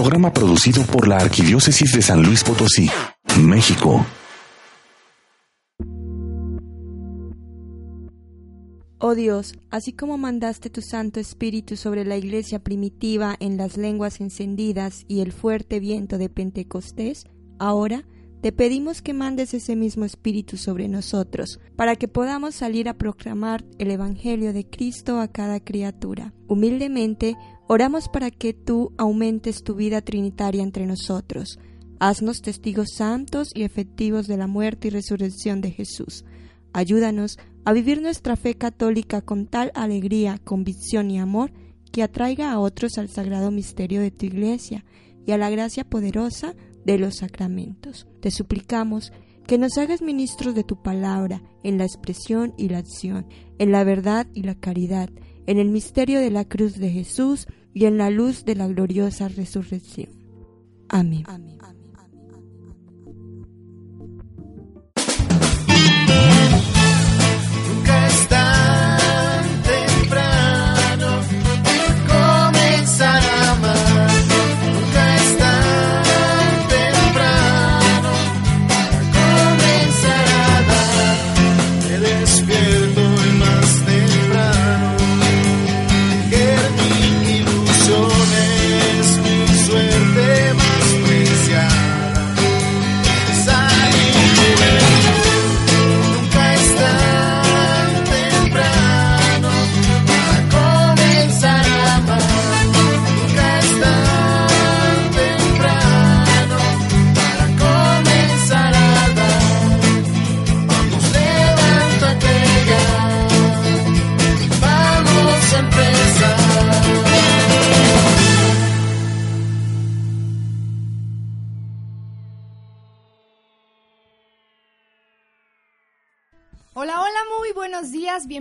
Programa 0.00 0.32
producido 0.32 0.84
por 0.86 1.08
la 1.08 1.16
Arquidiócesis 1.16 1.92
de 1.92 2.02
San 2.02 2.22
Luis 2.22 2.44
Potosí, 2.44 2.88
México. 3.42 4.06
Oh 8.98 9.16
Dios, 9.16 9.54
así 9.70 9.92
como 9.92 10.16
mandaste 10.16 10.70
tu 10.70 10.82
Santo 10.82 11.18
Espíritu 11.18 11.76
sobre 11.76 12.04
la 12.04 12.16
iglesia 12.16 12.60
primitiva 12.60 13.34
en 13.40 13.56
las 13.56 13.76
lenguas 13.76 14.20
encendidas 14.20 15.04
y 15.08 15.20
el 15.20 15.32
fuerte 15.32 15.80
viento 15.80 16.16
de 16.16 16.28
Pentecostés, 16.28 17.24
ahora 17.58 18.04
te 18.40 18.52
pedimos 18.52 19.02
que 19.02 19.14
mandes 19.14 19.52
ese 19.52 19.74
mismo 19.74 20.04
Espíritu 20.04 20.56
sobre 20.56 20.88
nosotros, 20.88 21.58
para 21.74 21.96
que 21.96 22.06
podamos 22.06 22.54
salir 22.54 22.88
a 22.88 22.94
proclamar 22.94 23.64
el 23.78 23.90
Evangelio 23.90 24.52
de 24.52 24.64
Cristo 24.64 25.18
a 25.18 25.26
cada 25.26 25.58
criatura. 25.58 26.32
Humildemente, 26.46 27.36
oramos 27.66 28.08
para 28.08 28.30
que 28.30 28.54
tú 28.54 28.92
aumentes 28.96 29.64
tu 29.64 29.74
vida 29.74 30.02
trinitaria 30.02 30.62
entre 30.62 30.86
nosotros. 30.86 31.58
Haznos 31.98 32.40
testigos 32.40 32.90
santos 32.94 33.50
y 33.54 33.64
efectivos 33.64 34.28
de 34.28 34.36
la 34.36 34.46
muerte 34.46 34.86
y 34.86 34.90
resurrección 34.92 35.60
de 35.60 35.72
Jesús. 35.72 36.24
Ayúdanos 36.72 37.38
a 37.64 37.72
vivir 37.72 38.00
nuestra 38.00 38.36
fe 38.36 38.54
católica 38.54 39.20
con 39.20 39.46
tal 39.46 39.72
alegría, 39.74 40.38
convicción 40.44 41.10
y 41.10 41.18
amor 41.18 41.50
que 41.90 42.04
atraiga 42.04 42.52
a 42.52 42.60
otros 42.60 42.98
al 42.98 43.08
sagrado 43.08 43.50
misterio 43.50 44.00
de 44.00 44.12
tu 44.12 44.26
Iglesia 44.26 44.84
y 45.26 45.32
a 45.32 45.38
la 45.38 45.50
gracia 45.50 45.84
poderosa 45.84 46.54
de 46.88 46.98
los 46.98 47.16
sacramentos. 47.16 48.06
Te 48.20 48.30
suplicamos 48.30 49.12
que 49.46 49.58
nos 49.58 49.76
hagas 49.76 50.00
ministros 50.00 50.54
de 50.54 50.64
tu 50.64 50.82
palabra 50.82 51.42
en 51.62 51.76
la 51.76 51.84
expresión 51.84 52.54
y 52.56 52.70
la 52.70 52.78
acción, 52.78 53.26
en 53.58 53.72
la 53.72 53.84
verdad 53.84 54.26
y 54.32 54.42
la 54.42 54.54
caridad, 54.54 55.10
en 55.46 55.58
el 55.58 55.68
misterio 55.68 56.18
de 56.18 56.30
la 56.30 56.46
cruz 56.46 56.78
de 56.78 56.88
Jesús 56.88 57.46
y 57.74 57.84
en 57.84 57.98
la 57.98 58.08
luz 58.08 58.46
de 58.46 58.54
la 58.54 58.66
gloriosa 58.68 59.28
resurrección. 59.28 60.08
Amén. 60.88 61.24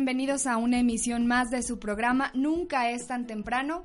Bienvenidos 0.07 0.47
a 0.47 0.55
una 0.55 0.79
emisión 0.79 1.27
más 1.27 1.51
de 1.51 1.61
su 1.61 1.79
programa 1.79 2.31
Nunca 2.33 2.91
es 2.91 3.07
tan 3.07 3.27
temprano. 3.27 3.83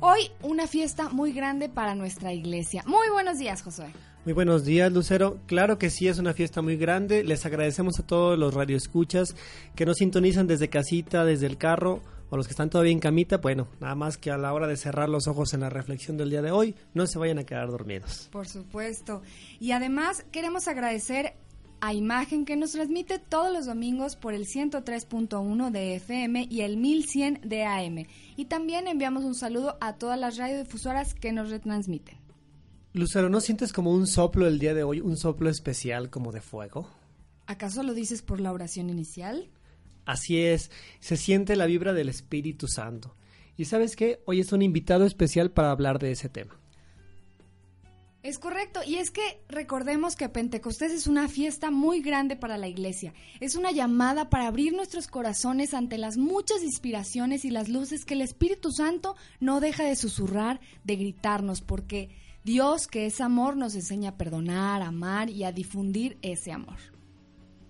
Hoy 0.00 0.32
una 0.42 0.66
fiesta 0.66 1.10
muy 1.10 1.32
grande 1.32 1.68
para 1.68 1.94
nuestra 1.94 2.32
iglesia. 2.32 2.82
Muy 2.88 3.08
buenos 3.08 3.38
días, 3.38 3.62
Josué. 3.62 3.86
Muy 4.24 4.34
buenos 4.34 4.64
días, 4.64 4.90
Lucero. 4.90 5.38
Claro 5.46 5.78
que 5.78 5.88
sí, 5.88 6.08
es 6.08 6.18
una 6.18 6.34
fiesta 6.34 6.60
muy 6.60 6.76
grande. 6.76 7.22
Les 7.22 7.46
agradecemos 7.46 8.00
a 8.00 8.02
todos 8.04 8.36
los 8.36 8.52
radioescuchas 8.52 9.36
que 9.76 9.86
nos 9.86 9.98
sintonizan 9.98 10.48
desde 10.48 10.68
casita, 10.68 11.24
desde 11.24 11.46
el 11.46 11.56
carro 11.56 12.02
o 12.30 12.36
los 12.36 12.48
que 12.48 12.50
están 12.50 12.68
todavía 12.68 12.90
en 12.90 12.98
camita. 12.98 13.36
Bueno, 13.36 13.68
nada 13.78 13.94
más 13.94 14.18
que 14.18 14.32
a 14.32 14.36
la 14.36 14.52
hora 14.52 14.66
de 14.66 14.76
cerrar 14.76 15.08
los 15.08 15.28
ojos 15.28 15.54
en 15.54 15.60
la 15.60 15.70
reflexión 15.70 16.16
del 16.16 16.30
día 16.30 16.42
de 16.42 16.50
hoy, 16.50 16.74
no 16.94 17.06
se 17.06 17.20
vayan 17.20 17.38
a 17.38 17.44
quedar 17.44 17.68
dormidos. 17.68 18.28
Por 18.32 18.48
supuesto. 18.48 19.22
Y 19.60 19.70
además 19.70 20.24
queremos 20.32 20.66
agradecer 20.66 21.36
a 21.80 21.94
imagen 21.94 22.44
que 22.44 22.56
nos 22.56 22.72
transmite 22.72 23.18
todos 23.18 23.52
los 23.52 23.66
domingos 23.66 24.16
por 24.16 24.34
el 24.34 24.46
103.1 24.46 25.70
de 25.70 25.96
FM 25.96 26.46
y 26.50 26.60
el 26.60 26.76
1100 26.76 27.40
de 27.44 27.64
AM. 27.64 28.06
Y 28.36 28.44
también 28.46 28.88
enviamos 28.88 29.24
un 29.24 29.34
saludo 29.34 29.76
a 29.80 29.96
todas 29.96 30.18
las 30.18 30.36
radiodifusoras 30.36 31.14
que 31.14 31.32
nos 31.32 31.50
retransmiten. 31.50 32.18
Lucero, 32.92 33.28
¿no 33.28 33.40
sientes 33.40 33.72
como 33.72 33.92
un 33.92 34.06
soplo 34.06 34.46
el 34.46 34.58
día 34.58 34.74
de 34.74 34.82
hoy, 34.82 35.00
un 35.00 35.16
soplo 35.16 35.48
especial 35.48 36.10
como 36.10 36.32
de 36.32 36.40
fuego? 36.40 36.88
¿Acaso 37.46 37.82
lo 37.82 37.94
dices 37.94 38.22
por 38.22 38.40
la 38.40 38.52
oración 38.52 38.90
inicial? 38.90 39.48
Así 40.04 40.42
es, 40.42 40.70
se 40.98 41.16
siente 41.16 41.56
la 41.56 41.66
vibra 41.66 41.92
del 41.92 42.08
Espíritu 42.08 42.68
Santo. 42.68 43.16
Y 43.56 43.66
sabes 43.66 43.96
qué, 43.96 44.22
hoy 44.26 44.40
es 44.40 44.52
un 44.52 44.62
invitado 44.62 45.04
especial 45.04 45.50
para 45.50 45.70
hablar 45.70 45.98
de 45.98 46.12
ese 46.12 46.28
tema. 46.28 46.59
Es 48.22 48.38
correcto, 48.38 48.80
y 48.86 48.96
es 48.96 49.10
que 49.10 49.40
recordemos 49.48 50.14
que 50.14 50.28
Pentecostés 50.28 50.92
es 50.92 51.06
una 51.06 51.26
fiesta 51.26 51.70
muy 51.70 52.02
grande 52.02 52.36
para 52.36 52.58
la 52.58 52.68
iglesia, 52.68 53.14
es 53.40 53.54
una 53.54 53.72
llamada 53.72 54.28
para 54.28 54.46
abrir 54.46 54.74
nuestros 54.74 55.06
corazones 55.06 55.72
ante 55.72 55.96
las 55.96 56.18
muchas 56.18 56.62
inspiraciones 56.62 57.46
y 57.46 57.50
las 57.50 57.70
luces 57.70 58.04
que 58.04 58.12
el 58.12 58.20
Espíritu 58.20 58.72
Santo 58.72 59.16
no 59.40 59.60
deja 59.60 59.84
de 59.84 59.96
susurrar, 59.96 60.60
de 60.84 60.96
gritarnos, 60.96 61.62
porque 61.62 62.10
Dios, 62.44 62.88
que 62.88 63.06
es 63.06 63.22
amor, 63.22 63.56
nos 63.56 63.74
enseña 63.74 64.10
a 64.10 64.16
perdonar, 64.18 64.82
a 64.82 64.88
amar 64.88 65.30
y 65.30 65.44
a 65.44 65.52
difundir 65.52 66.18
ese 66.20 66.52
amor. 66.52 66.76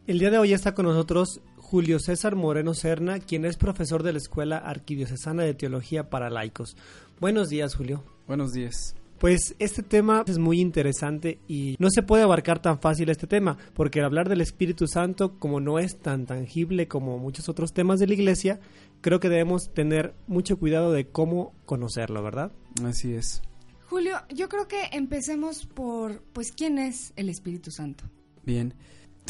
El 0.09 0.19
día 0.19 0.33
de 0.33 0.39
hoy 0.39 0.53
está 0.53 0.75
con 0.75 0.87
nosotros 0.87 1.41
Julio 1.59 2.01
César 2.01 2.35
Moreno 2.35 2.75
Serna, 2.75 3.21
quien 3.21 3.45
es 3.45 3.57
profesor 3.57 4.03
de 4.03 4.13
la 4.13 4.19
Escuela 4.19 4.59
Arquidiocesana 4.59 5.45
de 5.45 5.55
Teología 5.55 6.11
para 6.11 6.29
Laicos. 6.29 6.77
Buenos 7.21 7.51
días, 7.51 7.77
Julio. 7.77 8.03
Buenos 8.27 8.53
días. 8.53 8.97
Pues 9.21 9.55
este 9.59 9.83
tema 9.83 10.25
es 10.27 10.39
muy 10.39 10.63
interesante 10.63 11.41
y 11.47 11.77
no 11.79 11.89
se 11.91 12.03
puede 12.03 12.23
abarcar 12.23 12.63
tan 12.63 12.81
fácil 12.81 13.11
este 13.11 13.27
tema, 13.27 13.59
porque 13.75 14.01
hablar 14.01 14.31
del 14.31 14.41
Espíritu 14.41 14.87
Santo, 14.87 15.39
como 15.39 15.61
no 15.61 15.79
es 15.79 15.99
tan 15.99 16.25
tangible 16.25 16.89
como 16.89 17.19
muchos 17.19 17.51
otros 17.51 17.75
temas 17.75 18.01
de 18.01 18.07
la 18.07 18.15
iglesia, 18.15 18.61
creo 19.03 19.21
que 19.21 19.29
debemos 19.29 19.75
tener 19.75 20.15
mucho 20.27 20.59
cuidado 20.59 20.91
de 20.91 21.09
cómo 21.09 21.53
conocerlo, 21.67 22.23
¿verdad? 22.23 22.51
Así 22.83 23.13
es. 23.13 23.43
Julio, 23.91 24.17
yo 24.35 24.49
creo 24.49 24.67
que 24.67 24.85
empecemos 24.93 25.67
por, 25.67 26.23
pues, 26.33 26.51
¿quién 26.51 26.79
es 26.79 27.13
el 27.17 27.29
Espíritu 27.29 27.71
Santo? 27.71 28.05
Bien. 28.43 28.73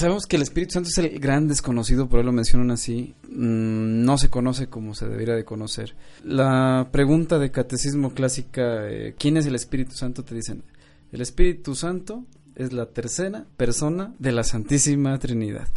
Sabemos 0.01 0.25
que 0.25 0.37
el 0.37 0.43
Espíritu 0.43 0.73
Santo 0.73 0.89
es 0.89 0.97
el 0.97 1.21
gran 1.21 1.47
desconocido, 1.47 2.09
por 2.09 2.21
eso 2.21 2.27
lo 2.27 2.33
mencionan 2.33 2.71
así. 2.71 3.15
Mm, 3.29 4.03
no 4.03 4.17
se 4.17 4.31
conoce 4.31 4.67
como 4.69 4.95
se 4.95 5.07
debería 5.07 5.35
de 5.35 5.45
conocer. 5.45 5.95
La 6.25 6.89
pregunta 6.91 7.39
de 7.39 7.51
catecismo 7.51 8.15
clásica, 8.15 8.89
eh, 8.89 9.15
¿quién 9.19 9.37
es 9.37 9.45
el 9.45 9.55
Espíritu 9.55 9.93
Santo? 9.93 10.25
Te 10.25 10.35
dicen, 10.35 10.65
el 11.13 11.21
Espíritu 11.21 11.75
Santo 11.75 12.25
es 12.55 12.73
la 12.73 12.87
tercera 12.87 13.45
persona 13.59 14.15
de 14.19 14.33
la 14.33 14.43
Santísima 14.43 15.19
Trinidad. 15.19 15.69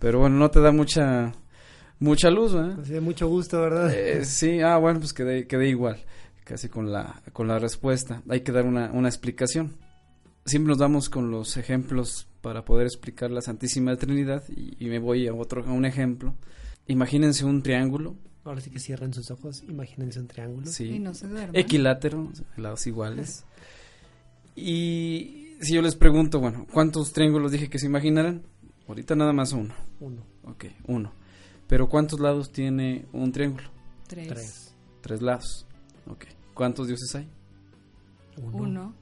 Pero 0.00 0.20
bueno, 0.20 0.36
no 0.36 0.50
te 0.50 0.60
da 0.60 0.72
mucha 0.72 1.34
mucha 1.98 2.30
luz, 2.30 2.54
¿verdad? 2.54 2.78
Sí, 2.86 2.98
mucho 3.00 3.28
gusto, 3.28 3.60
¿verdad? 3.60 3.92
Eh, 3.92 4.24
sí, 4.24 4.62
ah, 4.62 4.78
bueno, 4.78 5.00
pues 5.00 5.12
quedé, 5.12 5.46
quedé 5.46 5.68
igual, 5.68 5.98
casi 6.42 6.70
con 6.70 6.90
la, 6.90 7.20
con 7.34 7.46
la 7.48 7.58
respuesta. 7.58 8.22
Hay 8.30 8.40
que 8.40 8.50
dar 8.50 8.64
una, 8.64 8.90
una 8.92 9.08
explicación. 9.08 9.74
Siempre 10.48 10.70
nos 10.70 10.78
damos 10.78 11.10
con 11.10 11.30
los 11.30 11.58
ejemplos 11.58 12.26
para 12.40 12.64
poder 12.64 12.86
explicar 12.86 13.30
la 13.30 13.42
Santísima 13.42 13.94
Trinidad 13.96 14.42
y, 14.48 14.86
me 14.86 14.98
voy 14.98 15.26
a 15.26 15.34
otro 15.34 15.62
a 15.62 15.72
un 15.72 15.84
ejemplo. 15.84 16.34
Imagínense 16.86 17.44
un 17.44 17.62
triángulo. 17.62 18.16
Ahora 18.44 18.62
sí 18.62 18.70
que 18.70 18.78
cierren 18.78 19.12
sus 19.12 19.30
ojos, 19.30 19.62
imagínense 19.68 20.18
un 20.20 20.26
triángulo. 20.26 20.66
Sí. 20.66 20.86
Y 20.86 20.98
no 21.00 21.12
se 21.12 21.26
Equilátero, 21.52 22.32
lados 22.56 22.86
iguales. 22.86 23.44
y 24.56 25.54
si 25.60 25.74
yo 25.74 25.82
les 25.82 25.96
pregunto, 25.96 26.40
bueno, 26.40 26.66
¿cuántos 26.72 27.12
triángulos 27.12 27.52
dije 27.52 27.68
que 27.68 27.78
se 27.78 27.86
imaginaran? 27.86 28.42
Ahorita 28.86 29.14
nada 29.14 29.34
más 29.34 29.52
uno. 29.52 29.74
Uno. 30.00 30.22
Ok, 30.44 30.64
uno. 30.86 31.12
Pero 31.66 31.90
¿cuántos 31.90 32.20
lados 32.20 32.50
tiene 32.50 33.04
un 33.12 33.32
triángulo? 33.32 33.70
Tres. 34.06 34.28
Tres, 34.28 34.74
Tres 35.02 35.20
lados. 35.20 35.66
Ok. 36.06 36.24
¿Cuántos 36.54 36.86
dioses 36.86 37.14
hay? 37.14 37.28
Uno. 38.38 38.94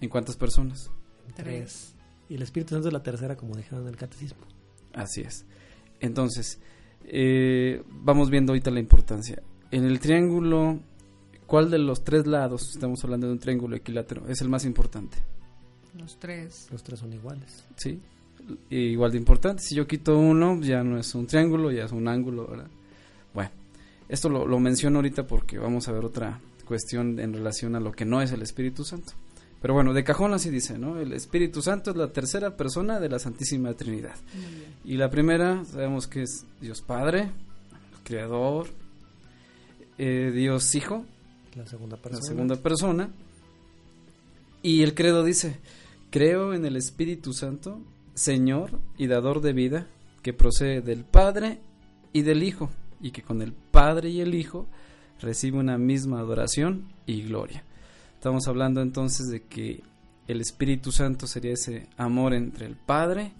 ¿En 0.00 0.08
cuántas 0.08 0.36
personas? 0.36 0.90
Tres. 1.34 1.94
Y 2.28 2.34
el 2.34 2.42
Espíritu 2.42 2.74
Santo 2.74 2.88
es 2.88 2.92
la 2.92 3.02
tercera, 3.02 3.36
como 3.36 3.56
dijeron 3.56 3.82
en 3.82 3.88
el 3.88 3.96
catecismo. 3.96 4.40
Así 4.94 5.20
es. 5.20 5.44
Entonces, 6.00 6.58
eh, 7.04 7.82
vamos 7.88 8.30
viendo 8.30 8.52
ahorita 8.52 8.70
la 8.70 8.80
importancia. 8.80 9.42
En 9.70 9.84
el 9.84 10.00
triángulo, 10.00 10.80
¿cuál 11.46 11.70
de 11.70 11.78
los 11.78 12.04
tres 12.04 12.26
lados, 12.26 12.70
estamos 12.70 13.02
hablando 13.04 13.26
de 13.26 13.34
un 13.34 13.38
triángulo 13.38 13.76
equilátero, 13.76 14.26
es 14.28 14.40
el 14.40 14.48
más 14.48 14.64
importante? 14.64 15.18
Los 15.94 16.18
tres. 16.18 16.68
Los 16.70 16.82
tres 16.82 17.00
son 17.00 17.12
iguales. 17.12 17.64
Sí, 17.76 18.00
igual 18.70 19.12
de 19.12 19.18
importante. 19.18 19.62
Si 19.62 19.74
yo 19.74 19.86
quito 19.86 20.18
uno, 20.18 20.60
ya 20.60 20.82
no 20.82 20.98
es 20.98 21.14
un 21.14 21.26
triángulo, 21.26 21.70
ya 21.70 21.84
es 21.84 21.92
un 21.92 22.08
ángulo, 22.08 22.46
¿verdad? 22.46 22.68
Bueno, 23.32 23.50
esto 24.08 24.28
lo, 24.28 24.46
lo 24.46 24.58
menciono 24.58 24.98
ahorita 24.98 25.26
porque 25.26 25.58
vamos 25.58 25.88
a 25.88 25.92
ver 25.92 26.04
otra 26.04 26.40
cuestión 26.64 27.18
en 27.18 27.32
relación 27.32 27.76
a 27.76 27.80
lo 27.80 27.92
que 27.92 28.04
no 28.04 28.20
es 28.20 28.32
el 28.32 28.42
Espíritu 28.42 28.84
Santo. 28.84 29.12
Pero 29.60 29.74
bueno, 29.74 29.92
de 29.94 30.04
cajón 30.04 30.34
así 30.34 30.50
dice, 30.50 30.78
¿no? 30.78 30.98
El 31.00 31.12
Espíritu 31.12 31.62
Santo 31.62 31.90
es 31.90 31.96
la 31.96 32.12
tercera 32.12 32.56
persona 32.56 33.00
de 33.00 33.08
la 33.08 33.18
Santísima 33.18 33.72
Trinidad. 33.74 34.14
Y 34.84 34.96
la 34.96 35.10
primera, 35.10 35.64
sabemos 35.64 36.06
que 36.06 36.22
es 36.22 36.44
Dios 36.60 36.82
Padre, 36.82 37.30
Creador, 38.04 38.68
eh, 39.98 40.30
Dios 40.34 40.74
Hijo, 40.74 41.04
La 41.56 41.66
segunda 41.66 41.96
persona. 41.96 42.20
la 42.22 42.28
segunda 42.28 42.56
persona. 42.56 43.10
Y 44.62 44.82
el 44.82 44.94
credo 44.94 45.24
dice, 45.24 45.58
creo 46.10 46.52
en 46.52 46.64
el 46.64 46.76
Espíritu 46.76 47.32
Santo, 47.32 47.80
Señor 48.14 48.78
y 48.98 49.06
dador 49.06 49.40
de 49.40 49.52
vida, 49.52 49.86
que 50.22 50.32
procede 50.32 50.80
del 50.80 51.04
Padre 51.04 51.58
y 52.12 52.22
del 52.22 52.42
Hijo, 52.42 52.70
y 53.00 53.10
que 53.10 53.22
con 53.22 53.42
el 53.42 53.52
Padre 53.52 54.10
y 54.10 54.20
el 54.20 54.34
Hijo 54.34 54.66
recibe 55.20 55.58
una 55.58 55.78
misma 55.78 56.20
adoración 56.20 56.88
y 57.06 57.22
gloria. 57.22 57.64
Estamos 58.16 58.48
hablando 58.48 58.80
entonces 58.80 59.28
de 59.28 59.42
que 59.42 59.82
el 60.26 60.40
Espíritu 60.40 60.90
Santo 60.90 61.26
sería 61.26 61.52
ese 61.52 61.86
amor 61.96 62.34
entre 62.34 62.66
el 62.66 62.74
Padre 62.74 63.32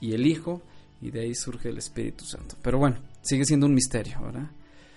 y 0.00 0.12
el 0.12 0.26
Hijo, 0.26 0.62
y 1.00 1.10
de 1.10 1.20
ahí 1.20 1.34
surge 1.34 1.70
el 1.70 1.78
Espíritu 1.78 2.24
Santo. 2.24 2.54
Pero 2.62 2.78
bueno, 2.78 2.98
sigue 3.22 3.44
siendo 3.44 3.66
un 3.66 3.74
misterio, 3.74 4.20
¿verdad? 4.22 4.50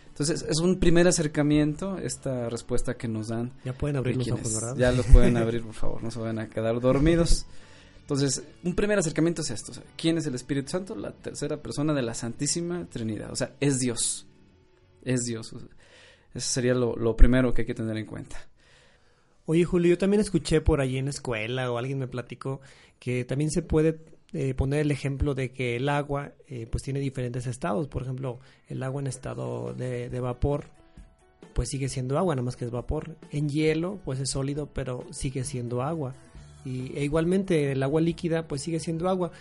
Entonces 0.09 0.45
es 0.47 0.59
un 0.59 0.79
primer 0.79 1.07
acercamiento, 1.07 1.97
esta 1.97 2.49
respuesta 2.49 2.95
que 2.95 3.07
nos 3.07 3.29
dan 3.29 3.53
Ya 3.63 3.73
pueden 3.73 3.95
abrir 3.95 4.17
los 4.17 4.29
ojos, 4.29 4.53
¿verdad? 4.53 4.75
Ya 4.77 4.91
los 4.91 5.05
pueden 5.07 5.37
abrir, 5.37 5.63
por 5.63 5.73
favor, 5.73 6.03
no 6.03 6.11
se 6.11 6.19
vayan 6.19 6.39
a 6.39 6.49
quedar 6.49 6.79
dormidos. 6.79 7.45
Entonces, 8.01 8.43
un 8.63 8.75
primer 8.75 8.99
acercamiento 8.99 9.41
es 9.41 9.51
esto. 9.51 9.71
o 9.71 9.75
sea, 9.75 9.83
¿Quién 9.95 10.17
es 10.17 10.25
el 10.25 10.35
Espíritu 10.35 10.71
Santo? 10.71 10.95
La 10.95 11.11
tercera 11.11 11.61
persona 11.61 11.93
de 11.93 12.01
la 12.01 12.13
Santísima 12.13 12.85
Trinidad. 12.89 13.31
O 13.31 13.35
sea, 13.37 13.55
es 13.61 13.79
Dios. 13.79 14.27
Es 15.03 15.21
Dios. 15.21 15.53
O 15.53 15.59
sea, 15.59 15.69
eso 16.33 16.49
sería 16.49 16.73
lo, 16.73 16.95
lo 16.97 17.15
primero 17.15 17.53
que 17.53 17.61
hay 17.61 17.67
que 17.67 17.73
tener 17.73 17.95
en 17.95 18.05
cuenta. 18.05 18.50
Oye, 19.51 19.65
Julio, 19.65 19.89
yo 19.89 19.97
también 19.97 20.21
escuché 20.21 20.61
por 20.61 20.79
allí 20.79 20.97
en 20.97 21.03
la 21.03 21.11
escuela 21.11 21.69
o 21.69 21.77
alguien 21.77 21.99
me 21.99 22.07
platicó 22.07 22.61
que 22.99 23.25
también 23.25 23.51
se 23.51 23.61
puede 23.61 23.99
eh, 24.31 24.53
poner 24.53 24.79
el 24.79 24.91
ejemplo 24.91 25.35
de 25.35 25.51
que 25.51 25.75
el 25.75 25.89
agua 25.89 26.31
eh, 26.47 26.67
pues 26.71 26.83
tiene 26.83 27.01
diferentes 27.01 27.47
estados. 27.47 27.89
Por 27.89 28.03
ejemplo, 28.03 28.39
el 28.69 28.81
agua 28.81 29.01
en 29.01 29.07
estado 29.07 29.73
de, 29.73 30.07
vapor 30.21 30.67
pues 31.53 31.67
sigue 31.67 31.89
siendo 31.89 32.17
agua, 32.17 32.33
nada 32.33 32.45
más 32.45 32.55
que 32.55 32.63
es 32.63 32.71
vapor. 32.71 33.17
En 33.29 33.49
hielo 33.49 33.99
pues 34.05 34.21
es 34.21 34.29
sólido, 34.29 34.69
pero 34.73 35.05
sigue 35.11 35.43
siendo 35.43 35.81
agua. 35.81 36.15
Y, 36.63 36.97
e 36.97 37.03
igualmente 37.03 37.73
el 37.73 37.83
agua 37.83 37.99
líquida 37.99 38.47
pues 38.47 38.61
sigue 38.61 38.79
siendo 38.79 39.09
agua. 39.09 39.33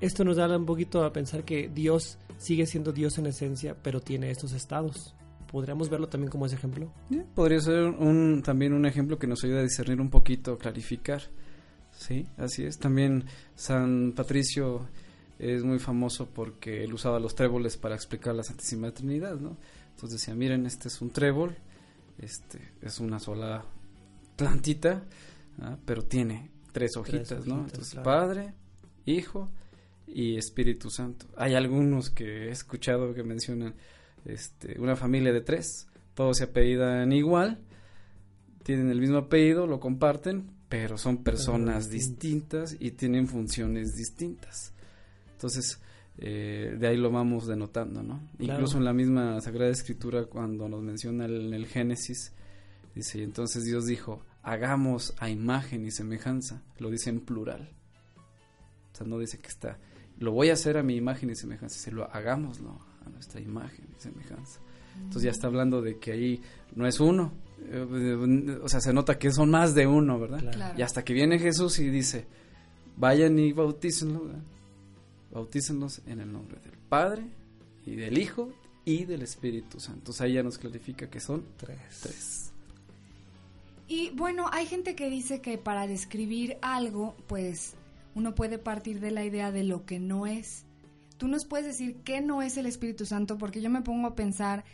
Esto 0.00 0.24
nos 0.24 0.38
da 0.38 0.56
un 0.56 0.64
poquito 0.64 1.04
a 1.04 1.12
pensar 1.12 1.44
que 1.44 1.68
Dios 1.68 2.16
sigue 2.38 2.64
siendo 2.64 2.90
Dios 2.92 3.18
en 3.18 3.26
esencia, 3.26 3.76
pero 3.82 4.00
tiene 4.00 4.30
estos 4.30 4.54
estados. 4.54 5.14
¿Podríamos 5.50 5.88
verlo 5.88 6.08
también 6.08 6.30
como 6.30 6.46
ese 6.46 6.56
ejemplo? 6.56 6.92
Eh, 7.10 7.24
Podría 7.34 7.60
ser 7.60 7.82
un, 7.84 8.42
también 8.42 8.72
un 8.74 8.84
ejemplo 8.86 9.18
que 9.18 9.26
nos 9.26 9.42
ayuda 9.44 9.60
a 9.60 9.62
discernir 9.62 10.00
un 10.00 10.10
poquito, 10.10 10.58
clarificar. 10.58 11.22
Sí, 11.96 12.26
así 12.36 12.64
es. 12.64 12.78
También 12.78 13.24
San 13.54 14.12
Patricio 14.14 14.86
es 15.38 15.64
muy 15.64 15.78
famoso 15.78 16.28
porque 16.32 16.84
él 16.84 16.92
usaba 16.92 17.18
los 17.18 17.34
tréboles 17.34 17.76
para 17.76 17.94
explicar 17.94 18.34
la 18.34 18.42
Santísima 18.42 18.92
Trinidad, 18.92 19.36
¿no? 19.36 19.56
Entonces 19.94 20.20
decía, 20.20 20.34
miren, 20.34 20.66
este 20.66 20.88
es 20.88 21.00
un 21.00 21.10
trébol, 21.10 21.56
este 22.18 22.60
es 22.82 23.00
una 23.00 23.18
sola 23.18 23.64
plantita, 24.36 25.02
¿ah? 25.60 25.76
pero 25.84 26.02
tiene 26.04 26.50
tres 26.72 26.96
hojitas, 26.96 27.46
¿no? 27.46 27.54
hojitas, 27.54 27.72
Entonces, 27.72 27.92
claro. 27.94 28.04
Padre, 28.04 28.54
Hijo 29.06 29.50
y 30.06 30.36
Espíritu 30.36 30.90
Santo. 30.90 31.26
Hay 31.36 31.54
algunos 31.54 32.10
que 32.10 32.48
he 32.48 32.50
escuchado 32.50 33.14
que 33.14 33.22
mencionan 33.22 33.74
este, 34.24 34.78
una 34.80 34.96
familia 34.96 35.32
de 35.32 35.40
tres, 35.40 35.88
todos 36.14 36.38
se 36.38 36.44
apellidan 36.44 37.12
igual, 37.12 37.58
tienen 38.62 38.90
el 38.90 39.00
mismo 39.00 39.18
apellido, 39.18 39.66
lo 39.66 39.80
comparten, 39.80 40.50
pero 40.68 40.98
son 40.98 41.22
personas 41.22 41.90
distintas. 41.90 42.70
distintas 42.70 42.76
y 42.80 42.90
tienen 42.92 43.26
funciones 43.26 43.96
distintas. 43.96 44.74
Entonces, 45.32 45.80
eh, 46.18 46.76
de 46.78 46.86
ahí 46.86 46.96
lo 46.96 47.10
vamos 47.10 47.46
denotando, 47.46 48.02
¿no? 48.02 48.20
Claro. 48.36 48.54
Incluso 48.54 48.78
en 48.78 48.84
la 48.84 48.92
misma 48.92 49.40
Sagrada 49.40 49.70
Escritura, 49.70 50.24
cuando 50.24 50.68
nos 50.68 50.82
menciona 50.82 51.26
el, 51.26 51.54
el 51.54 51.66
Génesis, 51.66 52.32
dice, 52.94 53.20
y 53.20 53.22
entonces 53.22 53.64
Dios 53.64 53.86
dijo, 53.86 54.22
hagamos 54.42 55.14
a 55.18 55.30
imagen 55.30 55.86
y 55.86 55.90
semejanza, 55.90 56.62
lo 56.78 56.90
dice 56.90 57.10
en 57.10 57.20
plural. 57.20 57.70
O 58.92 58.96
sea, 58.96 59.06
no 59.06 59.18
dice 59.18 59.38
que 59.38 59.48
está, 59.48 59.78
lo 60.18 60.32
voy 60.32 60.50
a 60.50 60.54
hacer 60.54 60.76
a 60.76 60.82
mi 60.82 60.96
imagen 60.96 61.30
y 61.30 61.36
semejanza, 61.36 61.76
dice, 61.76 61.92
lo 61.92 62.10
hagámoslo 62.10 62.87
a 63.08 63.10
nuestra 63.10 63.40
imagen 63.40 63.86
y 63.96 64.00
semejanza. 64.00 64.60
Entonces 64.96 65.22
ya 65.22 65.30
está 65.30 65.46
hablando 65.46 65.80
de 65.82 65.98
que 65.98 66.12
ahí 66.12 66.42
no 66.74 66.86
es 66.86 66.98
uno, 67.00 67.32
eh, 67.70 68.58
o 68.62 68.68
sea, 68.68 68.80
se 68.80 68.92
nota 68.92 69.18
que 69.18 69.30
son 69.30 69.50
más 69.50 69.74
de 69.74 69.86
uno, 69.86 70.18
¿verdad? 70.18 70.40
Claro. 70.52 70.78
Y 70.78 70.82
hasta 70.82 71.04
que 71.04 71.12
viene 71.12 71.38
Jesús 71.38 71.78
y 71.78 71.88
dice, 71.88 72.26
vayan 72.96 73.38
y 73.38 73.52
bautícenlos, 73.52 74.26
¿verdad? 74.26 74.42
bautícenlos 75.32 76.00
en 76.06 76.20
el 76.20 76.32
nombre 76.32 76.58
del 76.60 76.78
Padre 76.88 77.22
y 77.84 77.96
del 77.96 78.18
Hijo 78.18 78.50
y 78.84 79.04
del 79.04 79.22
Espíritu 79.22 79.78
Santo. 79.78 79.98
Entonces 80.00 80.20
ahí 80.22 80.32
ya 80.34 80.42
nos 80.42 80.58
clarifica 80.58 81.08
que 81.10 81.20
son 81.20 81.44
Tres. 81.56 81.78
tres. 82.02 82.52
Y 83.86 84.10
bueno, 84.10 84.46
hay 84.52 84.66
gente 84.66 84.94
que 84.94 85.08
dice 85.08 85.40
que 85.40 85.56
para 85.58 85.86
describir 85.86 86.58
algo, 86.60 87.14
pues 87.26 87.74
uno 88.14 88.34
puede 88.34 88.58
partir 88.58 89.00
de 89.00 89.10
la 89.10 89.24
idea 89.24 89.50
de 89.50 89.64
lo 89.64 89.84
que 89.86 89.98
no 89.98 90.26
es. 90.26 90.64
Tú 91.18 91.26
nos 91.28 91.44
puedes 91.44 91.66
decir 91.66 91.96
qué 92.04 92.20
no 92.20 92.42
es 92.42 92.56
el 92.56 92.66
Espíritu 92.66 93.04
Santo, 93.04 93.38
porque 93.38 93.60
yo 93.60 93.70
me 93.70 93.82
pongo 93.82 94.06
a 94.06 94.14
pensar 94.14 94.64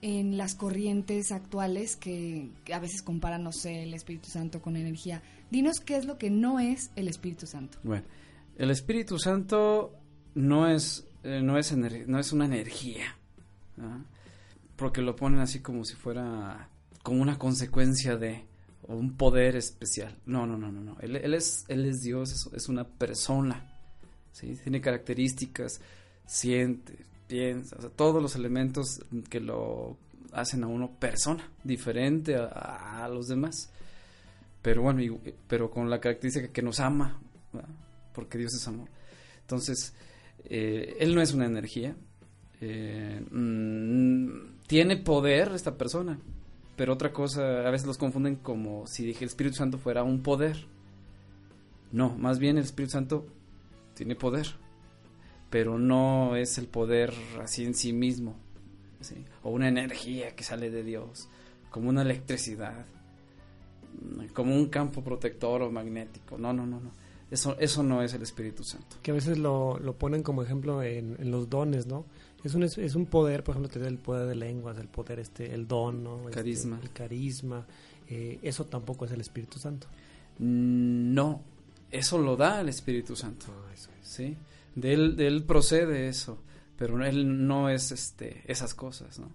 en 0.00 0.38
las 0.38 0.54
corrientes 0.54 1.32
actuales 1.32 1.96
que, 1.96 2.50
a 2.72 2.78
veces 2.78 3.02
comparan, 3.02 3.42
no 3.42 3.52
sé, 3.52 3.82
el 3.82 3.94
Espíritu 3.94 4.28
Santo 4.28 4.62
con 4.62 4.76
energía. 4.76 5.22
Dinos 5.50 5.80
qué 5.80 5.96
es 5.96 6.04
lo 6.04 6.16
que 6.16 6.30
no 6.30 6.60
es 6.60 6.92
el 6.94 7.08
Espíritu 7.08 7.46
Santo. 7.46 7.78
Bueno, 7.82 8.04
el 8.56 8.70
Espíritu 8.70 9.18
Santo 9.18 9.92
no 10.34 10.68
es, 10.68 11.04
eh, 11.24 11.40
no 11.42 11.58
es, 11.58 11.76
no 11.76 12.18
es 12.18 12.32
una 12.32 12.44
energía, 12.44 13.16
porque 14.76 15.02
lo 15.02 15.16
ponen 15.16 15.40
así 15.40 15.60
como 15.60 15.84
si 15.84 15.96
fuera 15.96 16.68
como 17.02 17.22
una 17.22 17.38
consecuencia 17.38 18.16
de 18.16 18.44
un 18.86 19.16
poder 19.16 19.56
especial. 19.56 20.16
No, 20.26 20.46
no, 20.46 20.56
no, 20.56 20.70
no, 20.70 20.80
no. 20.80 20.96
Él, 21.00 21.16
él 21.16 21.34
es, 21.34 21.64
él 21.66 21.86
es 21.86 22.02
Dios, 22.02 22.50
es 22.54 22.68
una 22.68 22.84
persona, 22.84 23.77
¿sí? 24.38 24.58
Tiene 24.62 24.80
características, 24.80 25.80
siente, 26.26 26.96
piensa, 27.26 27.76
todos 27.96 28.22
los 28.22 28.36
elementos 28.36 29.00
que 29.28 29.40
lo 29.40 29.96
hacen 30.32 30.64
a 30.64 30.66
uno 30.66 30.90
persona, 30.98 31.50
diferente 31.64 32.36
a, 32.36 33.08
los 33.12 33.26
demás. 33.26 33.70
Pero 34.62 34.82
bueno, 34.82 35.18
pero 35.46 35.70
con 35.70 35.88
la 35.88 36.00
característica 36.00 36.48
que 36.48 36.62
nos 36.62 36.80
ama, 36.80 37.20
porque 38.12 38.38
Dios 38.38 38.54
es 38.54 38.66
amor. 38.68 38.88
Entonces, 39.40 39.94
eh, 40.44 40.96
Él 41.00 41.14
no 41.14 41.22
es 41.22 41.32
una 41.32 41.46
energía, 41.46 41.96
eh, 42.60 43.24
mm, 43.30 44.66
tiene 44.66 44.96
poder 44.96 45.52
esta 45.54 45.76
persona, 45.76 46.18
pero 46.76 46.92
otra 46.92 47.12
cosa, 47.12 47.66
a 47.66 47.70
veces 47.70 47.86
los 47.86 47.98
confunden 47.98 48.36
como 48.36 48.86
si 48.86 49.04
dije 49.04 49.24
el 49.24 49.30
Espíritu 49.30 49.56
Santo 49.56 49.78
fuera 49.78 50.02
un 50.02 50.22
poder. 50.22 50.66
No, 51.90 52.16
más 52.18 52.38
bien 52.38 52.58
el 52.58 52.64
Espíritu 52.64 52.92
Santo 52.92 53.26
tiene 53.98 54.14
poder, 54.14 54.46
pero 55.50 55.78
no 55.78 56.36
es 56.36 56.56
el 56.58 56.66
poder 56.68 57.12
así 57.42 57.64
en 57.64 57.74
sí 57.74 57.92
mismo, 57.92 58.36
¿sí? 59.00 59.24
o 59.42 59.50
una 59.50 59.68
energía 59.68 60.34
que 60.36 60.44
sale 60.44 60.70
de 60.70 60.82
Dios, 60.82 61.28
como 61.70 61.88
una 61.90 62.02
electricidad, 62.02 62.86
como 64.34 64.54
un 64.54 64.66
campo 64.68 65.02
protector 65.02 65.62
o 65.62 65.70
magnético. 65.70 66.38
No, 66.38 66.52
no, 66.52 66.66
no, 66.66 66.80
no. 66.80 66.92
Eso, 67.30 67.56
eso 67.58 67.82
no 67.82 68.02
es 68.02 68.14
el 68.14 68.22
Espíritu 68.22 68.64
Santo. 68.64 68.96
que 69.02 69.10
a 69.10 69.14
veces 69.14 69.36
lo, 69.36 69.78
lo 69.78 69.98
ponen 69.98 70.22
como 70.22 70.42
ejemplo 70.42 70.82
en, 70.82 71.16
en 71.18 71.30
los 71.30 71.50
dones, 71.50 71.86
¿no? 71.86 72.06
Es 72.44 72.54
un, 72.54 72.62
es, 72.62 72.94
un 72.94 73.06
poder, 73.06 73.42
por 73.42 73.54
ejemplo, 73.54 73.68
tener 73.68 73.88
el 73.88 73.98
poder 73.98 74.28
de 74.28 74.36
lenguas, 74.36 74.78
el 74.78 74.86
poder, 74.88 75.18
este, 75.18 75.52
el 75.52 75.66
don, 75.66 76.04
¿no? 76.04 76.20
Este, 76.20 76.32
Carisma. 76.36 76.78
el 76.80 76.90
carisma. 76.92 77.66
eh, 78.08 78.38
eso 78.42 78.64
tampoco 78.66 79.04
es 79.04 79.10
el 79.12 79.20
Espíritu 79.20 79.58
Santo. 79.58 79.88
Mm, 80.38 81.12
No, 81.14 81.42
eso 81.90 82.18
lo 82.18 82.36
da 82.36 82.60
el 82.60 82.68
Espíritu 82.68 83.16
Santo. 83.16 83.46
Ah, 83.48 83.72
eso 83.72 83.90
es. 84.00 84.08
¿sí? 84.08 84.36
De 84.74 84.92
él, 84.92 85.16
de 85.16 85.26
él 85.26 85.44
procede 85.44 86.08
eso, 86.08 86.42
pero 86.76 87.04
él 87.04 87.46
no 87.46 87.68
es 87.68 87.90
este, 87.92 88.42
esas 88.46 88.74
cosas, 88.74 89.18
¿no? 89.18 89.30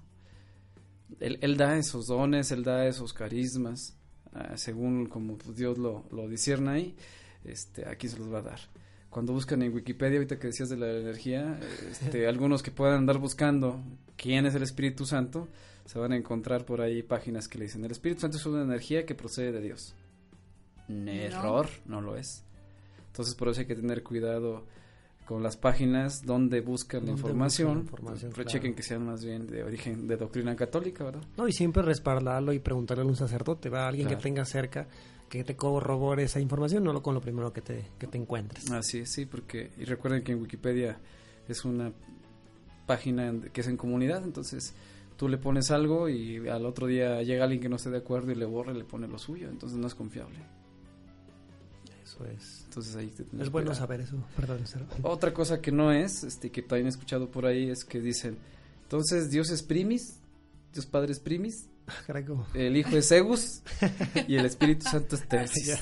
Él, 1.19 1.38
él 1.41 1.57
da 1.57 1.77
esos 1.77 2.07
dones, 2.07 2.51
él 2.51 2.63
da 2.63 2.88
esos 2.88 3.13
carismas, 3.13 3.95
ah, 4.33 4.57
según 4.57 5.07
como 5.07 5.38
Dios 5.55 5.77
lo, 5.77 6.05
lo 6.12 6.27
discierne 6.27 6.72
ahí, 6.72 6.95
este, 7.45 7.88
aquí 7.88 8.07
se 8.07 8.17
los 8.17 8.31
va 8.33 8.39
a 8.39 8.43
dar. 8.43 8.60
cuando 9.10 9.33
buscan 9.33 9.62
en 9.62 9.74
Wikipedia, 9.74 10.17
ahorita 10.17 10.39
que 10.39 10.48
decías 10.48 10.69
de 10.69 10.77
la 10.77 10.91
energía, 10.91 11.60
este, 11.91 12.27
algunos 12.29 12.63
que 12.63 12.72
puedan 12.72 13.00
andar 13.00 13.19
buscando 13.19 13.83
quién 14.15 14.45
es 14.45 14.55
el 14.55 14.63
Espíritu 14.63 15.05
Santo, 15.05 15.50
se 15.86 16.00
van 16.00 16.13
a 16.13 16.15
encontrar 16.15 16.65
por 16.65 16.81
ahí 16.81 17.03
páginas 17.03 17.48
que 17.48 17.57
le 17.57 17.65
dicen, 17.65 17.83
el 17.83 17.91
Espíritu 17.91 18.22
Santo 18.22 18.38
es 18.38 18.45
una 18.45 18.63
energía 18.63 19.05
que 19.05 19.15
procede 19.15 19.51
de 19.51 19.62
Dios. 19.62 19.93
Error, 21.07 21.67
no 21.85 22.01
lo 22.01 22.15
es. 22.15 22.43
Entonces 23.07 23.35
por 23.35 23.50
eso 23.50 23.62
hay 23.62 23.67
que 23.67 23.75
tener 23.75 24.03
cuidado 24.03 24.65
con 25.25 25.41
las 25.41 25.55
páginas 25.55 26.25
donde 26.25 26.62
buscan 26.62 27.05
la 27.05 27.12
información, 27.12 27.88
pero 28.35 28.43
chequen 28.43 28.75
que 28.75 28.83
sean 28.83 29.05
más 29.05 29.23
bien 29.23 29.47
de 29.47 29.63
origen 29.63 30.07
de 30.07 30.17
doctrina 30.17 30.55
católica, 30.55 31.03
¿verdad? 31.05 31.23
No, 31.38 31.47
y 31.47 31.53
siempre 31.53 31.81
respaldarlo 31.81 32.51
y 32.53 32.59
preguntarle 32.59 33.03
a 33.03 33.07
un 33.07 33.15
sacerdote, 33.15 33.69
a 33.73 33.88
alguien 33.88 34.07
que 34.07 34.15
tenga 34.17 34.45
cerca 34.45 34.88
que 35.29 35.43
te 35.43 35.55
corrobore 35.55 36.23
esa 36.23 36.39
información, 36.39 36.83
no 36.83 37.01
con 37.01 37.15
lo 37.15 37.21
primero 37.21 37.51
que 37.53 37.62
te, 37.62 37.85
que 37.97 38.07
te 38.07 38.17
encuentres. 38.17 38.69
Así 38.69 39.00
es, 39.00 39.12
sí, 39.12 39.25
porque 39.25 39.71
y 39.77 39.85
recuerden 39.85 40.23
que 40.23 40.33
en 40.33 40.41
Wikipedia 40.41 41.00
es 41.47 41.65
una 41.65 41.91
página 42.85 43.33
que 43.51 43.62
es 43.62 43.67
en 43.67 43.77
comunidad, 43.77 44.23
entonces 44.23 44.75
tú 45.17 45.27
le 45.27 45.38
pones 45.38 45.71
algo 45.71 46.09
y 46.09 46.47
al 46.47 46.65
otro 46.65 46.85
día 46.85 47.21
llega 47.23 47.45
alguien 47.45 47.62
que 47.62 47.69
no 47.69 47.77
esté 47.77 47.89
de 47.89 47.97
acuerdo 47.97 48.31
y 48.31 48.35
le 48.35 48.45
borra 48.45 48.73
y 48.73 48.77
le 48.77 48.83
pone 48.83 49.07
lo 49.07 49.17
suyo, 49.17 49.50
entonces 49.50 49.77
no 49.77 49.88
es 49.88 49.95
confiable. 49.95 50.38
Eso 52.13 52.25
es. 52.25 52.63
Entonces 52.65 52.96
ahí 52.96 53.12
es 53.39 53.50
bueno 53.50 53.74
saber 53.74 54.01
eso. 54.01 54.24
Perdón, 54.36 54.63
Otra 55.01 55.34
cosa 55.34 55.62
que 55.62 55.72
no 55.72 55.91
es, 55.91 56.24
este, 56.24 56.51
que 56.51 56.62
también 56.62 56.88
he 56.88 56.89
escuchado 56.89 57.29
por 57.29 57.46
ahí 57.46 57.70
es 57.70 57.84
que 57.84 58.00
dicen, 58.00 58.38
entonces 58.84 59.32
Dios 59.32 59.50
es 59.50 59.63
primis, 59.63 60.20
Dios 60.74 60.86
Padre 60.86 61.13
es 61.13 61.20
primis, 61.20 61.67
el 62.53 62.77
Hijo 62.77 62.96
es 62.96 63.12
Egus 63.12 63.62
y 64.27 64.36
el 64.36 64.46
Espíritu 64.46 64.86
Santo 64.88 65.15
es 65.15 65.27
Tercis. 65.27 65.77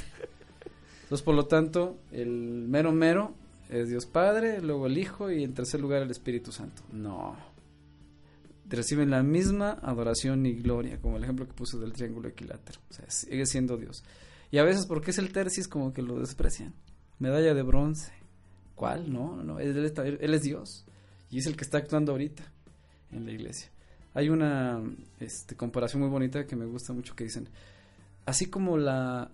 Entonces, 1.03 1.23
por 1.23 1.35
lo 1.35 1.45
tanto, 1.45 1.97
el 2.11 2.29
mero 2.29 2.91
mero 2.91 3.35
es 3.69 3.89
Dios 3.89 4.05
Padre, 4.05 4.61
luego 4.61 4.87
el 4.87 4.97
Hijo 4.97 5.29
y 5.29 5.43
en 5.43 5.53
tercer 5.53 5.79
lugar 5.79 6.01
el 6.01 6.11
Espíritu 6.11 6.51
Santo. 6.51 6.83
No. 6.91 7.35
Reciben 8.69 9.09
la 9.09 9.21
misma 9.21 9.79
adoración 9.81 10.45
y 10.45 10.53
gloria, 10.53 10.99
como 11.01 11.17
el 11.17 11.23
ejemplo 11.23 11.45
que 11.45 11.53
puse 11.53 11.77
del 11.77 11.91
triángulo 11.91 12.29
equilátero. 12.29 12.79
O 12.89 12.93
sea, 12.93 13.09
sigue 13.09 13.45
siendo 13.45 13.75
Dios. 13.75 14.03
Y 14.51 14.57
a 14.57 14.63
veces, 14.63 14.85
porque 14.85 15.11
es 15.11 15.17
el 15.17 15.31
tercis, 15.31 15.67
como 15.67 15.93
que 15.93 16.01
lo 16.01 16.19
desprecian. 16.19 16.73
Medalla 17.19 17.53
de 17.53 17.63
bronce. 17.63 18.11
¿Cuál? 18.75 19.11
No, 19.11 19.41
no, 19.43 19.59
él, 19.59 19.93
es 20.19 20.41
Dios. 20.41 20.85
Y 21.29 21.39
es 21.39 21.45
el 21.45 21.55
que 21.55 21.63
está 21.63 21.77
actuando 21.77 22.11
ahorita 22.11 22.43
en 23.11 23.25
la 23.25 23.31
iglesia. 23.31 23.71
Hay 24.13 24.29
una 24.29 24.81
este, 25.19 25.55
comparación 25.55 26.01
muy 26.01 26.09
bonita 26.09 26.45
que 26.45 26.57
me 26.57 26.65
gusta 26.65 26.91
mucho 26.91 27.15
que 27.15 27.23
dicen, 27.23 27.47
así 28.25 28.47
como 28.47 28.77
la 28.77 29.31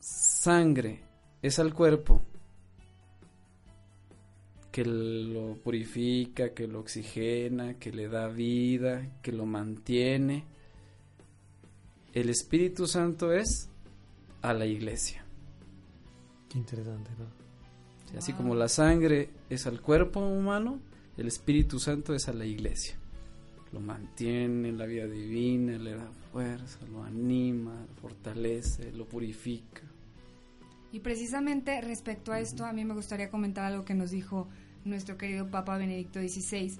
sangre 0.00 1.02
es 1.42 1.58
al 1.58 1.74
cuerpo 1.74 2.22
que 4.72 4.84
lo 4.84 5.56
purifica, 5.56 6.54
que 6.54 6.66
lo 6.66 6.80
oxigena, 6.80 7.74
que 7.74 7.92
le 7.92 8.08
da 8.08 8.28
vida, 8.28 9.18
que 9.20 9.32
lo 9.32 9.44
mantiene, 9.44 10.44
el 12.12 12.28
Espíritu 12.28 12.86
Santo 12.86 13.32
es 13.32 13.69
a 14.42 14.52
la 14.52 14.66
iglesia. 14.66 15.24
Qué 16.48 16.58
interesante, 16.58 17.10
¿no? 17.18 18.18
Así 18.18 18.32
como 18.32 18.54
la 18.54 18.68
sangre 18.68 19.30
es 19.48 19.66
al 19.66 19.80
cuerpo 19.80 20.20
humano, 20.20 20.80
el 21.16 21.28
Espíritu 21.28 21.78
Santo 21.78 22.14
es 22.14 22.28
a 22.28 22.32
la 22.32 22.44
iglesia. 22.44 22.96
Lo 23.72 23.80
mantiene 23.80 24.68
en 24.68 24.78
la 24.78 24.86
vida 24.86 25.06
divina, 25.06 25.78
le 25.78 25.94
da 25.94 26.10
fuerza, 26.32 26.78
lo 26.90 27.04
anima, 27.04 27.86
lo 27.88 27.94
fortalece, 28.00 28.90
lo 28.92 29.06
purifica. 29.06 29.82
Y 30.92 31.00
precisamente 31.00 31.80
respecto 31.80 32.32
a 32.32 32.40
esto, 32.40 32.64
a 32.64 32.72
mí 32.72 32.84
me 32.84 32.94
gustaría 32.94 33.30
comentar 33.30 33.64
algo 33.64 33.84
que 33.84 33.94
nos 33.94 34.10
dijo 34.10 34.48
nuestro 34.84 35.16
querido 35.16 35.48
Papa 35.48 35.78
Benedicto 35.78 36.20
XVI. 36.20 36.78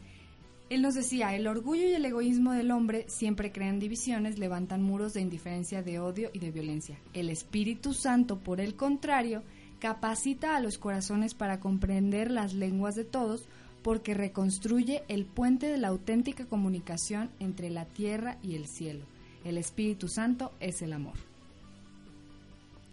Él 0.71 0.83
nos 0.83 0.95
decía, 0.95 1.35
el 1.35 1.49
orgullo 1.49 1.83
y 1.89 1.95
el 1.95 2.05
egoísmo 2.05 2.53
del 2.53 2.71
hombre 2.71 3.05
siempre 3.09 3.51
crean 3.51 3.81
divisiones, 3.81 4.39
levantan 4.39 4.83
muros 4.85 5.13
de 5.13 5.21
indiferencia, 5.21 5.83
de 5.83 5.99
odio 5.99 6.31
y 6.33 6.39
de 6.39 6.53
violencia. 6.53 6.97
El 7.13 7.29
Espíritu 7.29 7.93
Santo, 7.93 8.39
por 8.39 8.61
el 8.61 8.77
contrario, 8.77 9.43
capacita 9.81 10.55
a 10.55 10.61
los 10.61 10.79
corazones 10.79 11.35
para 11.35 11.59
comprender 11.59 12.31
las 12.31 12.55
lenguas 12.55 12.95
de 12.95 13.05
todos, 13.05 13.47
porque 13.83 14.15
reconstruye 14.15 15.03
el 15.09 15.27
puente 15.27 15.67
de 15.67 15.77
la 15.77 15.89
auténtica 15.89 16.47
comunicación 16.47 17.31
entre 17.41 17.69
la 17.71 17.87
tierra 17.87 18.39
y 18.41 18.55
el 18.55 18.69
cielo. 18.69 19.05
El 19.45 19.59
Espíritu 19.59 20.07
Santo 20.07 20.53
es 20.61 20.83
el 20.83 20.93
amor. 20.93 21.15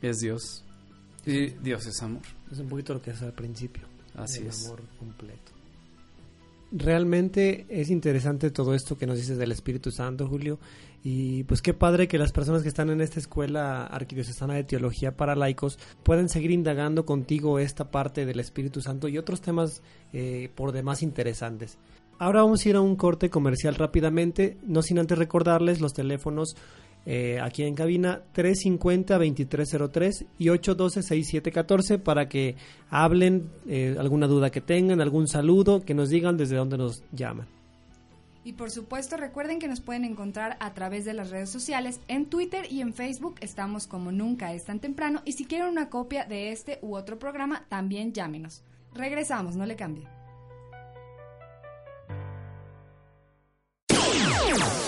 Es 0.02 0.18
Dios. 0.20 0.64
Y 1.28 1.50
Dios 1.50 1.86
es 1.86 2.02
amor. 2.02 2.24
Es 2.52 2.58
un 2.58 2.70
poquito 2.70 2.96
lo 2.96 3.04
que 3.04 3.12
es 3.12 3.22
al 3.22 3.34
principio. 3.34 3.84
Así 4.16 4.40
el 4.40 4.48
es. 4.48 4.66
amor 4.66 4.82
completo. 4.98 5.57
Realmente 6.72 7.66
es 7.70 7.90
interesante 7.90 8.52
todo 8.52 8.74
esto 8.74 8.98
que 8.98 9.08
nos 9.08 9.18
dices 9.18 9.38
del 9.38 9.54
Espíritu 9.54 9.90
Santo, 9.92 10.28
Julio. 10.28 10.60
Y 11.02 11.44
pues 11.46 11.62
qué 11.62 11.74
padre 11.74 12.10
que 12.10 12.18
las 12.18 12.34
personas 12.34 12.64
que 12.64 12.68
están 12.68 12.90
en 12.90 13.00
esta 13.00 13.20
escuela 13.20 13.86
arquidiocesana 13.86 14.56
de 14.56 14.66
teología 14.66 15.16
para 15.16 15.36
laicos 15.36 15.80
pueden 16.04 16.28
seguir 16.28 16.52
indagando 16.52 17.06
contigo 17.06 17.60
esta 17.60 17.90
parte 17.90 18.26
del 18.26 18.42
Espíritu 18.42 18.82
Santo 18.82 19.08
y 19.08 19.18
otros 19.18 19.40
temas 19.40 19.82
eh, 20.12 20.50
por 20.56 20.74
demás 20.74 21.04
interesantes. 21.04 21.78
Ahora 22.20 22.42
vamos 22.42 22.66
a 22.66 22.70
ir 22.70 22.76
a 22.76 22.82
un 22.82 22.96
corte 22.96 23.30
comercial 23.30 23.76
rápidamente, 23.76 24.58
no 24.64 24.82
sin 24.82 24.98
antes 24.98 25.18
recordarles 25.18 25.80
los 25.80 25.94
teléfonos 25.94 26.58
eh, 27.10 27.40
aquí 27.42 27.64
en 27.64 27.74
cabina 27.74 28.22
350-2303 28.36 30.28
y 30.38 30.48
812-6714 30.48 32.00
para 32.04 32.28
que 32.28 32.58
hablen 32.90 33.50
eh, 33.66 33.96
alguna 33.98 34.28
duda 34.28 34.50
que 34.50 34.60
tengan, 34.60 35.00
algún 35.00 35.30
saludo, 35.30 35.86
que 35.86 35.94
nos 35.94 36.10
digan 36.10 36.36
desde 36.36 36.58
dónde 36.58 36.78
nos 36.78 37.06
llaman. 37.14 37.48
Y 38.44 38.54
por 38.54 38.72
supuesto 38.72 39.16
recuerden 39.16 39.58
que 39.58 39.70
nos 39.70 39.80
pueden 39.80 40.04
encontrar 40.04 40.58
a 40.60 40.74
través 40.74 41.06
de 41.06 41.14
las 41.14 41.30
redes 41.30 41.50
sociales, 41.50 42.02
en 42.10 42.26
Twitter 42.26 42.66
y 42.70 42.82
en 42.82 42.94
Facebook 42.94 43.36
estamos 43.40 43.88
como 43.88 44.12
nunca 44.12 44.54
es 44.54 44.66
tan 44.66 44.82
temprano 44.82 45.22
y 45.24 45.32
si 45.32 45.46
quieren 45.46 45.70
una 45.70 45.90
copia 45.90 46.26
de 46.26 46.52
este 46.52 46.78
u 46.82 46.98
otro 46.98 47.18
programa 47.18 47.66
también 47.70 48.12
llámenos. 48.12 48.64
Regresamos, 48.94 49.56
no 49.56 49.66
le 49.66 49.78
cambie. 49.78 50.17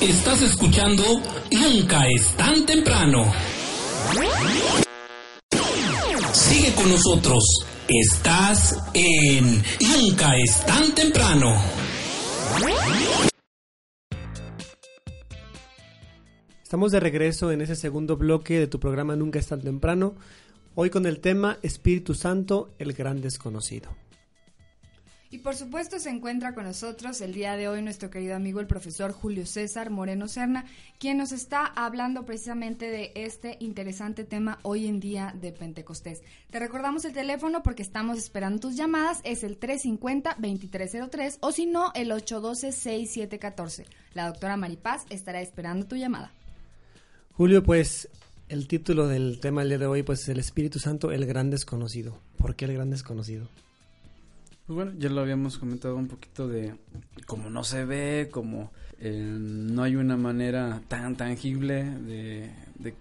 Estás 0.02 0.42
escuchando 0.42 1.04
Nunca 1.52 2.08
es 2.08 2.36
tan 2.36 2.66
temprano. 2.66 3.32
Sigue 6.34 6.74
con 6.74 6.90
nosotros. 6.90 7.44
Estás 7.88 8.76
en 8.94 9.62
Nunca 9.80 10.38
es 10.38 10.66
tan 10.66 10.96
temprano. 10.96 11.56
Estamos 16.64 16.92
de 16.92 17.00
regreso 17.00 17.52
en 17.52 17.62
ese 17.62 17.76
segundo 17.76 18.18
bloque 18.18 18.60
de 18.60 18.68
tu 18.68 18.80
programa 18.80 19.16
Nunca 19.16 19.40
es 19.40 19.48
tan 19.48 19.62
temprano. 19.62 20.16
Hoy 20.76 20.90
con 20.90 21.06
el 21.06 21.20
tema 21.20 21.58
Espíritu 21.62 22.14
Santo, 22.16 22.74
el 22.80 22.94
gran 22.94 23.22
desconocido. 23.22 23.90
Y 25.32 25.40
por 25.40 25.56
supuesto 25.56 26.00
se 26.00 26.10
encuentra 26.10 26.56
con 26.56 26.64
nosotros 26.64 27.22
el 27.22 27.34
día 27.34 27.56
de 27.56 27.68
hoy 27.68 27.84
nuestro 27.84 28.10
querido 28.10 28.36
amigo 28.36 28.60
el 28.60 28.66
profesor 28.66 29.12
Julio 29.12 29.46
César 29.46 29.92
Moreno 29.92 30.28
Serna, 30.28 30.66
quien 30.98 31.20
nos 31.20 31.32
está 31.32 31.68
hablando 31.68 32.26
precisamente 32.26 32.90
de 32.90 33.12
este 33.14 33.56
interesante 33.60 34.24
tema 34.24 34.58
hoy 34.64 34.88
en 34.88 35.00
día 35.00 35.36
de 35.40 35.52
Pentecostés. 35.52 36.24
Te 36.50 36.58
recordamos 36.58 37.06
el 37.06 37.14
teléfono 37.14 37.62
porque 37.62 37.84
estamos 37.84 38.18
esperando 38.18 38.60
tus 38.60 38.76
llamadas, 38.76 39.22
es 39.24 39.44
el 39.44 39.60
350-2303 39.60 41.38
o 41.42 41.52
si 41.52 41.68
no 41.68 41.92
el 41.94 42.10
812-6714. 42.10 43.86
La 44.16 44.26
doctora 44.26 44.58
Maripaz 44.58 45.06
estará 45.12 45.42
esperando 45.42 45.86
tu 45.86 45.96
llamada. 45.96 46.34
Julio, 47.34 47.64
pues 47.64 48.10
el 48.48 48.68
título 48.68 49.08
del 49.08 49.40
tema 49.40 49.62
del 49.62 49.70
día 49.70 49.78
de 49.78 49.86
hoy 49.86 50.02
pues 50.02 50.24
es 50.24 50.30
el 50.30 50.40
Espíritu 50.40 50.80
Santo, 50.80 51.12
el 51.12 51.28
gran 51.28 51.52
desconocido. 51.52 52.18
¿Por 52.40 52.56
qué 52.56 52.66
el 52.66 52.74
gran 52.74 52.90
desconocido? 52.90 53.48
Pues 54.70 54.76
bueno, 54.76 54.92
ya 55.00 55.10
lo 55.10 55.22
habíamos 55.22 55.58
comentado 55.58 55.96
un 55.96 56.08
poquito 56.08 56.48
de 56.48 56.76
cómo 57.26 57.50
no 57.50 57.64
se 57.64 57.86
ve, 57.86 58.30
como 58.30 58.72
eh, 59.00 59.20
no 59.20 59.82
hay 59.82 59.96
una 59.96 60.16
manera 60.16 60.80
tan 60.88 61.18
tangible 61.18 61.86
de, 61.86 62.52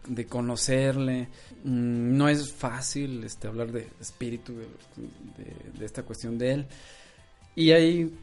de, 0.06 0.24
conocerle. 0.24 1.28
Mm, 1.64 2.16
no 2.16 2.30
es 2.30 2.50
fácil 2.50 3.22
este, 3.22 3.48
hablar 3.48 3.70
de 3.70 3.86
espíritu, 4.00 4.54
de, 4.56 5.84
esta 5.84 6.04
cuestión 6.04 6.38
de 6.38 6.52
él. 6.52 6.66
Y 7.54 7.72
hay 7.72 8.16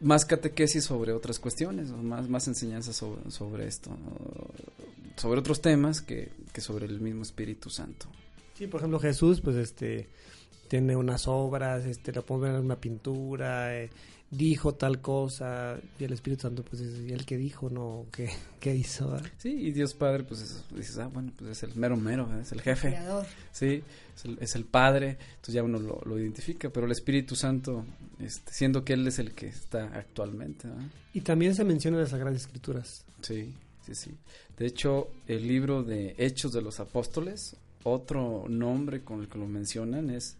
más 0.00 0.24
catequesis 0.24 0.84
sobre 0.84 1.12
otras 1.12 1.38
cuestiones, 1.38 1.90
más, 1.90 2.26
más 2.26 2.48
enseñanzas 2.48 2.96
sobre, 2.96 3.30
sobre 3.30 3.66
esto, 3.66 3.90
sobre 5.16 5.40
otros 5.40 5.60
temas 5.60 6.00
que, 6.00 6.32
que 6.54 6.62
sobre 6.62 6.86
el 6.86 7.02
mismo 7.02 7.20
Espíritu 7.20 7.68
Santo. 7.68 8.08
Sí, 8.54 8.66
por 8.66 8.80
ejemplo, 8.80 8.98
Jesús, 8.98 9.42
pues 9.42 9.56
este 9.56 10.08
tiene 10.68 10.94
unas 10.96 11.26
obras, 11.28 11.84
este, 11.86 12.12
lo 12.12 12.24
pueden 12.24 12.42
ver 12.44 12.54
en 12.60 12.64
una 12.66 12.76
pintura, 12.76 13.76
eh, 13.76 13.90
dijo 14.30 14.74
tal 14.74 15.00
cosa 15.00 15.78
y 15.98 16.04
el 16.04 16.12
Espíritu 16.12 16.42
Santo 16.42 16.62
pues 16.62 16.82
es 16.82 17.10
el 17.10 17.24
que 17.24 17.36
dijo, 17.38 17.70
no, 17.70 18.04
¿qué, 18.12 18.28
qué 18.60 18.74
hizo? 18.76 19.10
¿verdad? 19.10 19.30
Sí, 19.38 19.48
y 19.50 19.72
Dios 19.72 19.94
Padre, 19.94 20.24
pues 20.24 20.42
es- 20.42 20.64
dices, 20.76 20.98
ah, 20.98 21.06
bueno, 21.12 21.32
pues 21.36 21.50
es 21.50 21.62
el 21.62 21.74
mero 21.76 21.96
mero, 21.96 22.28
es 22.40 22.52
el 22.52 22.60
jefe. 22.60 22.88
Creador. 22.90 23.26
Sí, 23.52 23.82
es 24.14 24.24
el, 24.24 24.38
es 24.40 24.54
el 24.54 24.64
Padre, 24.64 25.16
entonces 25.30 25.54
ya 25.54 25.62
uno 25.62 25.78
lo, 25.78 26.00
lo 26.04 26.18
identifica, 26.18 26.68
pero 26.70 26.86
el 26.86 26.92
Espíritu 26.92 27.34
Santo, 27.36 27.84
este, 28.20 28.52
siendo 28.52 28.84
que 28.84 28.92
Él 28.92 29.06
es 29.06 29.18
el 29.18 29.32
que 29.34 29.46
está 29.48 29.84
actualmente, 29.94 30.68
¿verdad? 30.68 30.84
Y 31.14 31.22
también 31.22 31.54
se 31.54 31.64
menciona 31.64 31.96
en 31.96 32.02
las 32.02 32.10
Sagradas 32.10 32.36
Escrituras. 32.42 33.04
Sí, 33.22 33.54
sí, 33.86 33.94
sí. 33.94 34.10
De 34.58 34.66
hecho, 34.66 35.08
el 35.26 35.48
libro 35.48 35.82
de 35.82 36.14
Hechos 36.18 36.52
de 36.52 36.60
los 36.60 36.80
Apóstoles, 36.80 37.56
otro 37.84 38.44
nombre 38.48 39.02
con 39.02 39.20
el 39.20 39.28
que 39.28 39.38
lo 39.38 39.46
mencionan 39.46 40.10
es 40.10 40.36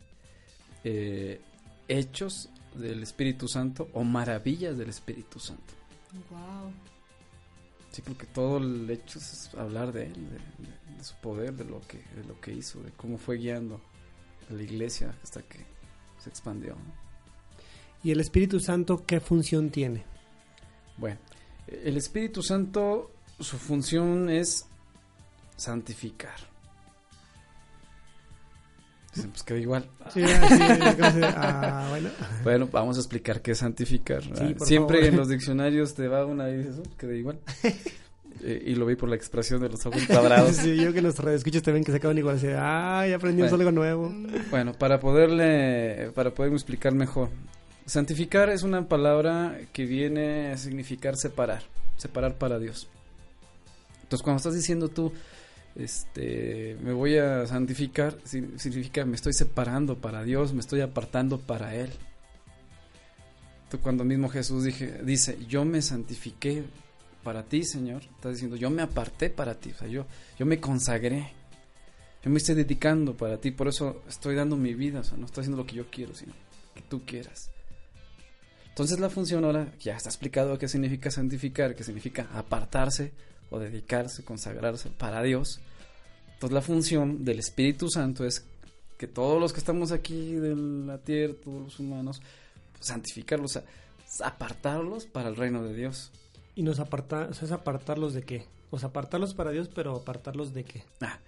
eh, 0.85 1.41
Hechos 1.89 2.49
del 2.75 3.03
Espíritu 3.03 3.49
Santo 3.49 3.89
o 3.93 4.05
Maravillas 4.05 4.77
del 4.79 4.91
Espíritu 4.91 5.39
Santo. 5.41 5.75
Wow. 6.31 6.71
Sí, 7.91 8.03
porque 8.03 8.27
todo 8.27 8.59
el 8.59 8.89
hecho 8.91 9.19
es 9.19 9.51
hablar 9.57 9.93
de 9.93 10.07
él, 10.07 10.15
de, 10.15 10.39
de- 10.67 10.79
de 10.99 11.05
su 11.05 11.15
poder, 11.17 11.55
de 11.55 11.65
lo 11.65 11.81
que, 11.83 11.99
de 11.99 12.25
lo 12.27 12.41
que 12.41 12.53
hizo, 12.53 12.81
de 12.83 12.91
cómo 12.93 13.19
fue 13.19 13.37
guiando 13.39 13.81
a 14.51 14.53
la 14.53 14.63
iglesia 14.63 15.15
hasta 15.23 15.43
que 15.43 15.65
se 16.23 16.29
expandió. 16.29 16.75
¿no? 16.75 16.93
¿Y 18.03 18.11
el 18.11 18.21
Espíritu 18.21 18.59
Santo 18.61 19.05
qué 19.07 19.21
función 19.21 19.71
tiene? 19.71 20.05
Bueno, 20.97 21.19
el 21.69 21.97
Espíritu 21.97 22.43
Santo, 22.43 23.13
su 23.39 23.57
función 23.59 24.29
es 24.29 24.67
santificar. 25.57 26.37
Dicen, 29.19 29.31
pues 29.33 29.43
queda 29.43 29.59
igual. 29.59 29.87
Sí, 30.13 30.23
así, 30.23 30.63
así, 31.03 31.21
ah, 31.25 31.87
bueno. 31.91 32.09
Bueno, 32.43 32.69
vamos 32.73 32.97
a 32.97 33.01
explicar 33.01 33.43
qué 33.43 33.53
es 33.53 33.59
santificar. 33.59 34.23
por 34.57 34.67
Siempre 34.67 34.99
favor. 34.99 35.13
en 35.13 35.17
los 35.17 35.29
diccionarios 35.29 35.95
te 35.95 36.09
va 36.09 36.25
una 36.27 36.49
y 36.51 36.57
dices, 36.59 36.77
"Oh, 36.79 36.97
queda 36.97 37.15
igual. 37.15 37.39
Eh, 38.41 38.63
y 38.67 38.75
lo 38.77 38.87
vi 38.87 38.95
por 38.95 39.09
la 39.09 39.17
expresión 39.17 39.61
de 39.61 39.69
los 39.69 39.85
ojos 39.85 40.01
cuadrados. 40.07 40.55
Sí, 40.55 40.77
yo 40.77 40.93
que 40.93 41.03
los 41.03 41.19
radioescuchas 41.19 41.61
te 41.61 41.73
ven 41.73 41.83
que 41.83 41.91
se 41.91 41.97
acaban 41.97 42.17
igual 42.19 42.37
así, 42.37 42.47
ay, 42.57 43.13
aprendimos 43.13 43.51
Bueno. 43.51 43.63
algo 43.69 43.73
nuevo. 43.81 44.15
Bueno, 44.51 44.75
para 44.75 45.01
poderle, 45.01 46.13
para 46.15 46.31
poderme 46.31 46.55
explicar 46.57 46.95
mejor. 46.95 47.31
Santificar 47.85 48.49
es 48.51 48.63
una 48.63 48.87
palabra 48.87 49.59
que 49.73 49.87
viene 49.87 50.53
a 50.53 50.57
significar 50.57 51.17
separar, 51.17 51.63
separar 51.97 52.35
para 52.37 52.61
Dios. 52.61 52.87
Entonces, 54.05 54.23
cuando 54.23 54.37
estás 54.37 54.55
diciendo 54.55 54.87
tú, 54.89 55.13
este, 55.77 56.77
me 56.83 56.93
voy 56.93 57.17
a 57.19 57.47
santificar, 57.47 58.17
si- 58.25 58.59
significa 58.59 59.05
me 59.05 59.17
estoy 59.17 59.33
separando 59.33 59.97
para 59.99 60.23
Dios, 60.25 60.53
me 60.53 60.61
estoy 60.61 60.81
apartando 60.81 61.39
para 61.41 61.75
Él. 61.75 61.91
Cuando 63.83 64.03
mismo 64.05 64.29
Jesús 64.31 64.65
dice, 64.65 65.39
yo 65.47 65.65
me 65.65 65.83
santifiqué 65.83 66.65
para 67.23 67.43
ti, 67.43 67.65
Señor, 67.65 68.03
estás 68.17 68.33
diciendo, 68.33 68.57
yo 68.57 68.71
me 68.71 68.81
aparté 68.81 69.29
para 69.29 69.55
ti, 69.55 69.73
o 69.73 69.79
sea, 69.79 69.89
yo, 69.89 70.07
yo 70.39 70.47
me 70.47 70.59
consagré. 70.59 71.33
Yo 72.25 72.31
me 72.31 72.39
estoy 72.39 72.55
dedicando 72.57 73.17
para 73.17 73.37
ti, 73.39 73.51
por 73.53 73.69
eso 73.69 74.03
estoy 74.09 74.35
dando 74.35 74.57
mi 74.57 74.75
vida, 74.75 75.01
o 75.01 75.05
sea, 75.05 75.17
no 75.19 75.27
estoy 75.27 75.43
haciendo 75.43 75.59
lo 75.59 75.67
que 75.67 75.77
yo 75.77 75.89
quiero, 75.91 76.15
sino 76.15 76.33
que 76.75 76.81
tú 76.83 77.05
quieras. 77.05 77.51
Entonces 78.71 78.99
la 78.99 79.11
función 79.11 79.45
ahora 79.45 79.73
ya 79.79 79.97
está 79.97 80.09
explicado 80.09 80.59
qué 80.59 80.67
significa 80.67 81.11
santificar, 81.11 81.75
qué 81.77 81.85
significa 81.85 82.29
apartarse 82.33 83.13
o 83.51 83.59
dedicarse, 83.59 84.25
consagrarse 84.25 84.91
para 84.91 85.23
Dios. 85.23 85.61
Entonces 86.35 86.55
la 86.55 86.63
función 86.63 87.25
del 87.25 87.39
Espíritu 87.39 87.89
Santo 87.91 88.25
es 88.25 88.45
que 88.97 89.07
todos 89.07 89.41
los 89.41 89.53
que 89.53 89.61
estamos 89.61 89.93
aquí 89.93 90.35
de 90.35 90.55
la 90.57 90.99
tierra, 90.99 91.35
todos 91.43 91.63
los 91.63 91.81
humanos, 91.81 92.21
pues, 92.73 92.87
santificarlos, 92.87 93.57
o 93.57 93.61
sea, 93.61 93.65
apartarlos 94.27 95.07
para 95.07 95.29
el 95.29 95.37
reino 95.37 95.63
de 95.63 95.75
Dios. 95.75 96.11
Y 96.55 96.63
nos 96.63 96.81
aparta, 96.81 97.31
es 97.31 97.53
apartarlos 97.53 98.15
de 98.15 98.23
qué? 98.23 98.47
O 98.71 98.79
sea, 98.79 98.89
apartarlos 98.89 99.35
para 99.35 99.53
Dios, 99.53 99.71
pero 99.73 99.97
apartarlos 99.97 100.53
de 100.53 100.65
qué? 100.65 100.85
Ah, 101.01 101.19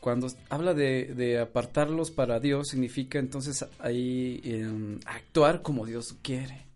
cuando 0.00 0.28
habla 0.48 0.74
de, 0.74 1.14
de 1.14 1.38
apartarlos 1.38 2.10
para 2.10 2.40
Dios, 2.40 2.68
significa 2.68 3.18
entonces 3.18 3.66
ahí 3.78 4.40
em, 4.44 4.98
actuar 5.06 5.62
como 5.62 5.86
Dios 5.86 6.16
quiere, 6.22 6.66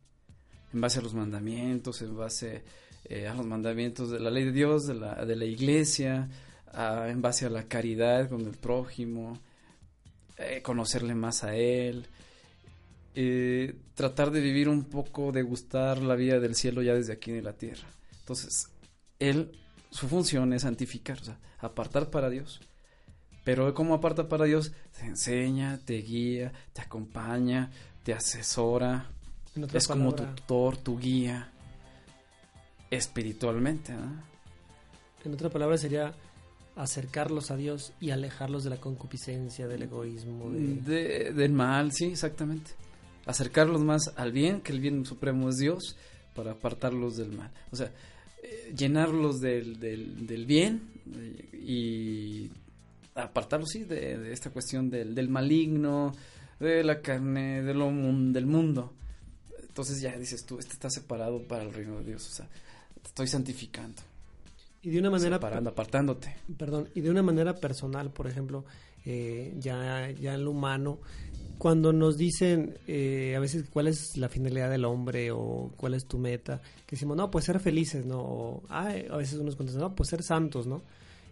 en 0.73 0.81
base 0.81 0.99
a 0.99 1.03
los 1.03 1.15
mandamientos, 1.15 2.03
en 2.03 2.17
base 2.17 2.63
eh, 3.15 3.29
a 3.29 3.35
los 3.35 3.45
mandamientos 3.47 4.11
de 4.11 4.21
la 4.21 4.31
ley 4.31 4.45
de 4.45 4.53
Dios, 4.53 4.87
de 4.87 4.95
la, 4.95 5.25
de 5.25 5.37
la 5.37 5.45
iglesia, 5.45 6.29
a- 6.73 7.09
en 7.09 7.21
base 7.21 7.47
a 7.47 7.51
la 7.51 7.65
caridad 7.65 8.29
con 8.29 8.41
el 8.43 8.57
prójimo, 8.57 9.39
eh, 10.39 10.61
conocerle 10.63 11.15
más 11.15 11.45
a 11.45 11.55
Él, 11.55 12.07
eh, 13.15 13.75
tratar 13.95 14.31
de 14.31 14.41
vivir 14.41 14.69
un 14.69 14.85
poco, 14.85 15.33
de 15.33 15.43
gustar 15.43 15.99
la 15.99 16.15
vida 16.15 16.41
del 16.41 16.55
cielo 16.55 16.83
ya 16.83 16.95
desde 16.95 17.13
aquí 17.13 17.31
en 17.31 17.45
la 17.45 17.53
tierra. 17.53 17.87
Entonces, 18.21 18.69
Él, 19.19 19.53
su 19.91 20.09
función 20.09 20.53
es 20.53 20.63
santificar, 20.63 21.21
o 21.21 21.25
sea, 21.25 21.39
apartar 21.59 22.09
para 22.11 22.31
Dios. 22.31 22.61
Pero 23.45 23.75
¿cómo 23.75 23.95
aparta 23.95 24.29
para 24.29 24.45
Dios? 24.47 24.73
Te 24.99 25.05
enseña, 25.05 25.79
te 25.85 25.95
guía, 25.99 26.53
te 26.73 26.81
acompaña, 26.81 27.71
te 28.05 28.15
asesora, 28.15 29.07
es 29.77 29.87
como 29.89 30.15
tu 30.15 30.23
tutor, 30.35 30.77
tu 30.79 30.99
guía, 30.99 31.52
espiritualmente. 32.97 33.93
¿no? 33.95 34.23
En 35.25 35.33
otra 35.35 35.51
palabra 35.51 35.77
sería 35.79 36.15
acercarlos 36.77 37.51
a 37.51 37.57
Dios 37.57 37.93
y 38.01 38.11
alejarlos 38.11 38.65
de 38.65 38.71
la 38.71 38.77
concupiscencia, 38.79 39.67
del 39.67 39.83
egoísmo. 39.83 40.51
De... 40.51 40.75
De- 40.77 41.33
del 41.33 41.53
mal, 41.53 41.93
sí, 41.93 42.07
exactamente. 42.07 42.73
Acercarlos 43.27 43.83
más 43.83 44.13
al 44.17 44.33
bien, 44.33 44.61
que 44.61 44.73
el 44.73 44.81
bien 44.81 45.05
supremo 45.05 45.49
es 45.49 45.57
Dios, 45.57 45.97
para 46.35 46.53
apartarlos 46.53 47.17
del 47.17 47.33
mal. 47.33 47.51
O 47.71 47.77
sea, 47.77 47.91
eh, 48.43 48.73
llenarlos 48.77 49.41
del, 49.41 49.79
del, 49.79 50.27
del 50.27 50.47
bien 50.47 50.83
eh, 51.15 51.49
y 51.59 52.51
apartarlos, 53.15 53.69
sí, 53.71 53.85
de, 53.85 54.19
de 54.19 54.33
esta 54.33 54.51
cuestión 54.51 54.91
del, 54.91 55.15
del 55.15 55.29
maligno, 55.29 56.13
de 56.59 56.83
la 56.85 57.01
carne, 57.01 57.63
de 57.63 57.75
lo, 57.75 57.87
del 57.93 58.47
mundo. 58.47 58.93
Entonces 59.61 60.01
ya 60.01 60.17
dices 60.19 60.45
tú, 60.47 60.59
este 60.59 60.73
está 60.73 60.91
separado 60.91 61.43
para 61.47 61.63
el 61.63 61.73
reino 61.73 61.99
de 61.99 62.05
Dios. 62.05 62.27
O 62.29 62.35
sea, 62.35 62.49
te 63.03 63.09
estoy 63.09 63.27
santificando, 63.27 64.01
Y 64.83 64.91
de 64.91 64.99
una 64.99 65.11
manera 65.11 65.37
separando, 65.37 65.71
apartándote. 65.71 66.35
perdón, 66.59 66.89
y 66.95 67.01
de 67.03 67.11
una 67.11 67.23
manera 67.23 67.55
personal, 67.55 68.11
por 68.11 68.27
ejemplo, 68.27 68.65
eh, 69.05 69.55
ya, 69.59 70.11
ya 70.11 70.35
en 70.35 70.45
lo 70.45 70.51
humano, 70.53 70.99
cuando 71.59 71.93
nos 71.93 72.17
dicen 72.17 72.77
eh, 72.89 73.35
a 73.37 73.41
veces 73.41 73.65
cuál 73.73 73.87
es 73.89 74.17
la 74.17 74.29
finalidad 74.29 74.71
del 74.71 74.85
hombre 74.85 75.31
o 75.31 75.71
cuál 75.77 75.95
es 75.95 76.07
tu 76.07 76.19
meta, 76.19 76.61
que 76.87 76.97
decimos, 76.97 77.17
no, 77.17 77.31
pues 77.31 77.45
ser 77.45 77.61
felices, 77.61 78.05
¿no? 78.05 78.19
O, 78.21 78.63
"Ay", 78.69 79.07
a 79.11 79.17
veces 79.17 79.39
unos 79.39 79.55
contestan, 79.57 79.83
no, 79.83 79.95
pues 79.95 80.09
ser 80.09 80.23
santos, 80.25 80.67
¿no? 80.67 80.83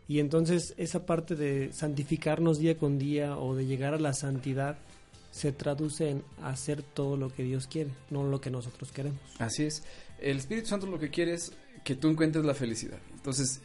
Y 0.06 0.18
entonces 0.20 0.74
esa 0.76 1.04
parte 1.06 1.35
de 1.37 1.72
santificarnos 1.72 2.59
día 2.59 2.76
con 2.78 2.98
día 2.98 3.37
o 3.38 3.54
de 3.56 3.66
llegar 3.66 3.94
a 3.94 3.98
la 3.98 4.12
santidad 4.12 4.76
se 5.33 5.52
traduce 5.52 6.11
en 6.11 6.24
hacer 6.42 6.83
todo 6.83 7.16
lo 7.16 7.28
que 7.33 7.44
Dios 7.44 7.68
quiere, 7.68 7.90
no 8.11 8.24
lo 8.24 8.40
que 8.40 8.50
nosotros 8.50 8.90
queremos. 8.90 9.20
Así 9.38 9.62
es. 9.64 9.85
El 10.20 10.37
Espíritu 10.37 10.68
Santo 10.68 10.87
lo 10.87 10.98
que 10.98 11.11
quiere 11.11 11.33
es 11.33 11.52
que 11.83 11.94
tú 11.94 12.09
encuentres 12.09 12.44
la 12.44 12.54
felicidad. 12.54 12.98
Entonces, 13.12 13.61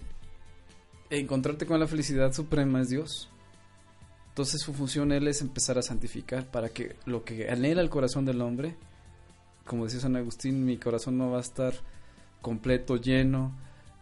encontrarte 1.09 1.65
con 1.65 1.79
la 1.79 1.87
felicidad 1.87 2.33
suprema 2.33 2.81
es 2.81 2.89
Dios. 2.89 3.29
Entonces 4.29 4.61
su 4.61 4.73
función 4.73 5.11
él 5.11 5.27
es 5.27 5.41
empezar 5.41 5.77
a 5.77 5.81
santificar 5.81 6.45
para 6.51 6.69
que 6.69 6.95
lo 7.05 7.23
que 7.23 7.49
anhela 7.49 7.81
el 7.81 7.89
corazón 7.89 8.25
del 8.25 8.41
hombre, 8.41 8.75
como 9.65 9.85
decía 9.85 10.01
San 10.01 10.15
Agustín, 10.15 10.65
mi 10.65 10.77
corazón 10.77 11.17
no 11.17 11.31
va 11.31 11.37
a 11.37 11.41
estar 11.41 11.73
completo, 12.41 12.97
lleno, 12.97 13.57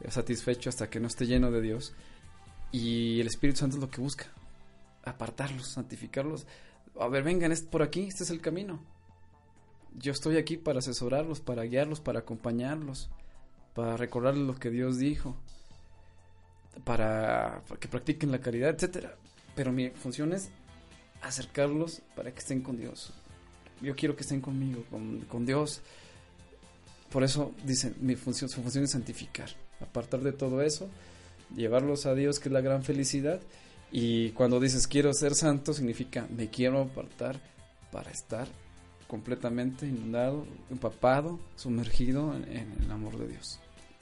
satisfecho 0.10 0.70
hasta 0.70 0.90
que 0.90 1.00
no 1.00 1.08
esté 1.08 1.28
lleno 1.28 1.52
de 1.52 1.62
Dios. 1.62 1.94
Y 2.72 3.20
el 3.20 3.28
Espíritu 3.28 3.60
Santo 3.60 3.78
es 3.78 3.82
lo 3.82 3.92
que 3.92 4.02
busca, 4.02 4.26
apartarlos, 5.04 5.68
santificarlos. 5.68 6.48
A 7.00 7.08
ver, 7.08 7.24
vengan, 7.24 7.52
es 7.52 7.62
por 7.62 7.84
aquí, 7.84 8.08
este 8.08 8.24
es 8.24 8.32
el 8.32 8.42
camino 8.42 8.93
yo 9.98 10.12
estoy 10.12 10.38
aquí 10.38 10.58
para 10.58 10.80
asesorarlos, 10.80 11.40
para 11.40 11.64
guiarlos, 11.64 12.00
para 12.00 12.20
acompañarlos, 12.20 13.10
para 13.74 13.98
recordarles 13.98 14.46
lo 14.46 14.56
que 14.56 14.70
Dios 14.70 14.98
dijo, 14.98 15.36
para, 16.84 17.64
que 17.80 17.88
practiquen 17.88 18.32
la 18.32 18.40
caridad, 18.40 18.70
etcétera. 18.70 19.16
Pero 19.56 19.72
mi 19.72 19.90
función 19.92 20.34
es 20.34 20.50
acercarlos 21.22 22.02
para 22.16 22.32
que 22.32 22.40
estén 22.40 22.62
con 22.62 22.78
Dios. 22.78 23.14
Yo 23.82 23.96
quiero 23.96 24.16
que 24.16 24.24
estén 24.24 24.42
conmigo, 24.42 24.84
con, 24.90 25.22
con 25.22 25.46
Dios. 25.46 25.82
Por 27.12 27.24
eso 27.24 27.54
dicen, 27.64 27.96
mi 28.02 28.16
función, 28.16 28.50
su 28.50 28.62
función 28.62 28.86
es 28.86 28.92
santificar, 28.92 29.50
apartar 29.80 30.22
de 30.22 30.32
todo 30.32 30.62
eso, 30.62 30.90
llevarlos 31.56 32.06
a 32.06 32.16
Dios, 32.16 32.40
que 32.40 32.50
es 32.50 32.54
la 32.54 32.62
gran 32.62 32.84
felicidad. 32.84 33.40
Y 33.92 34.32
cuando 34.32 34.60
dices 34.60 34.88
quiero 34.88 35.14
ser 35.14 35.36
santo, 35.36 35.74
significa 35.74 36.28
me 36.36 36.50
quiero 36.50 36.82
apartar 36.82 37.40
para 37.92 38.10
estar 38.10 38.48
completamente 39.08 39.88
inundado, 39.88 40.46
empapado, 40.70 41.40
sumergido 41.56 42.36
en, 42.36 42.44
en 42.46 42.84
el 42.84 42.92
amor 42.92 43.18
de 43.18 43.28
Dios. 43.28 43.60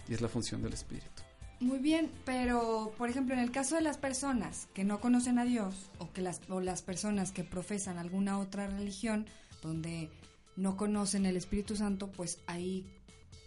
Y 0.08 0.14
es 0.14 0.22
la 0.22 0.28
función 0.28 0.62
del 0.62 0.74
Espíritu. 0.74 1.22
Muy 1.62 1.78
bien, 1.78 2.10
pero 2.26 2.92
por 2.98 3.10
ejemplo, 3.10 3.36
en 3.36 3.40
el 3.40 3.52
caso 3.52 3.76
de 3.76 3.82
las 3.82 3.98
personas 3.98 4.68
que 4.74 4.84
no 4.84 5.00
conocen 5.00 5.38
a 5.38 5.46
Dios 5.46 5.76
o 6.00 6.12
que 6.12 6.22
las 6.22 6.42
o 6.50 6.60
las 6.60 6.82
personas 6.82 7.32
que 7.32 7.44
profesan 7.44 8.00
alguna 8.00 8.40
otra 8.40 8.66
religión 8.66 9.28
donde 9.62 10.10
no 10.56 10.76
conocen 10.76 11.28
el 11.28 11.38
Espíritu 11.38 11.76
Santo, 11.76 12.08
pues 12.12 12.40
ahí, 12.48 12.88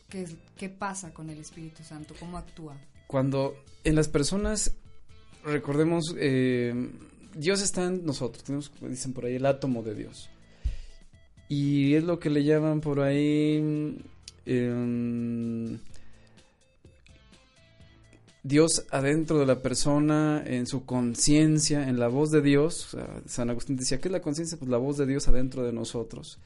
¿qué, 0.09 0.29
qué 0.57 0.69
pasa 0.69 1.13
con 1.13 1.29
el 1.29 1.41
Espíritu 1.41 1.83
Santo? 1.83 2.15
¿Cómo 2.21 2.39
actúa? 2.39 2.77
Cuando 3.09 3.57
en 3.83 3.97
las 3.97 4.07
personas, 4.07 4.77
recordemos, 5.45 6.15
eh, 6.17 6.91
Dios 7.35 7.63
está 7.63 7.85
en 7.87 8.07
nosotros, 8.07 8.45
tenemos, 8.45 8.73
dicen 8.81 9.13
por 9.13 9.27
ahí, 9.27 9.35
el 9.35 9.47
átomo 9.47 9.83
de 9.83 9.95
Dios. 9.97 10.31
Y 11.49 11.95
es 11.95 12.05
lo 12.05 12.19
que 12.19 12.31
le 12.31 12.45
llaman 12.45 12.81
por 12.81 13.01
ahí... 13.01 13.99
eh, 14.47 15.79
Dios 18.45 18.85
adentro 18.91 19.39
de 19.39 19.47
la 19.47 19.63
persona, 19.63 20.43
en 20.45 20.67
su 20.67 20.85
conciencia, 20.85 21.89
en 21.89 21.99
la 21.99 22.09
voz 22.09 22.31
de 22.31 22.43
Dios. 22.43 22.95
San 23.27 23.49
Agustín 23.49 23.77
decía, 23.77 24.03
¿qué 24.03 24.09
es 24.09 24.13
la 24.13 24.21
conciencia? 24.21 24.59
Pues 24.59 24.71
la 24.71 24.77
voz 24.77 24.99
de 24.99 25.07
Dios 25.07 25.27
adentro 25.29 25.65
de 25.65 25.73
nosotros. 25.73 26.39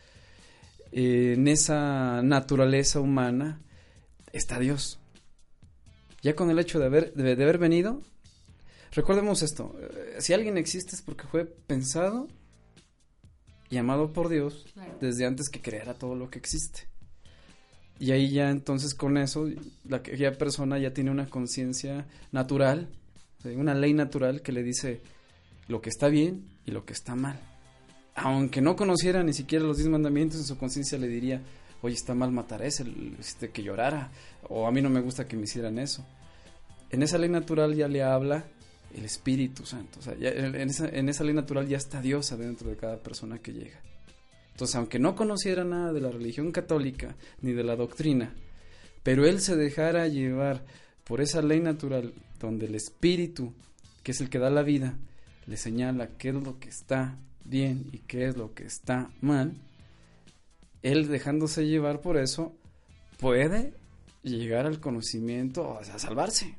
Eh, 0.92 1.34
en 1.36 1.48
esa 1.48 2.22
naturaleza 2.22 3.00
humana 3.00 3.60
está 4.32 4.60
Dios. 4.60 5.00
Ya 6.22 6.36
con 6.36 6.50
el 6.50 6.60
hecho 6.60 6.78
de 6.78 6.86
haber, 6.86 7.14
de 7.14 7.32
haber 7.32 7.58
venido, 7.58 8.00
recordemos 8.92 9.42
esto, 9.42 9.74
eh, 9.80 10.20
si 10.20 10.32
alguien 10.32 10.56
existe 10.56 10.94
es 10.94 11.02
porque 11.02 11.26
fue 11.26 11.46
pensado 11.46 12.28
y 13.70 13.76
amado 13.76 14.12
por 14.12 14.28
Dios 14.28 14.64
Claro. 14.74 14.96
desde 15.00 15.26
antes 15.26 15.48
que 15.48 15.60
creara 15.60 15.94
todo 15.94 16.14
lo 16.14 16.30
que 16.30 16.38
existe. 16.38 16.88
Y 18.00 18.12
ahí 18.12 18.30
ya 18.30 18.50
entonces 18.50 18.94
con 18.94 19.16
eso, 19.18 19.48
la, 19.84 19.96
aquella 19.98 20.32
persona 20.38 20.78
ya 20.78 20.92
tiene 20.94 21.10
una 21.10 21.26
conciencia 21.28 22.06
natural, 22.32 22.88
una 23.44 23.74
ley 23.74 23.92
natural 23.92 24.40
que 24.42 24.52
le 24.52 24.62
dice 24.62 25.00
lo 25.66 25.80
que 25.80 25.90
está 25.90 26.08
bien 26.08 26.44
y 26.64 26.70
lo 26.70 26.84
que 26.84 26.92
está 26.92 27.14
mal. 27.16 27.40
Aunque 28.14 28.60
no 28.60 28.76
conociera 28.76 29.22
ni 29.22 29.32
siquiera 29.32 29.64
los 29.64 29.76
diez 29.78 29.88
mandamientos, 29.88 30.38
en 30.40 30.46
su 30.46 30.56
conciencia 30.58 30.96
le 30.98 31.08
diría, 31.08 31.42
oye, 31.82 31.94
está 31.94 32.14
mal 32.14 32.30
matar 32.32 32.62
a 32.62 32.66
ese, 32.66 32.84
este, 33.18 33.50
que 33.50 33.62
llorara, 33.62 34.10
o 34.48 34.66
a 34.66 34.72
mí 34.72 34.80
no 34.80 34.90
me 34.90 35.00
gusta 35.00 35.26
que 35.26 35.36
me 35.36 35.44
hicieran 35.44 35.78
eso. 35.78 36.04
En 36.90 37.02
esa 37.02 37.18
ley 37.18 37.28
natural 37.28 37.74
ya 37.74 37.86
le 37.88 38.02
habla 38.02 38.44
el 38.94 39.04
Espíritu 39.04 39.66
Santo, 39.66 40.00
o 40.00 40.02
sea, 40.02 40.14
en, 40.18 40.70
esa, 40.70 40.88
en 40.88 41.08
esa 41.08 41.24
ley 41.24 41.34
natural 41.34 41.68
ya 41.68 41.76
está 41.76 42.00
Dios 42.00 42.32
adentro 42.32 42.70
de 42.70 42.76
cada 42.76 42.98
persona 42.98 43.38
que 43.38 43.52
llega. 43.52 43.80
Entonces, 44.52 44.76
aunque 44.76 44.98
no 44.98 45.14
conociera 45.14 45.64
nada 45.64 45.92
de 45.92 46.00
la 46.00 46.10
religión 46.10 46.50
católica 46.50 47.14
ni 47.42 47.52
de 47.52 47.62
la 47.64 47.76
doctrina, 47.76 48.34
pero 49.02 49.26
él 49.26 49.40
se 49.40 49.56
dejara 49.56 50.08
llevar 50.08 50.64
por 51.04 51.20
esa 51.20 51.42
ley 51.42 51.60
natural 51.60 52.12
donde 52.40 52.66
el 52.66 52.74
espíritu, 52.74 53.52
que 54.02 54.12
es 54.12 54.20
el 54.20 54.30
que 54.30 54.38
da 54.38 54.50
la 54.50 54.62
vida, 54.62 54.98
le 55.46 55.56
señala 55.56 56.08
qué 56.18 56.30
es 56.30 56.34
lo 56.34 56.58
que 56.58 56.68
está 56.68 57.16
bien 57.44 57.86
y 57.92 57.98
qué 57.98 58.26
es 58.26 58.36
lo 58.36 58.52
que 58.52 58.64
está 58.64 59.10
mal, 59.20 59.54
él 60.82 61.08
dejándose 61.08 61.66
llevar 61.66 62.00
por 62.00 62.16
eso 62.16 62.54
puede 63.18 63.74
llegar 64.22 64.66
al 64.66 64.80
conocimiento, 64.80 65.68
o 65.68 65.84
sea, 65.84 65.98
salvarse. 65.98 66.56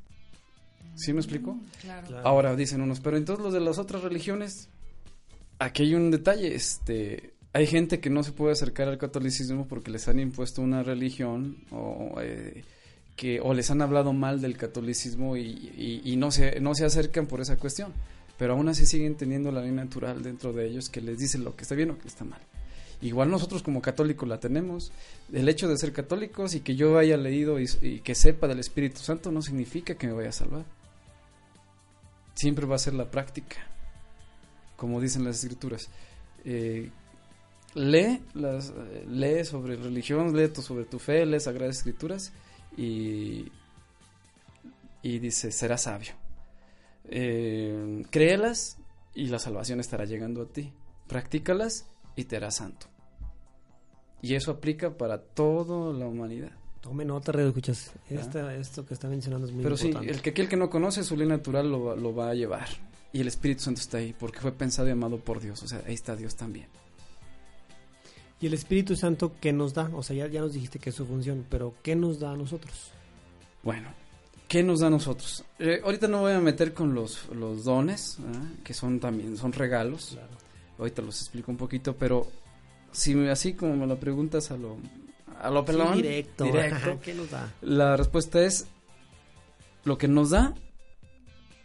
¿Sí 1.00 1.14
me 1.14 1.20
explico? 1.20 1.54
Mm, 1.56 1.62
Claro. 1.82 2.08
Claro. 2.08 2.28
Ahora 2.28 2.56
dicen 2.56 2.82
unos, 2.82 3.00
pero 3.00 3.18
entonces 3.18 3.44
los 3.44 3.54
de 3.54 3.60
las 3.60 3.78
otras 3.80 4.04
religiones, 4.04 4.70
aquí 5.60 5.84
hay 5.84 5.96
un 5.96 6.12
detalle, 6.12 6.54
este, 6.56 7.34
hay 7.54 7.68
gente 7.68 8.00
que 8.00 8.10
no 8.10 8.24
se 8.24 8.32
puede 8.32 8.54
acercar 8.54 8.88
al 8.88 8.98
catolicismo 8.98 9.68
porque 9.68 9.92
les 9.92 10.08
han 10.08 10.20
impuesto 10.20 10.62
una 10.62 10.84
religión 10.84 11.58
o 11.72 12.16
eh, 12.22 12.64
que 13.16 13.40
o 13.42 13.54
les 13.54 13.70
han 13.72 13.82
hablado 13.82 14.14
mal 14.14 14.40
del 14.42 14.56
catolicismo 14.58 15.36
y, 15.36 15.42
y- 15.42 16.02
y 16.06 16.16
no 16.16 16.32
se 16.32 16.60
no 16.62 16.74
se 16.76 16.86
acercan 16.86 17.28
por 17.28 17.42
esa 17.42 17.58
cuestión, 17.58 17.92
pero 18.38 18.54
aún 18.54 18.70
así 18.70 18.86
siguen 18.86 19.16
teniendo 19.16 19.52
la 19.52 19.62
ley 19.62 19.72
natural 19.72 20.24
dentro 20.24 20.54
de 20.54 20.68
ellos 20.68 20.90
que 20.90 21.02
les 21.02 21.18
dice 21.18 21.38
lo 21.38 21.56
que 21.56 21.64
está 21.64 21.76
bien 21.76 21.90
o 21.92 21.98
que 21.98 22.08
está 22.08 22.24
mal. 22.24 22.40
Igual 23.02 23.30
nosotros 23.32 23.64
como 23.64 23.82
católicos 23.82 24.28
la 24.28 24.40
tenemos. 24.42 24.92
El 25.32 25.48
hecho 25.48 25.70
de 25.70 25.78
ser 25.78 25.94
católicos 25.94 26.54
y 26.56 26.60
que 26.60 26.76
yo 26.76 26.98
haya 26.98 27.16
leído 27.16 27.58
y, 27.60 27.66
y 27.82 28.00
que 28.02 28.14
sepa 28.14 28.48
del 28.48 28.60
Espíritu 28.60 29.00
Santo 29.00 29.32
no 29.32 29.42
significa 29.42 29.96
que 29.96 30.08
me 30.08 30.14
vaya 30.14 30.30
a 30.30 30.34
salvar 30.34 30.66
siempre 32.40 32.66
va 32.66 32.76
a 32.76 32.80
ser 32.80 32.94
la 32.94 33.12
práctica, 33.12 33.58
como 34.78 35.02
dicen 35.02 35.26
las 35.26 35.44
escrituras. 35.44 35.90
Eh, 36.46 36.90
lee, 37.76 38.22
las, 38.34 38.74
sobre 39.50 39.76
religión, 39.76 40.34
lee 40.34 40.50
sobre 40.56 40.86
tu 40.86 41.00
fe, 41.00 41.26
lee 41.26 41.42
sagradas 41.42 41.80
escrituras 41.80 42.32
y, 42.78 43.52
y 45.02 45.20
dice, 45.20 45.52
será 45.52 45.78
sabio. 45.78 46.14
Eh, 47.10 48.06
créelas 48.10 48.78
y 49.14 49.28
la 49.28 49.40
salvación 49.40 49.82
estará 49.82 50.06
llegando 50.06 50.44
a 50.44 50.48
ti. 50.48 50.72
Practícalas 51.08 51.88
y 52.16 52.24
te 52.24 52.38
harás 52.38 52.56
santo. 52.56 52.88
Y 54.22 54.36
eso 54.36 54.52
aplica 54.52 54.98
para 54.98 55.22
toda 55.22 55.92
la 55.94 56.06
humanidad. 56.06 56.54
Tome 56.82 57.04
nota, 57.06 57.32
radio 57.32 57.50
escuchas. 57.50 57.92
Esta, 58.10 58.56
esto 58.56 58.86
que 58.86 58.94
está 58.94 59.08
mencionando 59.10 59.48
es 59.48 59.54
muy 59.54 59.64
Pero 59.64 59.76
sí, 59.76 59.88
importante. 59.88 60.14
el 60.14 60.22
que 60.22 60.30
aquel 60.30 60.48
que 60.48 60.56
no 60.56 60.70
conoce 60.70 61.04
su 61.04 61.18
ley 61.18 61.28
natural 61.28 61.70
lo, 61.70 61.84
va- 61.84 61.96
lo 61.96 62.16
va 62.16 62.30
a 62.30 62.34
llevar. 62.34 62.68
Y 63.12 63.22
el 63.22 63.28
Espíritu 63.28 63.64
Santo 63.64 63.82
está 63.82 63.98
ahí 63.98 64.16
porque 64.18 64.40
fue 64.40 64.52
pensado 64.54 64.88
y 64.88 64.92
amado 64.92 65.18
por 65.18 65.42
Dios. 65.42 65.62
O 65.64 65.68
sea, 65.68 65.82
ahí 65.86 65.94
está 65.94 66.16
Dios 66.16 66.36
también. 66.36 66.68
¿Y 68.40 68.48
el 68.48 68.54
Espíritu 68.54 68.96
Santo 68.96 69.34
qué 69.42 69.52
nos 69.52 69.74
da? 69.74 69.90
O 69.94 70.02
sea, 70.04 70.16
ya, 70.16 70.28
ya 70.28 70.40
nos 70.42 70.54
dijiste 70.54 70.80
que 70.80 70.92
es 70.92 70.96
su 70.96 71.06
función, 71.06 71.46
pero 71.50 71.74
¿qué 71.84 71.96
nos 71.96 72.20
da 72.20 72.32
a 72.32 72.38
nosotros? 72.38 72.92
Bueno, 73.64 73.90
¿qué 74.48 74.64
nos 74.64 74.80
da 74.80 74.88
a 74.88 74.92
nosotros? 74.92 75.44
Eh, 75.60 75.82
ahorita 75.84 76.08
no 76.08 76.22
voy 76.22 76.32
a 76.32 76.40
meter 76.40 76.74
con 76.74 76.94
los, 76.96 77.28
los 77.36 77.66
dones, 77.66 78.18
¿ah? 78.22 78.42
que 78.64 78.74
son 78.74 79.02
también, 79.02 79.36
son 79.36 79.52
regalos. 79.52 80.12
Claro. 80.14 80.30
Ahorita 80.78 81.02
los 81.02 81.20
explico 81.20 81.52
un 81.52 81.58
poquito, 81.58 81.94
pero 81.98 82.28
si 82.94 83.28
así 83.28 83.54
como 83.54 83.76
me 83.76 83.86
lo 83.86 84.00
preguntas 84.00 84.50
a 84.52 84.56
lo, 84.56 84.78
a 85.42 85.50
lo 85.50 85.64
pelón, 85.66 85.96
Sí, 85.96 86.02
directo. 86.02 86.44
directo, 86.46 87.00
¿Qué 87.04 87.14
nos 87.14 87.30
da? 87.32 87.54
la 87.62 87.96
respuesta 87.98 88.42
es, 88.42 88.68
lo 89.86 89.98
que 89.98 90.08
nos 90.08 90.30
da 90.32 90.54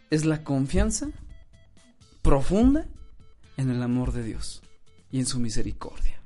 es 0.09 0.25
la 0.25 0.43
confianza 0.43 1.09
profunda 2.21 2.87
en 3.57 3.69
el 3.69 3.81
amor 3.83 4.11
de 4.13 4.23
Dios 4.23 4.61
y 5.11 5.19
en 5.19 5.25
su 5.25 5.39
misericordia. 5.39 6.19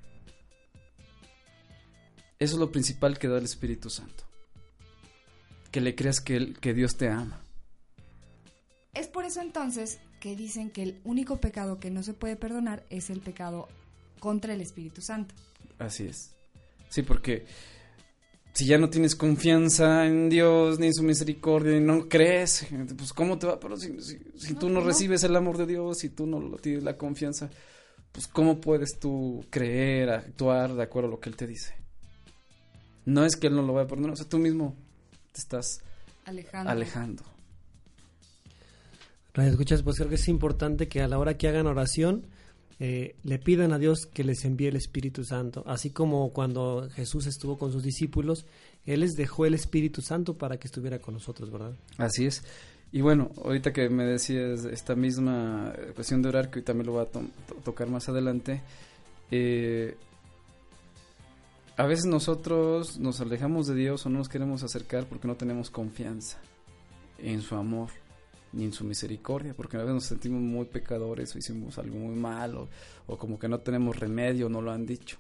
Eso 2.40 2.56
es 2.56 2.60
lo 2.60 2.72
principal 2.72 3.18
que 3.20 3.28
da 3.28 3.38
el 3.38 3.44
Espíritu 3.46 3.90
Santo. 3.90 4.24
Que 5.72 5.82
le 5.82 5.94
creas 5.96 6.22
que, 6.22 6.38
él- 6.38 6.58
que 6.60 6.74
Dios 6.74 6.96
te 6.98 7.10
ama. 7.10 7.42
Es 8.94 9.08
por 9.08 9.26
eso 9.26 9.42
entonces 9.42 10.00
que 10.20 10.36
dicen 10.36 10.70
que 10.72 10.84
el 10.84 11.02
único 11.04 11.40
pecado 11.40 11.80
que 11.80 11.92
no 11.92 12.02
se 12.04 12.14
puede 12.14 12.36
perdonar 12.36 12.86
es 12.90 13.10
el 13.10 13.20
pecado 13.22 13.68
contra 14.20 14.54
el 14.54 14.62
Espíritu 14.62 15.02
Santo. 15.02 15.36
Así 15.78 16.06
es. 16.08 16.36
Sí, 16.90 17.04
porque 17.04 17.46
si 18.54 18.66
ya 18.66 18.78
no 18.78 18.90
tienes 18.90 19.16
confianza 19.16 20.06
en 20.06 20.30
Dios 20.30 20.80
ni 20.80 20.88
en 20.88 20.94
su 20.94 21.04
misericordia 21.04 21.78
y 21.78 21.80
no 21.82 22.10
crees, 22.10 22.68
pues 22.98 23.14
cómo 23.14 23.38
te 23.38 23.48
va, 23.48 23.60
pero 23.60 23.78
si, 23.78 24.02
si- 24.02 24.20
si 24.38 24.54
No, 24.54 24.60
tú 24.60 24.70
no 24.70 24.82
no. 24.82 24.86
recibes 24.88 25.24
el 25.24 25.36
amor 25.36 25.58
de 25.58 25.66
Dios, 25.68 26.00
si 26.00 26.10
tú 26.10 26.26
no 26.26 26.40
lo 26.40 26.58
tienes 26.58 26.84
la 26.84 26.98
confianza, 26.98 27.50
pues 28.12 28.28
cómo 28.28 28.60
puedes 28.60 29.00
tú 29.00 29.46
creer, 29.50 30.10
actuar 30.10 30.74
de 30.74 30.84
acuerdo 30.84 31.08
a 31.10 31.12
lo 31.12 31.20
que 31.20 31.30
Él 31.30 31.36
te 31.36 31.48
dice. 31.48 31.76
No 33.06 33.24
es 33.24 33.36
que 33.36 33.48
Él 33.48 33.56
no 33.56 33.62
lo 33.62 33.74
vaya 33.74 33.86
a 33.86 33.88
perdonar, 33.88 34.12
o 34.14 34.16
sea, 34.16 34.28
tú 34.28 34.40
mismo 34.40 34.76
te 35.32 35.40
estás 35.40 35.82
alejando. 36.72 37.24
Radio 39.34 39.52
escuchas, 39.52 39.84
pues 39.84 39.96
creo 39.98 40.10
que 40.10 40.16
es 40.16 40.28
importante 40.28 40.88
que 40.88 41.02
a 41.02 41.08
la 41.08 41.18
hora 41.20 41.38
que 41.38 41.48
hagan 41.48 41.68
oración 41.68 42.26
eh, 42.80 43.16
le 43.24 43.40
pidan 43.40 43.74
a 43.74 43.78
Dios 43.80 44.06
que 44.06 44.24
les 44.24 44.46
envíe 44.46 44.68
el 44.68 44.76
Espíritu 44.78 45.24
Santo. 45.24 45.64
Así 45.68 45.90
como 45.90 46.32
cuando 46.32 46.90
Jesús 46.92 47.28
estuvo 47.28 47.58
con 47.58 47.72
sus 47.72 47.84
discípulos, 47.84 48.46
Él 48.86 49.02
les 49.02 49.16
dejó 49.16 49.46
el 49.46 49.54
Espíritu 49.54 50.02
Santo 50.02 50.38
para 50.38 50.58
que 50.58 50.68
estuviera 50.68 51.00
con 51.00 51.14
nosotros, 51.16 51.52
¿verdad? 51.52 51.74
Así 51.98 52.26
es. 52.26 52.44
Y 52.92 53.02
bueno, 53.02 53.32
ahorita 53.44 53.72
que 53.72 53.90
me 53.90 54.04
decías 54.06 54.66
esta 54.66 54.96
misma 54.96 55.74
eh, 55.78 55.92
cuestión 55.94 56.22
de 56.22 56.30
orar, 56.30 56.50
que 56.50 56.62
también 56.62 56.88
lo 56.88 56.94
voy 56.94 57.04
a 57.04 57.06
to- 57.06 57.22
to- 57.48 57.56
tocar 57.64 57.88
más 57.90 58.10
adelante, 58.10 58.62
eh, 59.30 59.96
a 61.78 61.86
veces 61.86 62.06
nosotros 62.06 62.98
nos 63.00 63.22
alejamos 63.22 63.68
de 63.68 63.76
Dios 63.76 64.06
o 64.06 64.10
no 64.10 64.18
nos 64.18 64.28
queremos 64.30 64.64
acercar 64.64 65.06
porque 65.06 65.28
no 65.28 65.36
tenemos 65.36 65.70
confianza 65.70 66.40
en 67.20 67.42
su 67.42 67.56
amor 67.56 67.90
ni 68.54 68.66
en 68.66 68.74
su 68.74 68.84
misericordia, 68.84 69.54
porque 69.54 69.78
a 69.78 69.82
veces 69.82 69.94
nos 69.94 70.06
sentimos 70.06 70.42
muy 70.42 70.66
pecadores 70.66 71.36
o 71.36 71.38
hicimos 71.38 71.78
algo 71.78 71.98
muy 71.98 72.16
malo 72.16 72.68
o 73.08 73.18
como 73.18 73.40
que 73.40 73.48
no 73.48 73.60
tenemos 73.60 73.98
remedio, 73.98 74.50
no 74.50 74.62
lo 74.62 74.72
han 74.72 74.86
dicho. 74.86 75.18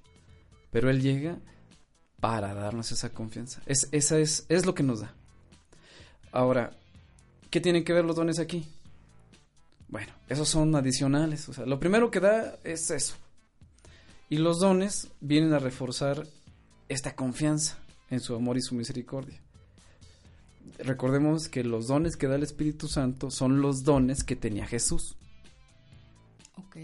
Pero 0.72 0.90
Él 0.90 1.02
llega 1.02 1.38
para 2.20 2.54
darnos 2.54 2.92
esa 2.92 3.10
confianza. 3.10 3.62
Es, 3.66 3.88
esa 3.92 4.18
es, 4.20 4.46
es 4.50 4.66
lo 4.66 4.74
que 4.74 4.84
nos 4.84 5.02
da. 5.02 5.14
Ahora, 6.32 6.72
¿qué 7.50 7.60
tienen 7.62 7.84
que 7.84 7.94
ver 7.94 8.06
los 8.06 8.16
dones 8.16 8.40
aquí? 8.40 8.66
Bueno, 9.88 10.12
esos 10.28 10.48
son 10.48 10.76
adicionales. 10.76 11.50
O 11.50 11.54
sea, 11.54 11.66
lo 11.66 11.80
primero 11.80 12.12
que 12.12 12.20
da 12.20 12.60
es 12.64 12.92
eso. 12.92 13.16
Y 14.30 14.38
los 14.38 14.60
dones 14.60 15.10
vienen 15.20 15.54
a 15.54 15.60
reforzar 15.60 16.28
esta 16.88 17.16
confianza 17.16 17.78
en 18.10 18.20
su 18.20 18.36
amor 18.36 18.58
y 18.58 18.62
su 18.62 18.76
misericordia. 18.76 19.42
Recordemos 20.78 21.50
que 21.50 21.64
los 21.64 21.88
dones 21.88 22.16
que 22.18 22.28
da 22.28 22.36
el 22.36 22.44
Espíritu 22.44 22.88
Santo 22.88 23.32
son 23.32 23.62
los 23.62 23.84
dones 23.84 24.24
que 24.24 24.36
tenía 24.36 24.66
Jesús. 24.68 25.16
Ok. 26.56 26.78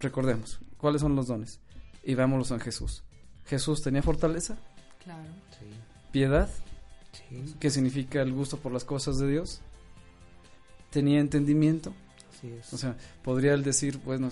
Recordemos, 0.00 0.60
¿cuáles 0.76 1.00
son 1.00 1.16
los 1.16 1.26
dones? 1.26 1.60
Y 2.04 2.14
veámoslos 2.14 2.50
en 2.52 2.60
Jesús. 2.60 3.02
Jesús 3.46 3.82
tenía 3.82 4.02
fortaleza, 4.02 4.56
Claro. 5.02 5.24
piedad, 6.12 6.48
Sí, 7.12 7.54
que 7.58 7.70
significa 7.70 8.22
el 8.22 8.32
gusto 8.32 8.56
por 8.58 8.70
las 8.72 8.84
cosas 8.84 9.18
de 9.18 9.28
Dios. 9.28 9.60
Tenía 10.90 11.18
entendimiento, 11.20 11.92
así 12.36 12.48
es. 12.52 12.72
o 12.72 12.78
sea, 12.78 12.96
podría 13.24 13.54
él 13.54 13.64
decir, 13.64 13.98
pues 14.00 14.20
no, 14.20 14.28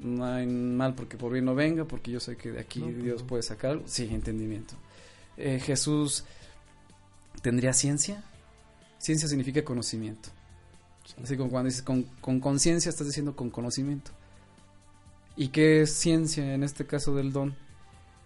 no 0.00 0.24
hay 0.24 0.46
mal 0.46 0.94
porque 0.94 1.16
por 1.16 1.32
bien 1.32 1.44
no 1.44 1.54
venga, 1.54 1.84
porque 1.84 2.10
yo 2.10 2.18
sé 2.20 2.36
que 2.36 2.50
de 2.50 2.60
aquí 2.60 2.80
No, 2.80 2.86
pues 2.86 3.02
Dios 3.04 3.20
no. 3.22 3.26
puede 3.28 3.42
sacar 3.44 3.72
algo. 3.72 3.84
Sí, 3.86 4.08
entendimiento. 4.10 4.74
Eh, 5.36 5.60
Jesús 5.60 6.24
tendría 7.42 7.72
ciencia. 7.72 8.24
Ciencia 8.98 9.28
significa 9.28 9.64
conocimiento. 9.64 10.30
Así 11.22 11.36
como 11.36 11.50
cuando 11.50 11.68
dices 11.68 11.82
con 11.82 12.02
con 12.20 12.38
conciencia, 12.40 12.90
estás 12.90 13.06
diciendo 13.06 13.34
con 13.34 13.50
conocimiento. 13.50 14.10
¿Y 15.36 15.48
qué 15.48 15.82
es 15.82 15.94
ciencia 15.94 16.52
en 16.52 16.62
este 16.64 16.84
caso 16.84 17.14
del 17.14 17.32
don? 17.32 17.54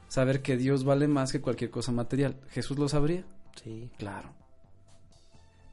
Saber 0.08 0.42
que 0.42 0.56
Dios 0.56 0.85
vale 0.85 1.08
más 1.08 1.30
que 1.30 1.40
cualquier 1.40 1.70
cosa 1.70 1.92
material. 1.92 2.37
¿Jesús 2.50 2.78
lo 2.78 2.88
sabría? 2.88 3.24
Sí, 3.62 3.90
Claro. 3.98 4.30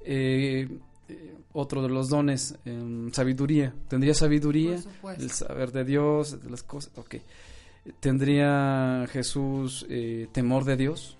Eh, 0.01 0.67
eh, 1.07 1.35
otro 1.53 1.81
de 1.81 1.89
los 1.89 2.09
dones, 2.09 2.55
em, 2.65 3.11
sabiduría. 3.11 3.73
¿Tendría 3.87 4.13
sabiduría? 4.13 4.75
Por 4.75 4.83
supuesto. 4.83 5.23
El 5.23 5.31
saber 5.31 5.71
de 5.71 5.83
Dios, 5.83 6.41
de 6.41 6.49
las 6.49 6.63
cosas. 6.63 6.91
Ok. 6.95 7.15
¿Tendría 7.99 9.07
Jesús 9.09 9.85
eh, 9.89 10.27
temor 10.31 10.65
de 10.65 10.77
Dios? 10.77 11.17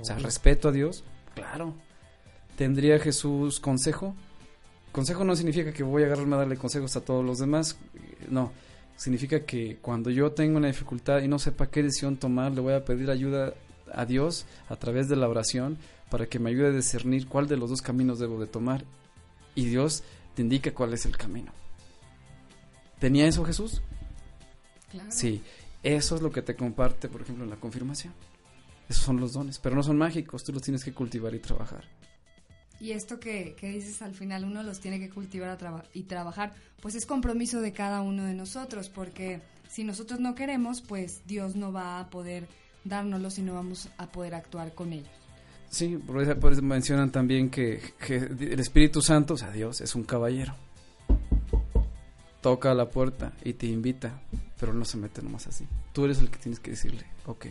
O 0.00 0.04
sea, 0.04 0.18
respeto 0.18 0.68
a 0.68 0.72
Dios. 0.72 1.04
Claro. 1.34 1.74
¿Tendría 2.60 2.98
Jesús 2.98 3.58
consejo? 3.58 4.14
Consejo 4.92 5.24
no 5.24 5.34
significa 5.34 5.72
que 5.72 5.82
voy 5.82 6.02
a 6.02 6.06
agarrarme 6.06 6.34
a 6.34 6.40
darle 6.40 6.58
consejos 6.58 6.94
a 6.94 7.00
todos 7.00 7.24
los 7.24 7.38
demás. 7.38 7.78
eh, 7.94 8.26
No. 8.28 8.52
Significa 8.98 9.46
que 9.46 9.78
cuando 9.80 10.10
yo 10.10 10.32
tengo 10.32 10.58
una 10.58 10.66
dificultad 10.66 11.22
y 11.22 11.26
no 11.28 11.38
sepa 11.38 11.70
qué 11.70 11.82
decisión 11.82 12.18
tomar, 12.18 12.52
le 12.52 12.60
voy 12.60 12.74
a 12.74 12.84
pedir 12.84 13.10
ayuda 13.10 13.54
a 13.94 14.04
Dios 14.04 14.44
a 14.68 14.76
través 14.76 15.08
de 15.08 15.16
la 15.16 15.26
oración 15.26 15.78
para 16.10 16.26
que 16.26 16.38
me 16.38 16.50
ayude 16.50 16.66
a 16.66 16.70
discernir 16.72 17.28
cuál 17.28 17.48
de 17.48 17.56
los 17.56 17.70
dos 17.70 17.80
caminos 17.80 18.18
debo 18.18 18.38
de 18.38 18.46
tomar. 18.46 18.84
Y 19.54 19.64
Dios 19.64 20.02
te 20.34 20.42
indica 20.42 20.74
cuál 20.74 20.92
es 20.92 21.06
el 21.06 21.16
camino. 21.16 21.52
¿Tenía 22.98 23.26
eso 23.26 23.42
Jesús? 23.42 23.80
Claro. 24.90 25.10
Sí, 25.10 25.42
eso 25.82 26.14
es 26.14 26.20
lo 26.20 26.30
que 26.30 26.42
te 26.42 26.54
comparte, 26.56 27.08
por 27.08 27.22
ejemplo, 27.22 27.42
en 27.44 27.48
la 27.48 27.56
confirmación. 27.56 28.12
Esos 28.86 29.02
son 29.02 29.18
los 29.18 29.32
dones, 29.32 29.58
pero 29.58 29.74
no 29.74 29.82
son 29.82 29.96
mágicos, 29.96 30.44
tú 30.44 30.52
los 30.52 30.60
tienes 30.60 30.84
que 30.84 30.92
cultivar 30.92 31.34
y 31.34 31.38
trabajar. 31.38 31.84
Y 32.80 32.92
esto 32.92 33.20
que, 33.20 33.54
que 33.58 33.68
dices 33.68 34.00
al 34.00 34.14
final, 34.14 34.44
uno 34.44 34.62
los 34.62 34.80
tiene 34.80 34.98
que 34.98 35.10
cultivar 35.10 35.50
a 35.50 35.84
y 35.92 36.04
trabajar, 36.04 36.54
pues 36.80 36.94
es 36.94 37.04
compromiso 37.04 37.60
de 37.60 37.72
cada 37.72 38.00
uno 38.00 38.24
de 38.24 38.34
nosotros, 38.34 38.88
porque 38.88 39.40
si 39.68 39.84
nosotros 39.84 40.18
no 40.18 40.34
queremos, 40.34 40.80
pues 40.80 41.20
Dios 41.26 41.56
no 41.56 41.72
va 41.72 42.00
a 42.00 42.10
poder 42.10 42.48
dárnoslos 42.84 43.38
y 43.38 43.42
no 43.42 43.54
vamos 43.54 43.88
a 43.98 44.10
poder 44.10 44.34
actuar 44.34 44.74
con 44.74 44.92
ellos. 44.92 45.10
Sí, 45.68 45.96
por 45.98 46.22
eso, 46.22 46.38
por 46.40 46.52
eso 46.52 46.62
mencionan 46.62 47.12
también 47.12 47.50
que, 47.50 47.80
que 48.04 48.16
el 48.16 48.58
Espíritu 48.58 49.02
Santo, 49.02 49.34
o 49.34 49.36
sea, 49.36 49.50
Dios, 49.52 49.80
es 49.80 49.94
un 49.94 50.02
caballero. 50.02 50.54
Toca 52.40 52.72
a 52.72 52.74
la 52.74 52.88
puerta 52.88 53.32
y 53.44 53.52
te 53.52 53.66
invita, 53.66 54.20
pero 54.58 54.72
no 54.72 54.84
se 54.84 54.96
mete 54.96 55.22
nomás 55.22 55.46
así. 55.46 55.66
Tú 55.92 56.06
eres 56.06 56.18
el 56.18 56.30
que 56.30 56.38
tienes 56.38 56.58
que 56.58 56.72
decirle, 56.72 57.04
ok. 57.26 57.46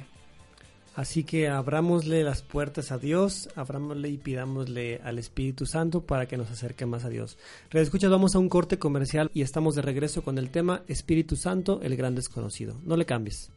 Así 0.96 1.24
que 1.24 1.48
abrámosle 1.48 2.24
las 2.24 2.42
puertas 2.42 2.92
a 2.92 2.98
Dios, 2.98 3.50
abrámosle 3.56 4.10
y 4.10 4.18
pidámosle 4.18 5.00
al 5.04 5.20
Espíritu 5.20 5.66
Santo 5.66 6.02
para 6.02 6.28
que 6.28 6.38
nos 6.38 6.50
acerque 6.52 6.86
más 6.86 7.06
a 7.06 7.10
Dios. 7.10 7.38
Escuchas, 7.72 8.12
vamos 8.12 8.36
a 8.36 8.40
un 8.40 8.50
corte 8.50 8.78
comercial 8.78 9.32
y 9.34 9.42
estamos 9.42 9.76
de 9.76 9.82
regreso 9.82 10.24
con 10.24 10.38
el 10.38 10.50
tema 10.50 10.84
Espíritu 10.88 11.36
Santo, 11.36 11.80
el 11.82 11.96
gran 11.96 12.16
desconocido. 12.16 12.80
No 12.84 12.98
le 12.98 13.06
cambies. 13.06 13.52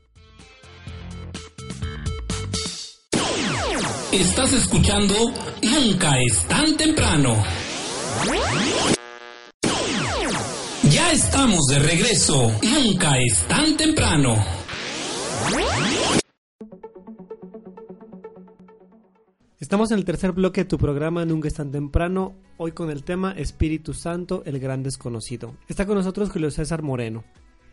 Estás 4.13 4.53
escuchando 4.53 5.15
Nunca 5.63 6.21
es 6.21 6.45
tan 6.49 6.77
temprano. 6.77 7.43
Ya 10.91 11.13
estamos 11.13 11.67
de 11.69 11.79
regreso. 11.79 12.53
Nunca 12.63 13.17
es 13.19 13.39
tan 13.49 13.77
temprano. 13.77 14.35
Estamos 19.63 19.93
en 19.93 19.99
el 19.99 20.05
tercer 20.05 20.33
bloque 20.33 20.63
de 20.63 20.69
tu 20.69 20.77
programa 20.77 21.25
Nunca 21.25 21.47
es 21.47 21.55
tan 21.55 21.71
temprano, 21.71 22.35
hoy 22.57 22.73
con 22.73 22.91
el 22.91 23.05
tema 23.05 23.31
Espíritu 23.31 23.95
Santo, 23.95 24.43
el 24.45 24.59
gran 24.59 24.83
desconocido. 24.83 25.55
Está 25.69 25.87
con 25.87 25.95
nosotros 25.95 26.33
Julio 26.33 26.51
César 26.51 26.83
Moreno. 26.83 27.23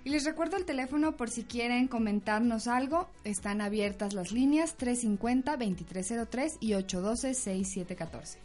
Y 0.03 0.11
les 0.11 0.23
recuerdo 0.23 0.55
el 0.55 0.65
teléfono 0.65 1.17
por 1.17 1.31
si 1.31 1.45
quieren 1.45 1.87
comentarnos 1.87 2.67
algo. 2.67 3.09
Están 3.23 3.59
abiertas 3.59 4.13
las 4.13 4.31
líneas 4.31 4.77
350-2303 4.77 6.57
y 6.59 6.73
812-6714. 6.73 8.37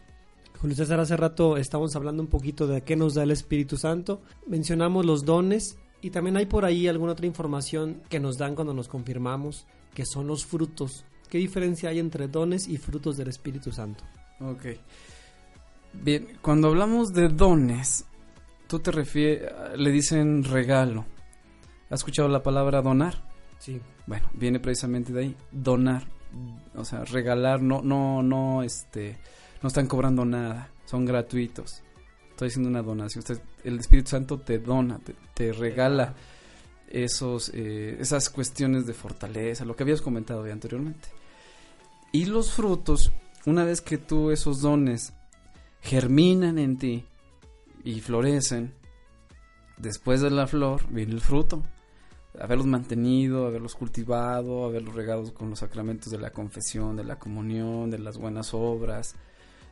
Julio 0.58 0.76
César, 0.76 1.00
hace 1.00 1.18
rato 1.18 1.58
estamos 1.58 1.94
hablando 1.96 2.22
un 2.22 2.30
poquito 2.30 2.66
de 2.66 2.80
qué 2.80 2.96
nos 2.96 3.12
da 3.12 3.24
el 3.24 3.30
Espíritu 3.30 3.76
Santo. 3.76 4.22
Mencionamos 4.46 5.04
los 5.04 5.26
dones 5.26 5.76
y 6.00 6.08
también 6.08 6.38
hay 6.38 6.46
por 6.46 6.64
ahí 6.64 6.88
alguna 6.88 7.12
otra 7.12 7.26
información 7.26 8.00
que 8.08 8.20
nos 8.20 8.38
dan 8.38 8.54
cuando 8.54 8.72
nos 8.72 8.88
confirmamos, 8.88 9.66
que 9.92 10.06
son 10.06 10.28
los 10.28 10.46
frutos. 10.46 11.04
¿Qué 11.34 11.38
diferencia 11.38 11.88
hay 11.88 11.98
entre 11.98 12.28
dones 12.28 12.68
y 12.68 12.76
frutos 12.76 13.16
del 13.16 13.26
Espíritu 13.26 13.72
Santo? 13.72 14.04
Ok. 14.38 14.66
Bien, 15.92 16.28
cuando 16.40 16.68
hablamos 16.68 17.12
de 17.12 17.28
dones, 17.28 18.04
tú 18.68 18.78
te 18.78 18.92
refieres, 18.92 19.50
le 19.76 19.90
dicen 19.90 20.44
regalo. 20.44 21.04
¿Has 21.90 21.98
escuchado 21.98 22.28
la 22.28 22.40
palabra 22.40 22.82
donar? 22.82 23.28
Sí. 23.58 23.80
Bueno, 24.06 24.30
viene 24.34 24.60
precisamente 24.60 25.12
de 25.12 25.20
ahí, 25.22 25.36
donar, 25.50 26.06
o 26.76 26.84
sea, 26.84 27.04
regalar, 27.04 27.60
no, 27.60 27.82
no, 27.82 28.22
no, 28.22 28.62
este, 28.62 29.18
no 29.60 29.66
están 29.66 29.88
cobrando 29.88 30.24
nada, 30.24 30.70
son 30.84 31.04
gratuitos. 31.04 31.82
Estoy 32.30 32.46
haciendo 32.46 32.70
una 32.70 32.82
donación. 32.82 33.24
Usted, 33.28 33.42
el 33.64 33.80
Espíritu 33.80 34.10
Santo 34.10 34.38
te 34.38 34.60
dona, 34.60 35.00
te, 35.00 35.16
te 35.34 35.52
regala 35.52 36.14
esos, 36.88 37.50
eh, 37.52 37.96
esas 37.98 38.30
cuestiones 38.30 38.86
de 38.86 38.94
fortaleza, 38.94 39.64
lo 39.64 39.74
que 39.74 39.82
habías 39.82 40.00
comentado 40.00 40.46
ya 40.46 40.52
anteriormente. 40.52 41.08
Y 42.14 42.26
los 42.26 42.52
frutos, 42.52 43.10
una 43.44 43.64
vez 43.64 43.80
que 43.80 43.98
tú 43.98 44.30
esos 44.30 44.60
dones 44.60 45.14
germinan 45.80 46.60
en 46.60 46.78
ti 46.78 47.04
y 47.82 48.00
florecen, 48.02 48.72
después 49.78 50.20
de 50.20 50.30
la 50.30 50.46
flor 50.46 50.86
viene 50.90 51.14
el 51.14 51.20
fruto 51.20 51.64
haberlos 52.40 52.68
mantenido, 52.68 53.48
haberlos 53.48 53.74
cultivado, 53.74 54.64
haberlos 54.64 54.94
regados 54.94 55.32
con 55.32 55.50
los 55.50 55.58
sacramentos 55.58 56.12
de 56.12 56.18
la 56.18 56.30
confesión, 56.30 56.94
de 56.94 57.02
la 57.02 57.18
comunión, 57.18 57.90
de 57.90 57.98
las 57.98 58.16
buenas 58.16 58.54
obras, 58.54 59.16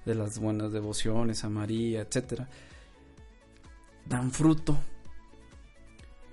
de 0.04 0.16
las 0.16 0.40
buenas 0.40 0.72
devociones 0.72 1.44
a 1.44 1.48
María, 1.48 2.00
etcétera, 2.00 2.48
dan 4.04 4.32
fruto. 4.32 4.76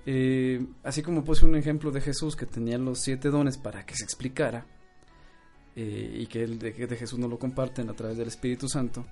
Eh, 0.06 0.66
así 0.82 1.02
como 1.02 1.22
puse 1.22 1.44
un 1.44 1.54
ejemplo 1.54 1.92
de 1.92 2.00
Jesús 2.00 2.34
que 2.34 2.46
tenía 2.46 2.78
los 2.78 2.98
siete 2.98 3.28
dones 3.28 3.58
para 3.58 3.86
que 3.86 3.94
se 3.94 4.02
explicara 4.02 4.66
eh, 5.80 6.20
y 6.22 6.26
que 6.26 6.42
el 6.42 6.58
de, 6.58 6.72
de 6.72 6.96
Jesús 6.96 7.18
no 7.18 7.28
lo 7.28 7.38
comparten 7.38 7.88
a 7.88 7.94
través 7.94 8.16
del 8.16 8.28
Espíritu 8.28 8.68
Santo, 8.68 9.06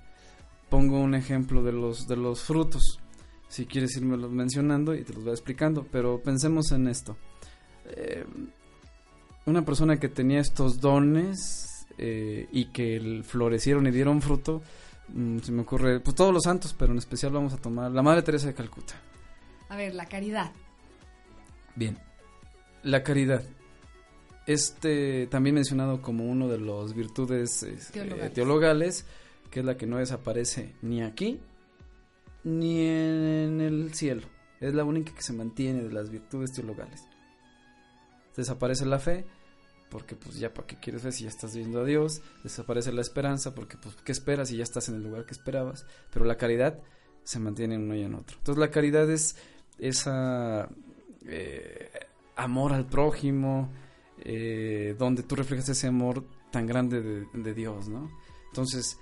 pongo 0.68 1.00
un 1.00 1.14
ejemplo 1.14 1.62
de 1.62 1.72
los 1.72 2.06
de 2.06 2.16
los 2.16 2.42
frutos 2.42 3.00
si 3.48 3.66
quieres 3.66 3.96
irme 3.96 4.16
los 4.16 4.30
mencionando 4.30 4.94
y 4.94 5.02
te 5.02 5.14
los 5.14 5.24
voy 5.24 5.32
explicando, 5.32 5.86
pero 5.90 6.22
pensemos 6.22 6.70
en 6.72 6.86
esto. 6.86 7.16
Eh, 7.86 8.24
una 9.46 9.64
persona 9.64 9.98
que 9.98 10.08
tenía 10.08 10.40
estos 10.40 10.80
dones 10.80 11.86
eh, 11.96 12.46
y 12.52 12.66
que 12.66 13.22
florecieron 13.24 13.86
y 13.86 13.90
dieron 13.90 14.20
fruto, 14.20 14.62
mm, 15.08 15.38
se 15.38 15.52
me 15.52 15.62
ocurre, 15.62 16.00
pues 16.00 16.14
todos 16.14 16.32
los 16.34 16.42
santos, 16.42 16.74
pero 16.78 16.92
en 16.92 16.98
especial 16.98 17.32
vamos 17.32 17.54
a 17.54 17.56
tomar 17.56 17.90
la 17.90 18.02
Madre 18.02 18.22
Teresa 18.22 18.48
de 18.48 18.54
Calcuta. 18.54 18.94
A 19.70 19.76
ver, 19.76 19.94
la 19.94 20.06
caridad. 20.06 20.52
Bien, 21.74 21.98
la 22.82 23.02
caridad. 23.02 23.42
Este 24.48 25.26
también 25.26 25.54
mencionado 25.54 26.00
como 26.00 26.24
uno 26.24 26.48
de 26.48 26.56
los 26.56 26.94
virtudes 26.94 27.62
eh, 27.62 27.76
Teologales. 27.92 28.32
teologales, 28.32 29.06
que 29.50 29.60
es 29.60 29.66
la 29.66 29.76
que 29.76 29.86
no 29.86 29.98
desaparece 29.98 30.74
ni 30.80 31.02
aquí 31.02 31.38
ni 32.44 32.80
en 32.80 33.60
el 33.60 33.92
cielo. 33.92 34.26
Es 34.60 34.72
la 34.72 34.84
única 34.84 35.14
que 35.14 35.20
se 35.20 35.34
mantiene 35.34 35.82
de 35.82 35.92
las 35.92 36.08
virtudes 36.10 36.52
teologales. 36.52 37.04
Desaparece 38.36 38.86
la 38.86 38.98
fe, 38.98 39.26
porque 39.90 40.16
pues 40.16 40.38
ya 40.38 40.54
para 40.54 40.66
qué 40.66 40.76
quieres 40.76 41.02
fe 41.02 41.12
si 41.12 41.24
ya 41.24 41.28
estás 41.28 41.54
viendo 41.54 41.80
a 41.82 41.84
Dios. 41.84 42.22
Desaparece 42.42 42.90
la 42.92 43.02
esperanza, 43.02 43.54
porque 43.54 43.76
pues 43.76 43.96
qué 43.96 44.12
esperas 44.12 44.48
si 44.48 44.56
ya 44.56 44.62
estás 44.62 44.88
en 44.88 44.94
el 44.94 45.02
lugar 45.02 45.26
que 45.26 45.32
esperabas. 45.32 45.84
Pero 46.10 46.24
la 46.24 46.36
caridad 46.36 46.78
se 47.22 47.38
mantiene 47.38 47.74
en 47.74 47.82
uno 47.82 47.96
y 47.96 48.02
en 48.02 48.14
otro. 48.14 48.38
Entonces 48.38 48.58
la 48.58 48.70
caridad 48.70 49.10
es 49.10 49.36
esa 49.78 50.70
eh, 51.26 51.90
amor 52.34 52.72
al 52.72 52.86
prójimo, 52.86 53.70
eh, 54.24 54.94
donde 54.98 55.22
tú 55.22 55.34
reflejas 55.36 55.68
ese 55.68 55.86
amor 55.88 56.24
tan 56.50 56.66
grande 56.66 57.00
de, 57.02 57.26
de 57.32 57.54
Dios, 57.54 57.88
¿no? 57.88 58.10
Entonces, 58.48 58.98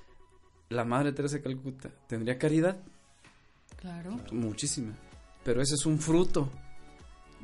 la 0.68 0.85
Madre 0.85 1.12
Teresa 1.12 1.37
de 1.37 1.42
Calcuta 1.42 1.90
tendría 2.09 2.38
caridad, 2.38 2.79
Claro. 3.76 4.18
muchísima, 4.33 4.94
pero 5.44 5.61
ese 5.62 5.74
es 5.74 5.87
un 5.87 5.98
fruto 5.98 6.50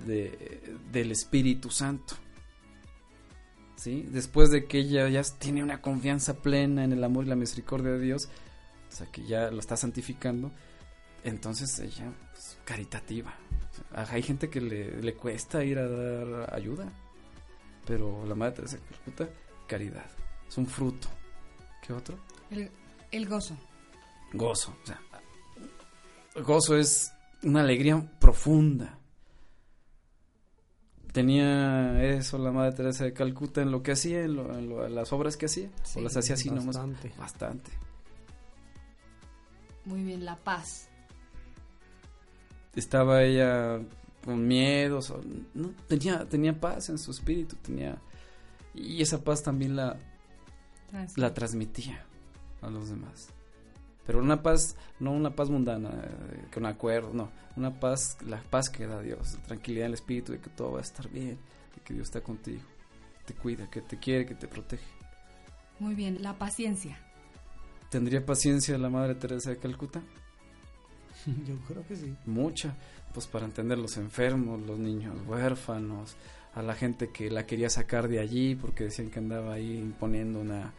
de, 0.06 0.76
del 0.90 1.12
Espíritu 1.12 1.70
Santo. 1.70 2.14
¿sí? 3.76 4.06
Después 4.10 4.50
de 4.50 4.66
que 4.66 4.78
ella 4.78 5.08
ya 5.08 5.22
tiene 5.38 5.62
una 5.62 5.80
confianza 5.80 6.34
plena 6.34 6.84
en 6.84 6.92
el 6.92 7.02
amor 7.04 7.24
y 7.24 7.28
la 7.28 7.36
misericordia 7.36 7.92
de 7.92 8.00
Dios, 8.00 8.28
o 8.90 8.94
sea, 8.94 9.06
que 9.10 9.24
ya 9.24 9.50
lo 9.50 9.60
está 9.60 9.76
santificando, 9.76 10.50
entonces 11.24 11.78
ella, 11.78 12.12
pues, 12.32 12.58
caritativa. 12.64 13.34
O 13.92 13.94
sea, 14.04 14.14
hay 14.14 14.22
gente 14.22 14.50
que 14.50 14.60
le, 14.60 15.00
le 15.00 15.14
cuesta 15.14 15.64
ir 15.64 15.78
a 15.78 15.88
dar 15.88 16.54
ayuda, 16.54 16.92
pero 17.86 18.24
la 18.26 18.34
Madre 18.34 18.56
Teresa 18.56 18.76
de 18.76 18.82
Calcuta, 18.82 19.28
caridad, 19.66 20.06
es 20.48 20.58
un 20.58 20.66
fruto. 20.66 21.08
¿Qué 21.86 21.92
otro? 21.92 22.16
El, 22.50 22.70
el 23.10 23.28
gozo. 23.28 23.56
Gozo, 24.32 24.74
o 24.82 24.86
sea, 24.86 25.00
gozo 26.42 26.76
es 26.76 27.12
una 27.42 27.60
alegría 27.60 28.00
profunda. 28.18 28.98
Tenía 31.12 32.02
eso 32.04 32.38
la 32.38 32.52
Madre 32.52 32.72
Teresa 32.74 33.04
de 33.04 33.12
Calcuta 33.12 33.60
en 33.60 33.70
lo 33.70 33.82
que 33.82 33.92
hacía, 33.92 34.22
en, 34.22 34.36
lo- 34.36 34.56
en 34.58 34.68
lo- 34.68 34.86
en 34.86 34.94
las 34.94 35.12
obras 35.12 35.36
que 35.36 35.44
hacía, 35.46 35.68
Sí, 35.84 35.98
o 35.98 36.02
las 36.02 36.16
hacía 36.16 36.34
así 36.36 36.48
nomás. 36.48 36.66
Bastante. 36.68 37.12
Bastante. 37.18 37.70
Muy 39.84 40.02
bien, 40.04 40.24
la 40.24 40.36
paz. 40.36 40.88
Estaba 42.74 43.22
ella 43.24 43.80
con 44.24 44.46
miedos, 44.46 45.10
o- 45.10 45.20
no, 45.54 45.70
tenía, 45.88 46.28
tenía 46.28 46.58
paz 46.58 46.88
en 46.88 46.98
su 46.98 47.10
espíritu, 47.10 47.56
tenía 47.56 47.98
y 48.74 49.02
esa 49.02 49.22
paz 49.22 49.42
también 49.42 49.76
la, 49.76 49.98
la 51.16 51.34
transmitía 51.34 52.04
a 52.60 52.70
los 52.70 52.88
demás. 52.90 53.28
Pero 54.06 54.18
una 54.20 54.42
paz, 54.42 54.76
no 54.98 55.12
una 55.12 55.34
paz 55.36 55.48
mundana, 55.50 55.90
eh, 55.90 56.44
con 56.52 56.66
acuerdo, 56.66 57.12
no, 57.12 57.30
una 57.56 57.78
paz, 57.78 58.16
la 58.26 58.40
paz 58.42 58.68
que 58.68 58.86
da 58.86 59.00
Dios, 59.00 59.38
tranquilidad 59.46 59.84
en 59.86 59.90
el 59.90 59.94
espíritu 59.94 60.32
de 60.32 60.40
que 60.40 60.50
todo 60.50 60.72
va 60.72 60.78
a 60.78 60.82
estar 60.82 61.08
bien, 61.08 61.38
de 61.76 61.82
que 61.84 61.94
Dios 61.94 62.08
está 62.08 62.20
contigo, 62.20 62.62
te 63.26 63.34
cuida, 63.34 63.70
que 63.70 63.80
te 63.82 63.98
quiere, 63.98 64.26
que 64.26 64.34
te 64.34 64.48
protege. 64.48 64.84
Muy 65.78 65.94
bien, 65.94 66.22
la 66.22 66.36
paciencia. 66.38 66.98
¿Tendría 67.90 68.24
paciencia 68.24 68.76
la 68.78 68.88
Madre 68.88 69.14
Teresa 69.14 69.50
de 69.50 69.58
Calcuta? 69.58 70.02
Yo 71.46 71.56
creo 71.68 71.86
que 71.86 71.94
sí. 71.96 72.16
Mucha, 72.26 72.74
pues 73.12 73.26
para 73.26 73.44
entender 73.44 73.78
los 73.78 73.96
enfermos, 73.96 74.60
los 74.62 74.78
niños 74.78 75.14
huérfanos, 75.26 76.16
a 76.54 76.62
la 76.62 76.74
gente 76.74 77.10
que 77.10 77.30
la 77.30 77.46
quería 77.46 77.70
sacar 77.70 78.08
de 78.08 78.18
allí 78.20 78.54
porque 78.54 78.84
decían 78.84 79.10
que 79.10 79.18
andaba 79.18 79.54
ahí 79.54 79.76
imponiendo 79.78 80.40
una, 80.40 80.72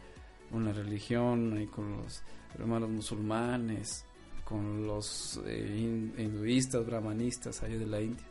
una 0.52 0.72
religión 0.72 1.56
ahí 1.56 1.66
con 1.66 1.96
los 1.96 2.22
hermanos 2.58 2.90
musulmanes, 2.90 4.04
con 4.44 4.86
los 4.86 5.40
eh, 5.46 5.76
hin- 5.76 6.14
hinduistas, 6.18 6.86
brahmanistas 6.86 7.62
ahí 7.62 7.76
de 7.78 7.86
la 7.86 8.00
India. 8.00 8.24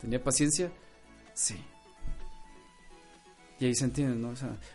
¿Tenía 0.00 0.22
paciencia? 0.22 0.70
Sí. 1.32 1.56
Y 3.58 3.66
ahí 3.66 3.74
se 3.74 3.84
entiende, 3.84 4.16
¿no? 4.16 4.30
O 4.30 4.34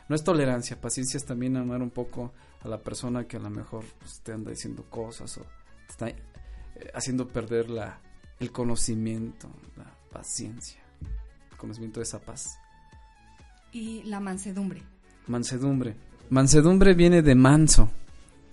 no 0.09 0.15
es 0.15 0.23
tolerancia, 0.23 0.79
paciencia 0.79 1.17
es 1.17 1.25
también 1.25 1.57
amar 1.57 1.81
un 1.81 1.89
poco 1.89 2.33
a 2.61 2.67
la 2.67 2.79
persona 2.79 3.27
que 3.27 3.37
a 3.37 3.39
lo 3.39 3.49
mejor 3.49 3.83
pues, 3.99 4.19
te 4.21 4.31
anda 4.31 4.51
diciendo 4.51 4.85
cosas 4.89 5.37
o 5.37 5.41
te 5.41 5.91
está 5.91 6.09
eh, 6.09 6.15
haciendo 6.93 7.27
perder 7.27 7.69
la, 7.69 7.99
el 8.39 8.51
conocimiento, 8.51 9.49
la 9.77 9.85
paciencia, 10.11 10.81
el 11.51 11.57
conocimiento 11.57 11.99
de 11.99 12.03
esa 12.03 12.19
paz. 12.19 12.57
Y 13.71 14.03
la 14.03 14.19
mansedumbre. 14.19 14.83
Mansedumbre. 15.27 15.95
Mansedumbre 16.29 16.93
viene 16.93 17.21
de 17.21 17.35
manso. 17.35 17.89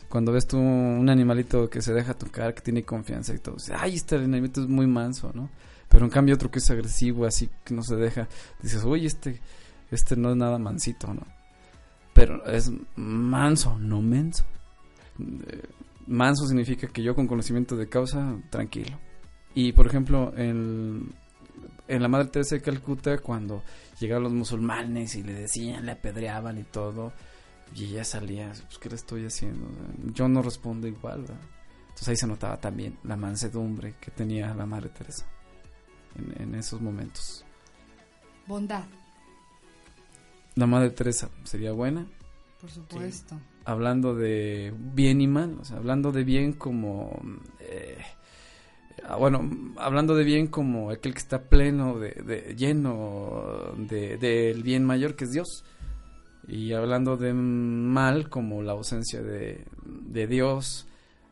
Cuando 0.09 0.33
ves 0.33 0.47
tú 0.47 0.59
un 0.59 1.09
animalito 1.09 1.71
que 1.71 1.81
se 1.81 1.95
deja 1.95 2.15
tocar, 2.15 2.55
que 2.55 2.61
tiene 2.61 2.85
confianza 2.85 3.35
y 3.35 3.39
todo, 3.39 3.55
dices, 3.55 3.75
ay, 3.79 3.95
este 3.95 4.17
animalito 4.17 4.61
es 4.61 4.69
muy 4.69 4.87
manso, 4.87 5.33
¿no? 5.35 5.49
Pero 5.89 6.05
en 6.05 6.11
cambio 6.11 6.35
otro 6.35 6.51
que 6.51 6.59
es 6.59 6.71
agresivo, 6.71 7.25
así 7.25 7.49
que 7.65 7.75
no 7.75 7.83
se 7.83 7.97
deja, 7.97 8.29
dices, 8.63 8.85
oye, 8.85 9.07
este, 9.07 9.41
este 9.91 10.17
no 10.17 10.31
es 10.31 10.37
nada 10.37 10.59
mansito, 10.59 11.13
¿no? 11.15 11.27
Pero 12.13 12.45
es 12.47 12.71
manso, 12.97 13.79
no 13.79 14.03
menso. 14.03 14.45
Eh, 15.19 15.63
manso 16.07 16.47
significa 16.47 16.89
que 16.89 17.03
yo 17.03 17.15
con 17.15 17.27
conocimiento 17.27 17.77
de 17.77 17.89
causa, 17.89 18.37
tranquilo. 18.51 18.99
Y 19.55 19.73
por 19.73 19.87
ejemplo, 19.87 20.33
en, 20.37 21.13
en 21.89 22.03
la 22.03 22.09
Madre 22.09 22.29
Teresa 22.29 22.55
de 22.57 22.63
Calcuta, 22.63 23.19
cuando 23.19 23.63
llegaban 24.01 24.25
los 24.25 24.33
musulmanes 24.33 25.15
y 25.15 25.23
le 25.23 25.35
decían, 25.35 25.85
le 25.87 25.93
apedreaban 25.93 26.59
y 26.59 26.65
todo, 26.65 27.13
y 27.75 27.85
ella 27.85 28.05
salía, 28.05 28.53
pues, 28.67 28.79
¿qué 28.79 28.89
le 28.89 28.97
estoy 28.97 29.27
haciendo? 29.27 29.67
Yo 30.13 30.29
no 30.29 30.43
respondo 30.43 30.87
igual, 30.87 31.23
¿verdad? 31.23 31.41
Entonces 31.83 32.09
ahí 32.09 32.17
se 32.17 32.27
notaba 32.27 32.57
también 32.59 32.99
la 33.05 33.17
mansedumbre 33.17 33.95
que 34.01 34.11
tenía 34.11 34.55
la 34.55 34.67
Madre 34.67 34.89
Teresa 34.89 35.27
en, 36.17 36.43
en 36.43 36.55
esos 36.55 36.81
momentos. 36.81 37.45
Bondad, 38.47 38.85
La 40.57 40.67
Madre 40.67 40.91
Teresa 40.91 41.31
sería 41.45 41.73
buena, 41.73 42.07
por 42.61 42.71
supuesto. 42.71 43.39
hablando 43.65 44.15
de 44.15 44.75
bien 44.77 45.21
y 45.21 45.27
mal, 45.29 45.59
o 45.61 45.65
sea, 45.65 45.77
hablando 45.77 46.11
de 46.13 46.25
bien 46.25 46.53
como, 46.55 47.21
eh, 47.61 47.99
bueno, 49.19 49.49
hablando 49.77 50.15
de 50.15 50.25
bien 50.25 50.47
como 50.47 50.91
aquel 50.91 51.13
que 51.13 51.19
está 51.21 51.43
pleno, 51.49 51.99
de, 51.99 52.11
de- 52.11 52.55
lleno 52.57 53.73
de- 53.77 54.17
del 54.19 54.63
bien 54.63 54.85
mayor 54.85 55.15
que 55.17 55.25
es 55.25 55.33
Dios, 55.33 55.65
y 56.49 56.73
hablando 56.73 57.17
de 57.17 57.33
mal 57.35 58.29
como 58.29 58.63
la 58.63 58.73
ausencia 58.73 59.23
de, 59.23 59.65
de 59.85 60.27
Dios 60.27 60.87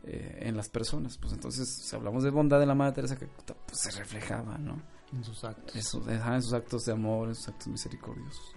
eh, 0.04 0.38
en 0.42 0.56
las 0.56 0.68
personas, 0.68 1.18
pues 1.18 1.32
entonces, 1.32 1.68
si 1.68 1.94
hablamos 1.96 2.22
de 2.22 2.30
bondad 2.30 2.60
de 2.60 2.66
la 2.66 2.74
Madre 2.74 2.94
Teresa, 2.94 3.16
que 3.18 3.26
pues, 3.26 3.78
se 3.80 3.90
reflejaba, 3.98 4.56
¿no? 4.58 4.80
En 5.12 5.24
sus 5.24 5.42
actos. 5.42 5.74
Ajá, 6.08 6.36
en 6.36 6.42
sus 6.42 6.52
actos 6.52 6.82
de 6.84 6.92
amor, 6.92 7.28
en 7.28 7.34
sus 7.34 7.48
actos 7.48 7.66
misericordiosos. 7.68 8.54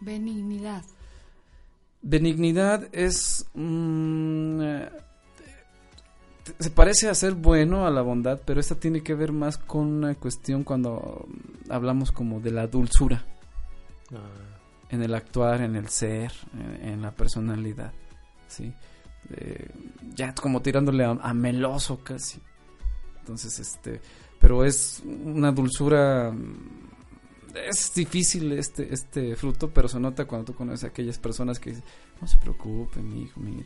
Benignidad. 0.00 0.82
Benignidad 2.00 2.88
es... 2.92 3.44
mm, 3.54 4.60
eh, 4.62 4.90
se 6.58 6.70
parece 6.70 7.08
a 7.08 7.14
ser 7.14 7.34
bueno 7.34 7.86
a 7.86 7.90
la 7.90 8.02
bondad, 8.02 8.40
pero 8.44 8.60
esta 8.60 8.74
tiene 8.74 9.02
que 9.02 9.14
ver 9.14 9.32
más 9.32 9.58
con 9.58 9.86
una 9.86 10.14
cuestión 10.14 10.64
cuando 10.64 11.26
hablamos 11.68 12.12
como 12.12 12.40
de 12.40 12.50
la 12.50 12.66
dulzura 12.66 13.24
Ah, 14.14 14.58
en 14.90 15.02
el 15.02 15.14
actuar, 15.14 15.62
en 15.62 15.74
el 15.74 15.88
ser, 15.88 16.32
en, 16.52 16.88
en 16.88 17.02
la 17.02 17.12
personalidad, 17.12 17.92
¿sí? 18.46 18.74
Eh, 19.30 19.70
ya 20.14 20.34
como 20.34 20.60
tirándole 20.60 21.04
a, 21.04 21.10
a 21.12 21.32
meloso 21.32 22.04
casi. 22.04 22.40
Entonces, 23.20 23.58
este, 23.58 24.02
pero 24.38 24.64
es 24.64 25.02
una 25.06 25.50
dulzura 25.50 26.30
mm, 26.30 26.90
es 27.70 27.94
difícil 27.94 28.52
este 28.52 28.92
este 28.92 29.34
fruto, 29.34 29.70
pero 29.70 29.88
se 29.88 29.98
nota 29.98 30.26
cuando 30.26 30.52
tú 30.52 30.54
conoces 30.54 30.84
a 30.84 30.88
aquellas 30.88 31.18
personas 31.18 31.58
que 31.58 31.70
dicen, 31.70 31.84
no 32.20 32.26
se 32.26 32.36
preocupe, 32.38 33.00
mi 33.00 33.22
hijo, 33.22 33.40
mi... 33.40 33.64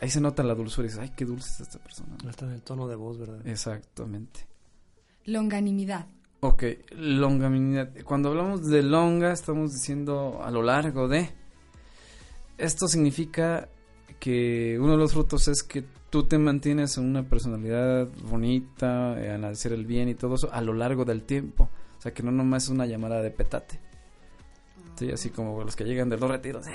ahí 0.00 0.10
se 0.10 0.20
nota 0.20 0.42
la 0.42 0.54
dulzura 0.54 0.86
y 0.86 0.88
dices, 0.88 1.02
ay, 1.02 1.12
qué 1.16 1.24
dulce 1.24 1.50
es 1.50 1.60
esta 1.60 1.78
persona. 1.78 2.16
hasta 2.28 2.46
en 2.46 2.52
el 2.52 2.62
tono 2.62 2.88
de 2.88 2.96
voz, 2.96 3.18
¿verdad? 3.18 3.46
Exactamente. 3.46 4.46
Longanimidad. 5.26 6.06
Ok, 6.40 6.64
longanimidad. 6.92 7.90
Cuando 8.04 8.30
hablamos 8.30 8.66
de 8.66 8.82
longa, 8.82 9.32
estamos 9.32 9.72
diciendo 9.72 10.40
a 10.42 10.50
lo 10.50 10.62
largo 10.62 11.06
de. 11.06 11.30
Esto 12.56 12.88
significa 12.88 13.68
que 14.18 14.78
uno 14.80 14.92
de 14.92 14.98
los 14.98 15.12
frutos 15.12 15.48
es 15.48 15.62
que 15.62 15.84
tú 16.10 16.24
te 16.24 16.38
mantienes 16.38 16.96
en 16.96 17.04
una 17.04 17.28
personalidad 17.28 18.08
bonita, 18.24 19.20
eh, 19.20 19.34
en 19.34 19.44
hacer 19.44 19.72
el 19.72 19.86
bien 19.86 20.08
y 20.08 20.14
todo 20.14 20.34
eso 20.34 20.52
a 20.52 20.60
lo 20.60 20.72
largo 20.72 21.04
del 21.04 21.22
tiempo. 21.22 21.68
O 21.98 22.02
sea, 22.02 22.14
que 22.14 22.22
no 22.22 22.32
nomás 22.32 22.64
es 22.64 22.68
una 22.70 22.86
llamada 22.86 23.22
de 23.22 23.30
petate. 23.30 23.78
Sí, 24.96 25.10
así 25.10 25.30
como 25.30 25.62
los 25.62 25.76
que 25.76 25.84
llegan 25.84 26.08
de 26.08 26.16
los 26.18 26.30
retiros. 26.30 26.66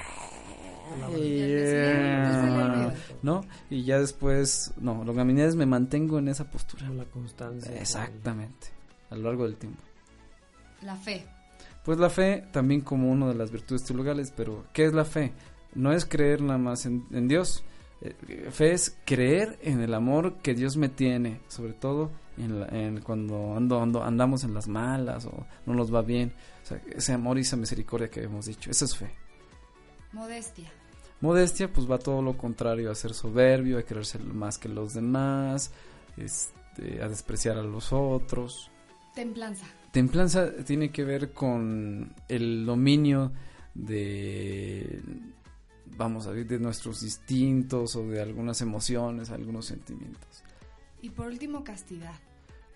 ¿No? 3.22 3.42
Y 3.70 3.84
ya 3.84 4.00
después, 4.00 4.74
no, 4.78 5.04
longanimidad 5.04 5.48
es 5.48 5.56
me 5.56 5.66
mantengo 5.66 6.20
en 6.20 6.28
esa 6.28 6.50
postura. 6.50 6.88
La 6.90 7.06
constancia. 7.06 7.76
Exactamente, 7.80 8.68
a 9.10 9.16
lo 9.16 9.24
largo 9.24 9.46
del 9.46 9.56
tiempo. 9.58 9.82
La 10.82 10.96
fe. 10.96 11.26
Pues 11.84 11.98
la 12.00 12.10
fe 12.10 12.46
también 12.52 12.82
como 12.82 13.12
una 13.12 13.28
de 13.28 13.36
las 13.36 13.52
virtudes 13.52 13.84
teologales, 13.84 14.34
pero 14.36 14.66
¿qué 14.74 14.86
es 14.86 14.94
la 14.94 15.06
fe? 15.06 15.34
No 15.76 15.92
es 15.94 16.06
creer 16.06 16.42
nada 16.42 16.58
más 16.58 16.86
en, 16.86 17.06
en 17.12 17.28
Dios. 17.28 17.64
Eh, 18.02 18.50
fe 18.52 18.72
es 18.74 18.98
creer 19.06 19.58
en 19.62 19.82
el 19.82 19.94
amor 19.94 20.38
que 20.42 20.54
Dios 20.54 20.78
me 20.78 20.90
tiene, 20.90 21.40
sobre 21.48 21.74
todo 21.74 22.12
en, 22.38 22.60
la- 22.60 22.68
en 22.68 23.02
cuando 23.02 23.56
ando, 23.56 23.80
ando- 23.82 24.04
andamos 24.04 24.44
en 24.44 24.54
las 24.54 24.68
malas 24.68 25.26
o 25.26 25.46
no 25.66 25.74
nos 25.74 25.94
va 25.94 26.02
bien. 26.02 26.34
O 26.64 26.66
sea, 26.68 26.82
ese 26.96 27.14
amor 27.14 27.38
y 27.38 27.42
esa 27.42 27.56
misericordia 27.56 28.10
que 28.10 28.24
hemos 28.24 28.46
dicho, 28.48 28.70
eso 28.72 28.86
es 28.86 28.96
fe. 28.98 29.12
Modestia. 30.16 30.72
Modestia, 31.20 31.72
pues 31.72 31.92
va 31.92 32.00
todo 32.00 32.22
lo 32.22 32.38
contrario 32.38 32.90
a 32.90 32.96
ser 32.96 33.14
soberbio, 33.14 33.78
a 33.78 33.84
querer 33.84 34.06
ser 34.06 34.24
más 34.24 34.58
que 34.58 34.70
los 34.70 34.94
demás, 34.94 35.72
este, 36.16 37.04
a 37.04 37.10
despreciar 37.10 37.58
a 37.58 37.64
los 37.64 37.92
otros. 37.92 38.72
Templanza. 39.14 39.66
Templanza 39.92 40.56
tiene 40.66 40.90
que 40.90 41.04
ver 41.04 41.34
con 41.34 42.14
el 42.30 42.66
dominio 42.66 43.34
de, 43.74 45.02
vamos 45.98 46.28
a 46.28 46.32
ver, 46.32 46.48
de 46.48 46.60
nuestros 46.60 47.04
instintos 47.04 47.98
o 47.98 48.08
de 48.08 48.22
algunas 48.22 48.62
emociones, 48.62 49.32
algunos 49.32 49.66
sentimientos. 49.66 50.44
Y 51.02 51.10
por 51.10 51.28
último, 51.28 51.62
castidad. 51.66 52.16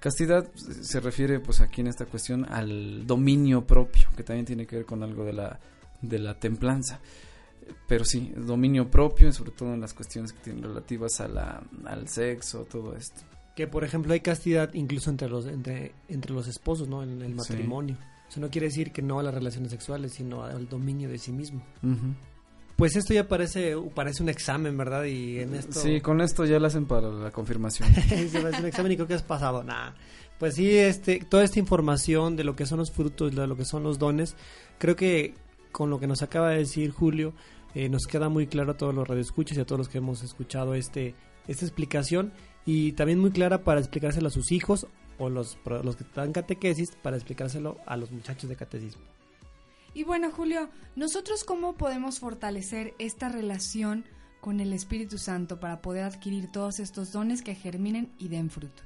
Castidad 0.02 0.52
se 0.54 1.00
refiere, 1.00 1.40
pues 1.40 1.62
aquí 1.62 1.80
en 1.80 1.88
esta 1.88 2.06
cuestión, 2.06 2.46
al 2.52 3.08
dominio 3.08 3.66
propio, 3.66 4.10
que 4.18 4.24
también 4.24 4.46
tiene 4.46 4.68
que 4.68 4.76
ver 4.76 4.86
con 4.86 5.04
algo 5.04 5.24
de 5.24 5.34
la 5.34 5.60
de 6.02 6.20
la 6.20 6.40
templanza. 6.40 7.00
Pero 7.88 8.06
sí, 8.06 8.32
dominio 8.36 8.90
propio, 8.90 9.32
sobre 9.32 9.52
todo 9.52 9.74
en 9.74 9.82
las 9.82 9.94
cuestiones 9.94 10.34
que 10.34 10.40
tienen 10.44 10.64
relativas 10.64 11.20
a 11.22 11.28
la, 11.28 11.64
al 11.86 12.08
sexo, 12.08 12.66
todo 12.70 12.96
esto. 12.96 13.22
Que 13.56 13.68
por 13.68 13.84
ejemplo 13.84 14.14
hay 14.14 14.22
castidad 14.22 14.74
incluso 14.74 15.10
entre 15.10 15.28
los 15.30 15.46
entre, 15.46 15.94
entre 16.08 16.34
los 16.34 16.48
esposos, 16.48 16.88
¿no? 16.88 17.04
En 17.04 17.22
el 17.22 17.30
Sí. 17.30 17.34
matrimonio. 17.34 17.98
Eso 18.30 18.40
no 18.40 18.50
quiere 18.50 18.68
decir 18.68 18.92
que 18.92 19.02
no 19.02 19.20
a 19.20 19.24
las 19.24 19.34
relaciones 19.34 19.72
sexuales, 19.72 20.14
sino 20.14 20.44
al 20.44 20.70
dominio 20.70 21.10
de 21.10 21.18
sí 21.18 21.32
mismo. 21.32 21.62
Ujú. 21.84 22.14
Pues 22.78 22.96
esto 22.96 23.14
ya 23.14 23.28
parece 23.28 23.76
parece 23.94 24.24
un 24.24 24.30
examen, 24.30 24.78
¿verdad? 24.78 25.04
Y 25.04 25.40
en 25.40 25.54
esto 25.56 25.74
Sí, 25.82 26.00
con 26.00 26.22
esto 26.22 26.46
ya 26.46 26.60
lo 26.60 26.68
hacen 26.68 26.86
para 26.86 27.10
la 27.10 27.32
confirmación. 27.32 27.90
se 28.30 28.40
parece 28.40 28.62
un 28.62 28.68
examen 28.68 28.92
y 28.94 28.96
creo 28.96 29.08
que 29.08 29.16
has 29.16 29.24
pasado. 29.24 29.64
Nada. 29.64 29.96
Pues 30.38 30.56
sí, 30.56 30.78
este 30.78 31.20
toda 31.20 31.44
esta 31.44 31.60
información 31.60 32.38
de 32.38 32.46
lo 32.46 32.56
que 32.56 32.66
son 32.66 32.78
los 32.80 32.92
frutos, 32.92 33.36
de 33.36 33.46
lo 33.48 33.58
que 33.58 33.66
son 33.66 33.84
los 33.84 34.00
dones, 34.00 34.36
creo 34.78 34.96
que 34.96 35.34
con 35.74 35.90
lo 35.90 36.00
que 36.00 36.08
nos 36.08 36.22
acaba 36.22 36.52
de 36.52 36.60
decir 36.60 36.92
Julio, 36.92 37.34
eh, 37.76 37.90
nos 37.90 38.06
queda 38.06 38.30
muy 38.30 38.48
claro 38.48 38.72
a 38.72 38.78
todos 38.78 38.94
los 38.94 39.08
radioescuchas 39.08 39.58
y 39.58 39.62
a 39.62 39.66
todos 39.66 39.80
los 39.80 39.90
que 39.90 40.00
hemos 40.00 40.24
escuchado 40.24 40.74
este 40.74 41.16
esta 41.48 41.66
explicación 41.66 42.32
y 42.66 42.92
también 42.92 43.20
muy 43.20 43.32
clara 43.32 43.64
para 43.64 43.80
explicárselo 43.80 44.28
a 44.28 44.32
sus 44.32 44.52
hijos 44.52 44.86
o 45.18 45.30
los, 45.30 45.58
los 45.66 45.96
que 45.96 46.06
dan 46.16 46.32
catequesis 46.32 46.96
para 47.02 47.18
explicárselo 47.18 47.78
a 47.86 47.98
los 47.98 48.12
muchachos 48.12 48.50
de 48.50 48.56
catecismo. 48.56 49.02
Y 49.94 50.04
bueno, 50.04 50.32
Julio, 50.32 50.70
¿nosotros 50.96 51.44
cómo 51.44 51.76
podemos 51.76 52.20
fortalecer 52.20 52.94
esta 53.00 53.30
relación 53.30 54.06
con 54.40 54.60
el 54.60 54.72
Espíritu 54.74 55.18
Santo 55.18 55.60
para 55.60 55.82
poder 55.82 56.04
adquirir 56.04 56.52
todos 56.52 56.80
estos 56.80 57.12
dones 57.12 57.42
que 57.42 57.56
germinen 57.56 58.14
y 58.20 58.28
den 58.28 58.50
fruto? 58.50 58.84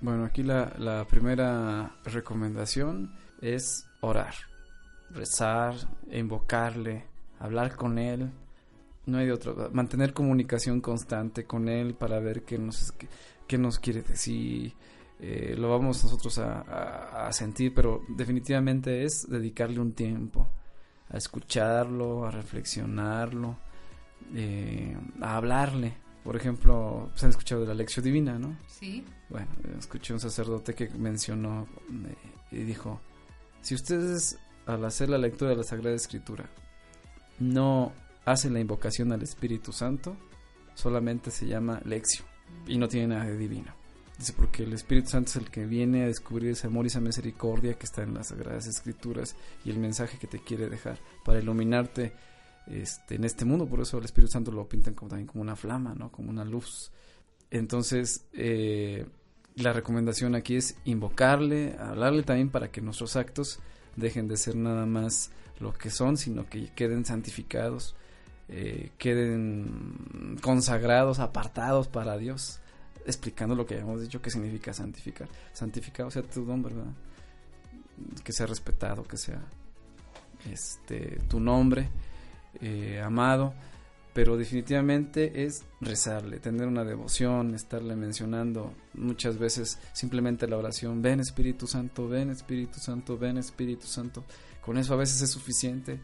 Bueno, 0.00 0.24
aquí 0.24 0.42
la, 0.42 0.74
la 0.78 1.06
primera 1.06 1.96
recomendación 2.04 3.14
es 3.40 3.86
orar, 4.00 4.34
rezar, 5.10 5.74
invocarle, 6.10 7.04
hablar 7.40 7.74
con 7.74 7.98
él. 7.98 8.30
No 9.06 9.18
hay 9.18 9.26
de 9.26 9.32
otro. 9.32 9.70
Mantener 9.72 10.12
comunicación 10.12 10.80
constante 10.80 11.44
con 11.44 11.68
él 11.68 11.94
para 11.94 12.20
ver 12.20 12.42
qué 12.44 12.58
nos, 12.58 12.92
qué, 12.92 13.08
qué 13.48 13.58
nos 13.58 13.78
quiere 13.80 14.02
decir. 14.02 14.72
Eh, 15.18 15.54
lo 15.58 15.68
vamos 15.70 16.02
nosotros 16.04 16.38
a, 16.38 16.60
a- 16.60 17.26
a 17.28 17.32
sentir, 17.32 17.74
pero 17.74 18.02
definitivamente 18.08 19.04
es 19.04 19.28
dedicarle 19.28 19.80
un 19.80 19.92
tiempo 19.92 20.48
a 21.10 21.16
escucharlo, 21.18 22.24
a 22.24 22.30
reflexionarlo, 22.30 23.56
eh, 24.34 24.96
a 25.20 25.36
hablarle. 25.36 25.94
Por 26.24 26.36
ejemplo, 26.36 27.10
se 27.14 27.26
han 27.26 27.30
escuchado 27.30 27.62
de 27.62 27.66
la 27.68 27.74
lección 27.74 28.04
divina, 28.04 28.38
¿no? 28.38 28.56
Sí. 28.66 29.04
Bueno, 29.28 29.48
escuché 29.78 30.12
un 30.12 30.20
sacerdote 30.20 30.74
que 30.74 30.88
mencionó 30.90 31.66
eh, 31.90 32.14
y 32.52 32.58
dijo, 32.58 33.00
si 33.62 33.74
ustedes 33.74 34.38
al 34.66 34.84
hacer 34.84 35.08
la 35.08 35.18
lectura 35.18 35.50
de 35.50 35.56
la 35.56 35.62
Sagrada 35.64 35.96
Escritura 35.96 36.48
no 37.40 37.92
hacen 38.24 38.52
la 38.52 38.60
invocación 38.60 39.12
al 39.12 39.22
Espíritu 39.22 39.72
Santo, 39.72 40.16
solamente 40.74 41.30
se 41.30 41.46
llama 41.46 41.80
lección 41.84 42.26
y 42.66 42.78
no 42.78 42.88
tiene 42.88 43.08
nada 43.08 43.24
de 43.24 43.36
divino. 43.36 43.74
Dice, 44.18 44.34
porque 44.34 44.64
el 44.64 44.74
Espíritu 44.74 45.08
Santo 45.08 45.30
es 45.30 45.36
el 45.36 45.50
que 45.50 45.64
viene 45.64 46.04
a 46.04 46.06
descubrir 46.06 46.50
ese 46.50 46.66
amor 46.66 46.84
y 46.84 46.88
esa 46.88 47.00
misericordia 47.00 47.74
que 47.74 47.86
está 47.86 48.02
en 48.02 48.12
las 48.12 48.28
Sagradas 48.28 48.66
Escrituras 48.66 49.34
y 49.64 49.70
el 49.70 49.78
mensaje 49.78 50.18
que 50.18 50.26
te 50.26 50.40
quiere 50.40 50.68
dejar 50.68 50.98
para 51.24 51.40
iluminarte 51.40 52.12
este, 52.66 53.14
en 53.14 53.24
este 53.24 53.46
mundo. 53.46 53.66
Por 53.66 53.80
eso 53.80 53.96
el 53.96 54.04
Espíritu 54.04 54.32
Santo 54.32 54.52
lo 54.52 54.68
pintan 54.68 54.92
como, 54.92 55.08
también 55.08 55.26
como 55.26 55.40
una 55.40 55.56
flama, 55.56 55.94
¿no? 55.94 56.12
como 56.12 56.28
una 56.28 56.44
luz. 56.44 56.90
Entonces, 57.50 58.26
eh, 58.34 59.06
la 59.54 59.72
recomendación 59.72 60.34
aquí 60.34 60.56
es 60.56 60.76
invocarle, 60.84 61.76
hablarle 61.78 62.22
también 62.22 62.50
para 62.50 62.70
que 62.70 62.82
nuestros 62.82 63.16
actos 63.16 63.58
dejen 63.96 64.28
de 64.28 64.36
ser 64.36 64.54
nada 64.54 64.84
más 64.84 65.30
lo 65.60 65.72
que 65.72 65.90
son, 65.90 66.16
sino 66.16 66.46
que 66.46 66.70
queden 66.70 67.04
santificados, 67.04 67.94
eh, 68.48 68.90
queden 68.98 70.38
consagrados, 70.42 71.18
apartados 71.18 71.88
para 71.88 72.16
Dios, 72.16 72.60
explicando 73.06 73.54
lo 73.54 73.66
que 73.66 73.74
habíamos 73.74 74.00
dicho 74.00 74.20
que 74.20 74.30
significa 74.30 74.72
santificar. 74.72 75.28
Santificado 75.52 76.10
sea 76.10 76.22
tu 76.22 76.44
don, 76.44 76.62
¿verdad? 76.62 76.92
Que 78.24 78.32
sea 78.32 78.46
respetado, 78.46 79.04
que 79.04 79.16
sea 79.16 79.40
este 80.50 81.20
tu 81.28 81.38
nombre, 81.38 81.90
eh, 82.60 83.00
amado 83.04 83.54
pero 84.12 84.36
definitivamente 84.36 85.44
es 85.44 85.64
rezarle, 85.80 86.40
tener 86.40 86.66
una 86.66 86.84
devoción, 86.84 87.54
estarle 87.54 87.94
mencionando 87.94 88.74
muchas 88.94 89.38
veces 89.38 89.78
simplemente 89.92 90.48
la 90.48 90.56
oración, 90.56 91.00
ven 91.00 91.20
Espíritu 91.20 91.66
Santo, 91.66 92.08
ven 92.08 92.30
Espíritu 92.30 92.80
Santo, 92.80 93.16
ven 93.16 93.38
Espíritu 93.38 93.86
Santo. 93.86 94.24
Con 94.60 94.78
eso 94.78 94.94
a 94.94 94.96
veces 94.96 95.22
es 95.22 95.30
suficiente. 95.30 96.00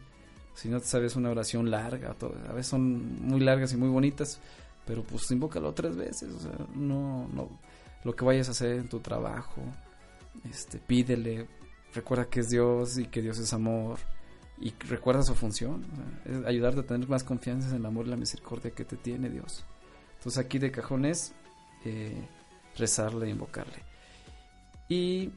Si 0.55 0.69
no 0.69 0.79
te 0.79 0.87
sabes 0.87 1.15
una 1.15 1.29
oración 1.29 1.69
larga, 1.69 2.15
a 2.49 2.53
veces 2.53 2.67
son 2.67 3.21
muy 3.21 3.41
largas 3.41 3.73
y 3.73 3.77
muy 3.77 3.89
bonitas, 3.89 4.39
pero 4.85 5.03
pues 5.03 5.29
invócalo 5.29 5.73
tres 5.73 5.95
veces, 5.95 6.33
o 6.33 6.39
sea, 6.39 6.65
no, 6.73 7.27
no, 7.27 7.59
lo 8.03 8.15
que 8.15 8.25
vayas 8.25 8.47
a 8.47 8.51
hacer 8.51 8.77
en 8.77 8.87
tu 8.87 8.99
trabajo, 9.01 9.61
este, 10.49 10.79
pídele, 10.79 11.47
recuerda 11.93 12.25
que 12.25 12.39
es 12.39 12.49
Dios 12.49 12.97
y 12.97 13.05
que 13.05 13.21
Dios 13.21 13.37
es 13.37 13.53
amor, 13.53 13.99
y 14.59 14.73
recuerda 14.87 15.23
su 15.23 15.35
función, 15.35 15.85
o 16.25 16.47
ayudarte 16.47 16.81
a 16.81 16.85
tener 16.85 17.07
más 17.07 17.23
confianza 17.23 17.69
en 17.69 17.75
el 17.75 17.85
amor 17.85 18.07
y 18.07 18.09
la 18.09 18.17
misericordia 18.17 18.71
que 18.71 18.85
te 18.85 18.97
tiene 18.97 19.29
Dios. 19.29 19.63
Entonces 20.17 20.43
aquí 20.43 20.57
de 20.57 20.71
cajón 20.71 21.05
es 21.05 21.33
eh, 21.85 22.27
rezarle 22.75 23.27
e 23.27 23.29
invocarle. 23.29 23.83
Y 24.89 25.31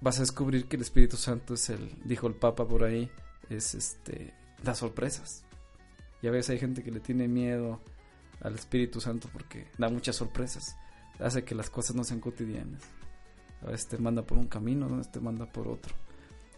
vas 0.00 0.18
a 0.18 0.22
descubrir 0.22 0.66
que 0.66 0.76
el 0.76 0.82
Espíritu 0.82 1.16
Santo 1.16 1.54
es 1.54 1.68
el, 1.68 1.94
dijo 2.04 2.26
el 2.26 2.34
Papa 2.34 2.66
por 2.66 2.84
ahí, 2.84 3.10
es 3.50 3.74
este, 3.74 4.32
da 4.62 4.74
sorpresas. 4.74 5.44
Y 6.22 6.28
a 6.28 6.30
veces 6.30 6.50
hay 6.50 6.58
gente 6.58 6.82
que 6.82 6.90
le 6.90 7.00
tiene 7.00 7.28
miedo 7.28 7.80
al 8.40 8.54
Espíritu 8.54 9.00
Santo 9.00 9.28
porque 9.32 9.68
da 9.76 9.88
muchas 9.88 10.16
sorpresas, 10.16 10.76
hace 11.18 11.44
que 11.44 11.54
las 11.54 11.68
cosas 11.68 11.96
no 11.96 12.04
sean 12.04 12.20
cotidianas. 12.20 12.82
A 13.62 13.66
veces 13.66 13.88
te 13.88 13.98
manda 13.98 14.22
por 14.22 14.38
un 14.38 14.46
camino, 14.46 14.86
a 14.86 14.96
veces 14.96 15.12
te 15.12 15.20
manda 15.20 15.46
por 15.46 15.68
otro. 15.68 15.94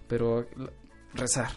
Pero 0.08 0.46
rezar, 1.14 1.50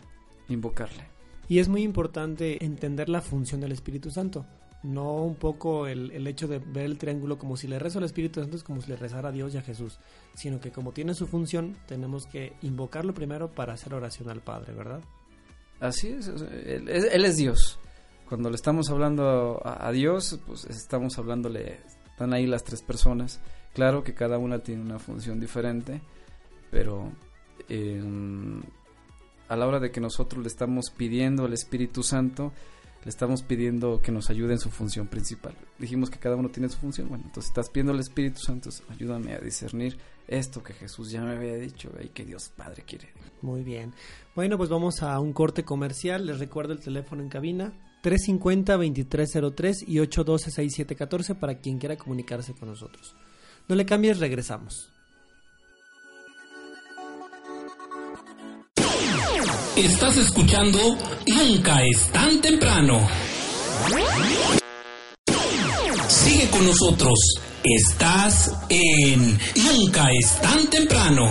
invocarle. 0.49 1.05
Y 1.49 1.60
es 1.60 1.68
muy 1.70 1.84
importante 1.84 2.64
entender 2.66 3.10
la 3.10 3.22
función 3.22 3.62
del 3.62 3.72
Espíritu 3.72 4.12
Santo. 4.12 4.45
No 4.84 5.24
un 5.24 5.36
poco 5.36 5.88
el, 5.88 6.12
el 6.12 6.28
hecho 6.28 6.47
de 6.47 6.60
ver 6.60 6.86
el 6.86 6.97
triángulo 6.97 7.38
como 7.39 7.58
si 7.58 7.68
le 7.68 7.80
rezo 7.80 7.97
al 7.99 8.05
Espíritu 8.05 8.41
Santo 8.41 8.58
es 8.58 8.64
como 8.64 8.82
si 8.82 8.89
le 8.89 8.95
rezara 8.97 9.30
a 9.30 9.32
Dios 9.32 9.53
y 9.53 9.58
a 9.58 9.62
Jesús, 9.62 9.99
sino 10.36 10.60
que 10.60 10.72
como 10.72 10.91
tiene 10.91 11.14
su 11.14 11.26
función, 11.26 11.76
tenemos 11.88 12.28
que 12.28 12.53
invocarlo 12.62 13.14
primero 13.14 13.51
para 13.51 13.74
hacer 13.74 13.93
oración 13.93 14.30
al 14.30 14.41
Padre, 14.41 14.74
¿verdad? 14.74 15.01
Así 15.80 16.10
es, 16.10 16.28
él, 16.28 16.88
es- 16.89 17.12
él 17.12 17.26
es 17.26 17.38
Dios. 17.38 17.80
Cuando 18.30 18.49
le 18.49 18.55
estamos 18.55 18.89
hablando 18.89 19.60
a, 19.66 19.88
a 19.88 19.91
Dios, 19.91 20.39
pues 20.45 20.66
estamos 20.66 21.18
hablándole, 21.18 21.80
están 22.12 22.34
ahí 22.34 22.45
las 22.45 22.64
tres 22.64 22.82
personas. 22.84 23.39
Claro 23.74 24.03
que 24.03 24.14
cada 24.14 24.38
una 24.38 24.60
tiene 24.60 24.82
una 24.82 24.99
función 24.99 25.39
diferente, 25.39 26.01
pero 26.70 27.12
eh, 27.70 28.01
a 29.48 29.56
la 29.56 29.68
hora 29.68 29.80
de 29.80 29.91
que 29.91 30.02
nosotros 30.02 30.41
le 30.41 30.48
estamos 30.48 30.91
pidiendo 30.91 31.45
al 31.45 31.54
Espíritu 31.54 32.04
Santo, 32.04 32.54
le 33.04 33.10
estamos 33.10 33.43
pidiendo 33.43 34.02
que 34.02 34.12
nos 34.12 34.30
ayude 34.30 34.54
en 34.54 34.60
su 34.60 34.70
función 34.70 35.08
principal. 35.08 35.56
Dijimos 35.80 36.10
que 36.10 36.20
cada 36.20 36.36
uno 36.36 36.50
tiene 36.50 36.70
su 36.70 36.78
función. 36.78 37.08
Bueno, 37.08 37.24
entonces 37.26 37.50
estás 37.50 37.70
pidiendo 37.70 37.93
al 37.93 38.00
Espíritu 38.00 38.39
Santo, 38.39 38.70
ayúdame 38.89 39.34
a 39.34 39.39
discernir 39.39 39.98
esto 40.28 40.62
que 40.62 40.74
Jesús 40.74 41.12
ya 41.12 41.22
me 41.22 41.36
había 41.36 41.56
dicho 41.56 41.89
y 42.04 42.10
que 42.10 42.26
Dios 42.26 42.50
Padre 42.56 42.84
quiere. 42.86 43.14
Muy 43.41 43.64
bien. 43.64 43.93
Bueno, 44.36 44.58
pues 44.58 44.70
vamos 44.70 45.02
a 45.04 45.20
un 45.20 45.32
corte 45.32 45.64
comercial. 45.64 46.26
Les 46.26 46.39
recuerdo 46.39 46.74
el 46.74 46.80
teléfono 46.80 47.22
en 47.22 47.30
cabina. 47.30 47.74
350-2303 48.04 49.86
y 49.88 49.95
812-6714 49.98 51.39
para 51.39 51.60
quien 51.60 51.80
quiera 51.80 51.98
comunicarse 51.98 52.54
con 52.54 52.70
nosotros. 52.70 53.16
No 53.68 53.76
le 53.76 53.86
cambies, 53.86 54.20
regresamos. 54.20 54.91
Estás 59.78 60.18
escuchando 60.18 60.80
Nunca 61.28 61.86
es 61.86 62.12
tan 62.12 62.42
temprano. 62.42 63.00
Sigue 66.08 66.50
con 66.50 66.66
nosotros. 66.66 67.14
Estás 67.64 68.58
en 68.70 69.38
Nunca 69.68 70.06
es 70.12 70.42
tan 70.42 70.68
temprano. 70.72 71.30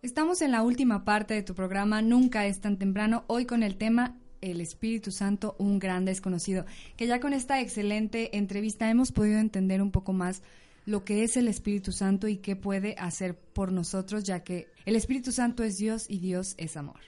Estamos 0.00 0.40
en 0.40 0.52
la 0.52 0.62
última 0.62 1.04
parte 1.04 1.34
de 1.34 1.42
tu 1.42 1.54
programa 1.54 2.00
Nunca 2.00 2.46
es 2.46 2.62
tan 2.62 2.78
temprano, 2.78 3.24
hoy 3.26 3.44
con 3.44 3.62
el 3.62 3.76
tema 3.76 4.16
El 4.40 4.62
Espíritu 4.62 5.10
Santo, 5.10 5.56
un 5.58 5.78
gran 5.78 6.06
desconocido, 6.06 6.64
que 6.96 7.06
ya 7.06 7.20
con 7.20 7.34
esta 7.34 7.60
excelente 7.60 8.38
entrevista 8.38 8.88
hemos 8.88 9.12
podido 9.12 9.38
entender 9.38 9.82
un 9.82 9.90
poco 9.90 10.14
más 10.14 10.40
lo 10.86 11.04
que 11.04 11.24
es 11.24 11.36
el 11.36 11.48
Espíritu 11.48 11.92
Santo 11.92 12.28
y 12.28 12.38
qué 12.38 12.56
puede 12.56 12.94
hacer 12.96 13.36
por 13.36 13.72
nosotros, 13.72 14.24
ya 14.24 14.44
que 14.44 14.68
el 14.86 14.96
Espíritu 14.96 15.32
Santo 15.32 15.64
es 15.64 15.76
Dios 15.76 16.06
y 16.08 16.20
Dios 16.20 16.54
es 16.58 16.76
amor. 16.76 17.00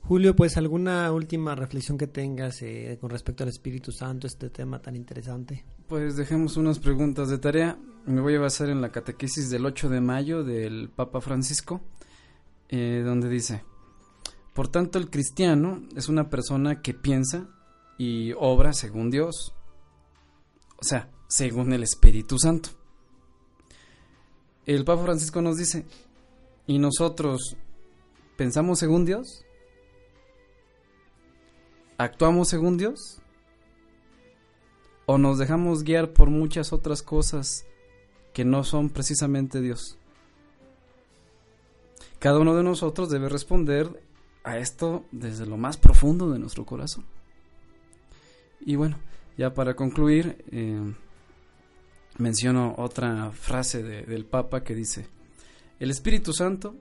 Julio, 0.00 0.34
pues 0.34 0.56
alguna 0.56 1.12
última 1.12 1.54
reflexión 1.54 1.96
que 1.96 2.08
tengas 2.08 2.60
eh, 2.62 2.98
con 3.00 3.10
respecto 3.10 3.44
al 3.44 3.50
Espíritu 3.50 3.92
Santo, 3.92 4.26
este 4.26 4.50
tema 4.50 4.80
tan 4.80 4.96
interesante. 4.96 5.64
Pues 5.86 6.16
dejemos 6.16 6.56
unas 6.56 6.80
preguntas 6.80 7.28
de 7.28 7.38
tarea. 7.38 7.78
me 8.06 8.20
voy 8.20 8.34
a 8.34 8.40
basar 8.40 8.68
en 8.70 8.80
la 8.80 8.90
catequesis 8.90 9.48
del 9.50 9.64
8 9.64 9.90
de 9.90 10.00
mayo 10.00 10.42
del 10.42 10.88
Papa 10.88 11.20
Francisco, 11.20 11.82
eh, 12.68 13.02
donde 13.04 13.28
dice, 13.28 13.62
por 14.54 14.68
tanto 14.68 14.98
el 14.98 15.08
cristiano 15.08 15.82
es 15.94 16.08
una 16.08 16.30
persona 16.30 16.80
que 16.80 16.94
piensa 16.94 17.48
y 17.96 18.32
obra 18.32 18.72
según 18.72 19.10
Dios, 19.10 19.54
o 20.80 20.84
sea, 20.84 21.10
según 21.28 21.72
el 21.72 21.84
Espíritu 21.84 22.38
Santo. 22.38 22.81
El 24.66 24.84
Papa 24.84 25.02
Francisco 25.02 25.42
nos 25.42 25.56
dice, 25.56 25.84
¿y 26.66 26.78
nosotros 26.78 27.56
pensamos 28.36 28.78
según 28.78 29.04
Dios? 29.04 29.44
¿Actuamos 31.98 32.48
según 32.48 32.78
Dios? 32.78 33.20
¿O 35.06 35.18
nos 35.18 35.38
dejamos 35.38 35.82
guiar 35.82 36.12
por 36.12 36.30
muchas 36.30 36.72
otras 36.72 37.02
cosas 37.02 37.66
que 38.32 38.44
no 38.44 38.62
son 38.62 38.88
precisamente 38.88 39.60
Dios? 39.60 39.98
Cada 42.20 42.38
uno 42.38 42.54
de 42.54 42.62
nosotros 42.62 43.10
debe 43.10 43.28
responder 43.28 44.00
a 44.44 44.58
esto 44.58 45.04
desde 45.10 45.44
lo 45.44 45.56
más 45.56 45.76
profundo 45.76 46.30
de 46.30 46.38
nuestro 46.38 46.64
corazón. 46.64 47.04
Y 48.60 48.76
bueno, 48.76 48.96
ya 49.36 49.54
para 49.54 49.74
concluir, 49.74 50.44
eh, 50.52 50.94
menciono 52.18 52.74
otra 52.78 53.30
frase 53.32 53.82
del 53.82 54.24
Papa 54.24 54.62
que 54.62 54.74
dice, 54.74 55.06
el 55.78 55.90
Espíritu 55.90 56.32
Santo 56.32 56.76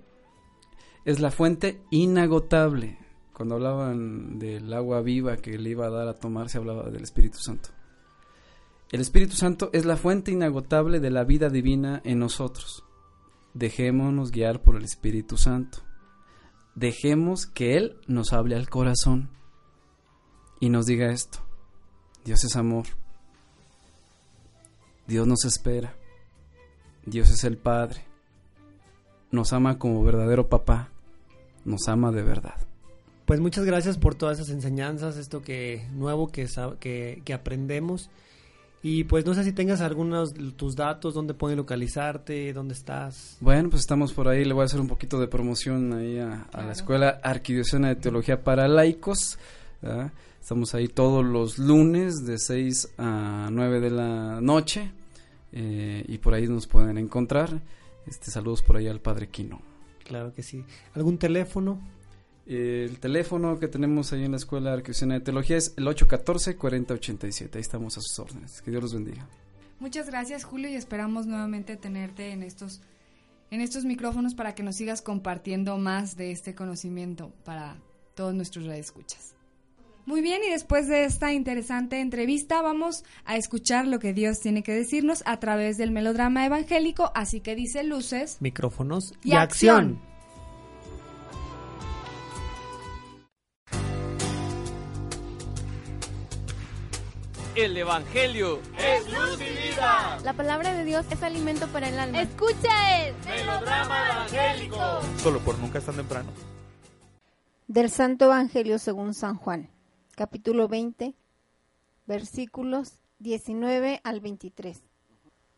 es 1.06 1.20
la 1.20 1.32
fuente 1.32 1.82
inagotable. 1.90 2.98
Cuando 3.34 3.56
hablaban 3.56 4.38
del 4.38 4.72
agua 4.74 5.02
viva 5.02 5.38
que 5.38 5.58
le 5.58 5.72
iba 5.72 5.88
a 5.88 5.90
dar 5.90 6.08
a 6.08 6.20
tomar, 6.20 6.50
se 6.50 6.58
hablaba 6.58 6.90
del 6.90 7.04
Espíritu 7.04 7.40
Santo. 7.40 7.70
El 8.92 9.02
Espíritu 9.02 9.36
Santo 9.36 9.70
es 9.74 9.86
la 9.86 9.96
fuente 9.96 10.32
inagotable 10.32 11.00
de 11.00 11.10
la 11.10 11.24
vida 11.24 11.50
divina 11.50 12.02
en 12.04 12.20
nosotros. 12.20 12.84
Dejémonos 13.54 14.32
guiar 14.32 14.62
por 14.62 14.76
el 14.76 14.84
Espíritu 14.84 15.38
Santo. 15.38 15.80
Dejemos 16.76 17.46
que 17.46 17.78
Él 17.78 17.98
nos 18.08 18.34
hable 18.34 18.56
al 18.56 18.70
corazón 18.70 19.30
y 20.60 20.70
nos 20.70 20.86
diga 20.86 21.12
esto. 21.12 21.40
Dios 22.24 22.44
es 22.44 22.56
amor. 22.56 22.86
Dios 25.12 25.28
nos 25.28 25.44
espera. 25.44 25.94
Dios 27.06 27.30
es 27.32 27.44
el 27.44 27.58
Padre. 27.58 28.06
Nos 29.30 29.52
ama 29.52 29.78
como 29.78 30.02
verdadero 30.06 30.48
papá. 30.48 30.88
Nos 31.66 31.90
ama 31.90 32.14
de 32.14 32.24
verdad. 32.24 32.56
Pues 33.26 33.42
muchas 33.42 33.66
gracias 33.66 33.98
por 33.98 34.16
todas 34.16 34.40
esas 34.40 34.52
enseñanzas, 34.52 35.18
esto 35.18 35.42
que 35.42 35.86
nuevo 35.92 36.30
que, 36.30 36.48
que, 36.80 37.22
que 37.26 37.34
aprendemos. 37.34 38.10
Y 38.84 39.04
pues 39.04 39.26
no 39.26 39.34
sé 39.34 39.44
si 39.44 39.52
tengas 39.52 39.82
algunos 39.82 40.34
tus 40.56 40.78
datos, 40.78 41.14
dónde 41.14 41.34
pueden 41.34 41.58
localizarte, 41.58 42.54
dónde 42.54 42.74
estás. 42.74 43.36
Bueno, 43.42 43.70
pues 43.70 43.82
estamos 43.82 44.14
por 44.14 44.30
ahí, 44.30 44.46
le 44.46 44.54
voy 44.54 44.62
a 44.62 44.66
hacer 44.66 44.80
un 44.80 44.88
poquito 44.88 45.20
de 45.20 45.28
promoción 45.28 45.92
ahí 45.92 46.20
a, 46.20 46.48
la 46.54 46.72
Escuela 46.72 47.20
Arquidiocesana 47.22 47.90
de 47.90 47.96
Teología 47.98 48.46
para 48.46 48.70
Laicos. 48.70 49.38
Estamos 50.40 50.74
ahí 50.74 50.88
todos 50.88 51.26
los 51.26 51.60
lunes 51.60 52.26
de 52.26 52.40
6 52.40 52.94
a 52.98 53.50
9 53.52 53.82
de 53.82 53.90
la 53.92 54.40
noche 54.40 54.94
eh, 55.52 56.04
y 56.08 56.18
por 56.18 56.34
ahí 56.34 56.48
nos 56.48 56.68
pueden 56.68 56.98
encontrar. 56.98 57.62
Este, 58.08 58.32
saludos 58.32 58.62
por 58.62 58.78
ahí 58.78 58.88
al 58.88 59.00
Padre 59.00 59.30
Quino. 59.30 59.62
Claro 60.04 60.34
que 60.34 60.44
sí. 60.44 60.66
¿Algún 60.94 61.18
teléfono? 61.18 61.80
el 62.48 63.00
teléfono 63.00 63.60
que 63.60 63.68
tenemos 63.68 64.12
ahí 64.12 64.26
en 64.26 64.32
la 64.32 64.38
Escuela 64.38 64.74
Arquidiocesana 64.74 65.14
de 65.16 65.20
Teología 65.22 65.58
es 65.58 65.74
el 65.78 65.86
814-4087. 65.86 67.56
Ahí 67.56 67.62
estamos 67.62 67.98
a 67.98 68.02
sus 68.02 68.18
órdenes. 68.20 68.62
Que 68.62 68.72
Dios 68.72 68.84
los 68.84 68.94
bendiga. 68.94 69.28
Muchas 69.80 70.08
gracias, 70.08 70.44
Julio, 70.44 70.70
y 70.70 70.76
esperamos 70.76 71.28
nuevamente 71.28 71.78
tenerte 71.78 72.32
en 72.32 72.44
estos, 72.44 72.82
en 73.52 73.62
estos 73.62 73.86
micrófonos 73.86 74.36
para 74.36 74.54
que 74.54 74.64
nos 74.64 74.76
sigas 74.76 75.02
compartiendo 75.02 75.78
más 75.78 76.18
de 76.18 76.32
este 76.32 76.54
conocimiento 76.54 77.32
para 77.46 77.78
todos 78.16 78.34
nuestros 78.34 78.66
radioescuchas. 78.66 79.36
Muy 80.06 80.22
bien, 80.22 80.42
y 80.44 80.50
después 80.50 80.88
de 80.88 81.04
esta 81.06 81.32
interesante 81.32 82.02
entrevista 82.02 82.62
vamos 82.62 83.04
a 83.24 83.38
escuchar 83.38 83.88
lo 83.88 84.00
que 84.00 84.14
Dios 84.14 84.40
tiene 84.40 84.64
que 84.64 84.74
decirnos 84.74 85.22
a 85.26 85.40
través 85.40 85.78
del 85.78 85.92
melodrama 85.92 86.46
evangélico, 86.46 87.12
así 87.14 87.40
que 87.40 87.56
dice 87.56 87.84
luces, 87.84 88.38
micrófonos 88.40 89.14
y, 89.24 89.34
acción. 89.34 90.02
El 97.54 97.78
Evangelio 97.78 98.60
es 98.80 99.06
luz 99.12 99.40
y 99.40 99.70
vida. 99.70 100.18
La 100.24 100.34
palabra 100.34 100.74
de 100.74 100.86
Dios 100.86 101.06
es 101.12 101.22
alimento 101.22 101.68
para 101.68 101.90
el 101.90 102.00
alma. 102.00 102.22
Escucha 102.22 103.06
el 103.06 103.14
melodrama 103.26 104.10
evangélico. 104.10 104.78
Solo 105.18 105.40
por 105.40 105.60
nunca 105.60 105.78
es 105.78 105.86
tan 105.86 105.96
temprano. 105.96 106.30
Del 107.68 107.90
Santo 107.90 108.26
Evangelio 108.26 108.80
según 108.80 109.14
San 109.14 109.36
Juan 109.36 109.70
capítulo 110.22 110.68
20, 110.68 111.16
versículos 112.06 113.00
19 113.18 114.02
al 114.04 114.20
23. 114.20 114.84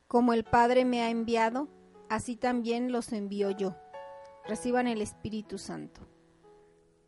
Como 0.08 0.32
el 0.32 0.46
Padre 0.46 0.86
me 0.86 1.02
ha 1.02 1.10
enviado, 1.10 1.68
así 2.10 2.38
también 2.38 2.90
los 2.94 3.12
envío 3.12 3.52
yo. 3.52 3.76
Reciban 4.48 4.88
el 4.88 5.02
Espíritu 5.02 5.58
Santo. 5.58 6.08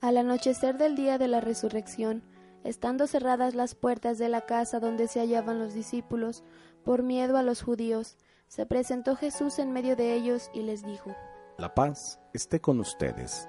Al 0.02 0.18
anochecer 0.18 0.78
del 0.78 0.98
día 0.98 1.18
de 1.18 1.30
la 1.30 1.40
resurrección, 1.40 2.24
estando 2.66 3.08
cerradas 3.08 3.56
las 3.56 3.74
puertas 3.74 4.18
de 4.18 4.28
la 4.28 4.42
casa 4.42 4.82
donde 4.82 5.08
se 5.08 5.22
hallaban 5.22 5.58
los 5.58 5.74
discípulos, 5.74 6.44
por 6.84 7.04
miedo 7.04 7.38
a 7.38 7.42
los 7.42 7.62
judíos, 7.62 8.18
se 8.50 8.66
presentó 8.66 9.16
Jesús 9.16 9.60
en 9.60 9.72
medio 9.72 9.96
de 9.96 10.14
ellos 10.14 10.52
y 10.54 10.64
les 10.64 10.84
dijo, 10.84 11.16
La 11.58 11.74
paz 11.74 12.20
esté 12.34 12.60
con 12.60 12.82
ustedes. 12.82 13.48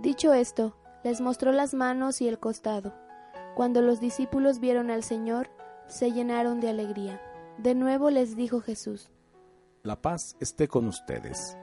Dicho 0.00 0.32
esto, 0.32 0.76
les 1.02 1.20
mostró 1.20 1.50
las 1.50 1.74
manos 1.74 2.20
y 2.20 2.28
el 2.28 2.38
costado. 2.38 3.07
Cuando 3.58 3.82
los 3.82 3.98
discípulos 3.98 4.60
vieron 4.60 4.88
al 4.88 5.02
Señor, 5.02 5.50
se 5.88 6.12
llenaron 6.12 6.60
de 6.60 6.68
alegría. 6.68 7.20
De 7.58 7.74
nuevo 7.74 8.08
les 8.08 8.36
dijo 8.36 8.60
Jesús, 8.60 9.10
La 9.82 10.00
paz 10.00 10.36
esté 10.38 10.68
con 10.68 10.86
ustedes. 10.86 11.58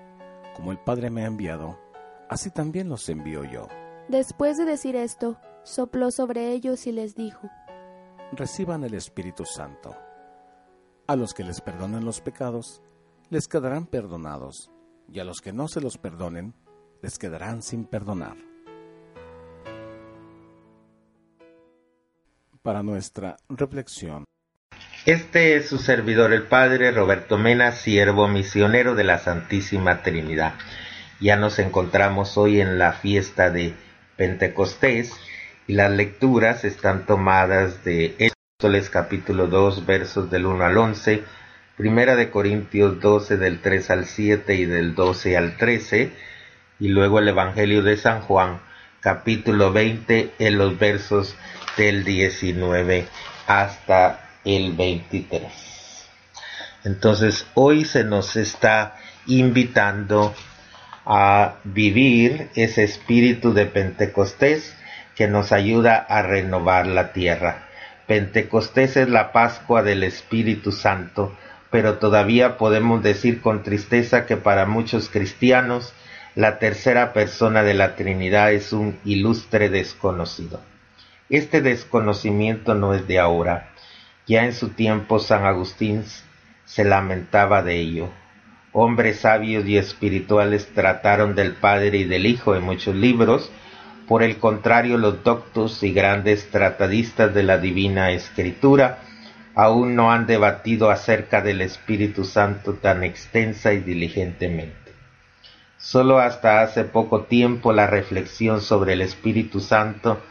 Como 0.58 0.74
el 0.74 0.78
Padre 0.78 1.10
me 1.10 1.24
ha 1.24 1.28
enviado, 1.28 1.80
así 2.28 2.52
también 2.52 2.90
los 2.90 3.08
envío 3.08 3.46
yo. 3.46 3.70
Después 4.10 4.58
de 4.58 4.66
decir 4.66 4.98
esto, 4.98 5.38
sopló 5.64 6.12
sobre 6.12 6.52
ellos 6.52 6.86
y 6.86 6.92
les 6.92 7.16
dijo, 7.16 7.50
Reciban 8.34 8.84
el 8.84 8.94
Espíritu 8.94 9.46
Santo. 9.46 9.96
A 11.08 11.16
los 11.16 11.34
que 11.34 11.46
les 11.46 11.62
perdonen 11.62 12.04
los 12.04 12.20
pecados, 12.20 12.82
les 13.30 13.48
quedarán 13.48 13.86
perdonados, 13.86 14.70
y 15.08 15.22
a 15.22 15.24
los 15.24 15.40
que 15.40 15.54
no 15.54 15.70
se 15.70 15.80
los 15.80 15.98
perdonen, 15.98 16.56
les 17.02 17.18
quedarán 17.18 17.62
sin 17.62 17.86
perdonar. 17.86 18.36
Para 22.66 22.82
nuestra 22.82 23.38
reflexión. 23.48 24.26
Este 25.06 25.56
es 25.56 25.70
su 25.70 25.78
servidor 25.78 26.34
el 26.34 26.42
Padre 26.42 26.90
Roberto 26.90 27.38
Mena, 27.38 27.72
siervo 27.72 28.28
misionero 28.28 28.96
de 28.96 29.04
la 29.04 29.20
Santísima 29.20 30.02
Trinidad. 30.02 30.56
Ya 31.20 31.36
nos 31.36 31.60
encontramos 31.60 32.40
hoy 32.40 32.60
en 32.60 32.80
la 32.80 32.94
fiesta 32.94 33.52
de 33.52 33.76
Pentecostés 34.18 35.14
y 35.68 35.74
las 35.74 35.92
lecturas 35.92 36.66
están 36.66 37.06
tomadas 37.06 37.84
de 37.84 38.16
Éxodo 38.18 38.36
capítulo 38.92 39.46
2 39.46 39.86
versos 39.86 40.32
del 40.32 40.48
1 40.48 40.66
al 40.66 40.76
11, 40.76 41.24
Primera 41.78 42.16
de 42.16 42.32
Corintios 42.32 43.00
12 43.00 43.38
del 43.38 43.62
3 43.62 43.92
al 43.92 44.06
7 44.06 44.56
y 44.56 44.66
del 44.66 44.96
12 44.96 45.38
al 45.38 45.58
13 45.58 46.12
y 46.80 46.88
luego 46.88 47.20
el 47.20 47.28
Evangelio 47.28 47.84
de 47.84 47.96
San 47.96 48.22
Juan 48.22 48.60
capítulo 49.02 49.72
20 49.72 50.32
en 50.40 50.58
los 50.58 50.80
versos 50.80 51.36
del 51.78 52.04
19 52.04 53.08
hasta 53.48 54.30
el 54.44 54.74
23. 54.74 55.44
Entonces 56.84 57.48
hoy 57.56 57.86
se 57.86 58.04
nos 58.04 58.36
está 58.36 58.96
invitando 59.26 60.34
a 61.06 61.56
vivir 61.64 62.50
ese 62.56 62.84
espíritu 62.84 63.54
de 63.54 63.66
Pentecostés 63.66 64.76
que 65.16 65.28
nos 65.28 65.52
ayuda 65.52 65.98
a 65.98 66.22
renovar 66.22 66.88
la 66.88 67.14
tierra. 67.14 67.68
Pentecostés 68.08 68.98
es 68.98 69.10
la 69.10 69.32
Pascua 69.32 69.82
del 69.82 70.04
Espíritu 70.04 70.72
Santo, 70.72 71.36
pero 71.72 71.98
todavía 71.98 72.58
podemos 72.58 73.02
decir 73.02 73.42
con 73.42 73.64
tristeza 73.64 74.26
que 74.26 74.38
para 74.38 74.66
muchos 74.66 75.10
cristianos 75.10 75.94
la 76.36 76.60
tercera 76.60 77.14
persona 77.14 77.64
de 77.64 77.74
la 77.74 77.96
Trinidad 77.96 78.52
es 78.52 78.74
un 78.74 79.00
ilustre 79.06 79.70
desconocido. 79.70 80.60
Este 81.30 81.62
desconocimiento 81.62 82.76
no 82.76 82.94
es 82.94 83.08
de 83.08 83.18
ahora. 83.18 83.72
Ya 84.28 84.46
en 84.46 84.54
su 84.54 84.70
tiempo 84.70 85.18
San 85.18 85.46
Agustín 85.46 86.04
se 86.66 86.84
lamentaba 86.84 87.64
de 87.64 87.80
ello. 87.80 88.10
Hombres 88.74 89.22
sabios 89.22 89.66
y 89.66 89.78
espirituales 89.78 90.68
trataron 90.76 91.34
del 91.34 91.54
Padre 91.54 91.98
y 91.98 92.04
del 92.04 92.28
Hijo 92.28 92.56
en 92.56 92.64
muchos 92.64 92.94
libros, 92.94 93.52
por 94.08 94.22
el 94.22 94.38
contrario 94.38 95.00
los 95.00 95.24
doctos 95.24 95.82
y 95.82 95.94
grandes 95.94 96.52
tratadistas 96.52 97.34
de 97.34 97.42
la 97.42 97.58
divina 97.58 98.12
escritura 98.12 99.00
aún 99.56 99.96
no 99.96 100.12
han 100.12 100.28
debatido 100.28 100.92
acerca 100.92 101.42
del 101.42 101.62
Espíritu 101.62 102.26
Santo 102.26 102.74
tan 102.74 103.04
extensa 103.04 103.74
y 103.74 103.80
diligentemente. 103.80 104.94
Solo 105.78 106.20
hasta 106.20 106.62
hace 106.62 106.84
poco 106.84 107.22
tiempo 107.24 107.72
la 107.72 107.88
reflexión 107.88 108.62
sobre 108.62 108.94
el 108.94 109.02
Espíritu 109.02 109.60
Santo 109.62 110.22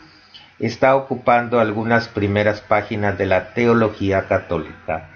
está 0.59 0.97
ocupando 0.97 1.61
algunas 1.61 2.09
primeras 2.09 2.61
páginas 2.61 3.19
de 3.19 3.27
la 3.27 3.55
teología 3.55 4.27
católica, 4.29 5.11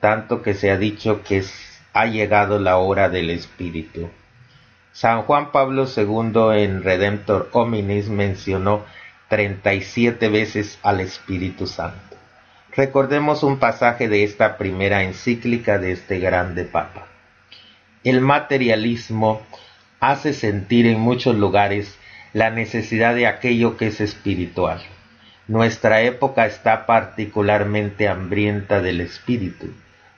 tanto 0.00 0.42
que 0.42 0.54
se 0.54 0.70
ha 0.70 0.76
dicho 0.76 1.22
que 1.22 1.44
ha 1.92 2.06
llegado 2.06 2.58
la 2.58 2.76
hora 2.76 3.08
del 3.08 3.30
Espíritu. 3.30 4.10
San 4.92 5.22
Juan 5.22 5.50
Pablo 5.50 5.86
II 5.96 6.62
en 6.62 6.82
Redemptor 6.82 7.48
Hominis 7.52 8.08
mencionó 8.08 8.84
37 9.28 10.28
veces 10.28 10.78
al 10.82 11.00
Espíritu 11.00 11.66
Santo. 11.66 12.16
Recordemos 12.76 13.42
un 13.42 13.58
pasaje 13.58 14.08
de 14.08 14.24
esta 14.24 14.56
primera 14.56 15.02
encíclica 15.02 15.78
de 15.78 15.92
este 15.92 16.18
grande 16.18 16.64
Papa. 16.64 17.06
El 18.02 18.20
materialismo 18.20 19.42
hace 20.00 20.32
sentir 20.32 20.86
en 20.86 21.00
muchos 21.00 21.34
lugares 21.36 21.96
la 22.34 22.50
necesidad 22.50 23.14
de 23.14 23.28
aquello 23.28 23.76
que 23.76 23.86
es 23.86 24.00
espiritual. 24.00 24.82
Nuestra 25.46 26.02
época 26.02 26.46
está 26.46 26.84
particularmente 26.84 28.08
hambrienta 28.08 28.82
del 28.82 29.00
espíritu, 29.00 29.72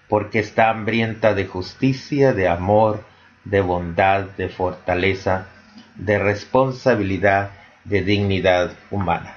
porque 0.08 0.38
está 0.38 0.70
hambrienta 0.70 1.34
de 1.34 1.44
justicia, 1.46 2.32
de 2.32 2.48
amor, 2.48 3.04
de 3.44 3.60
bondad, 3.60 4.22
de 4.38 4.48
fortaleza, 4.48 5.48
de 5.94 6.18
responsabilidad, 6.18 7.50
de 7.84 8.02
dignidad 8.02 8.72
humana. 8.90 9.36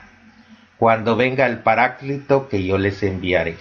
Cuando 0.78 1.18
venga 1.18 1.46
el 1.48 1.60
Paráclito 1.60 2.48
que 2.48 2.64
yo 2.64 2.78
les 2.78 3.04
enviaré, 3.04 3.58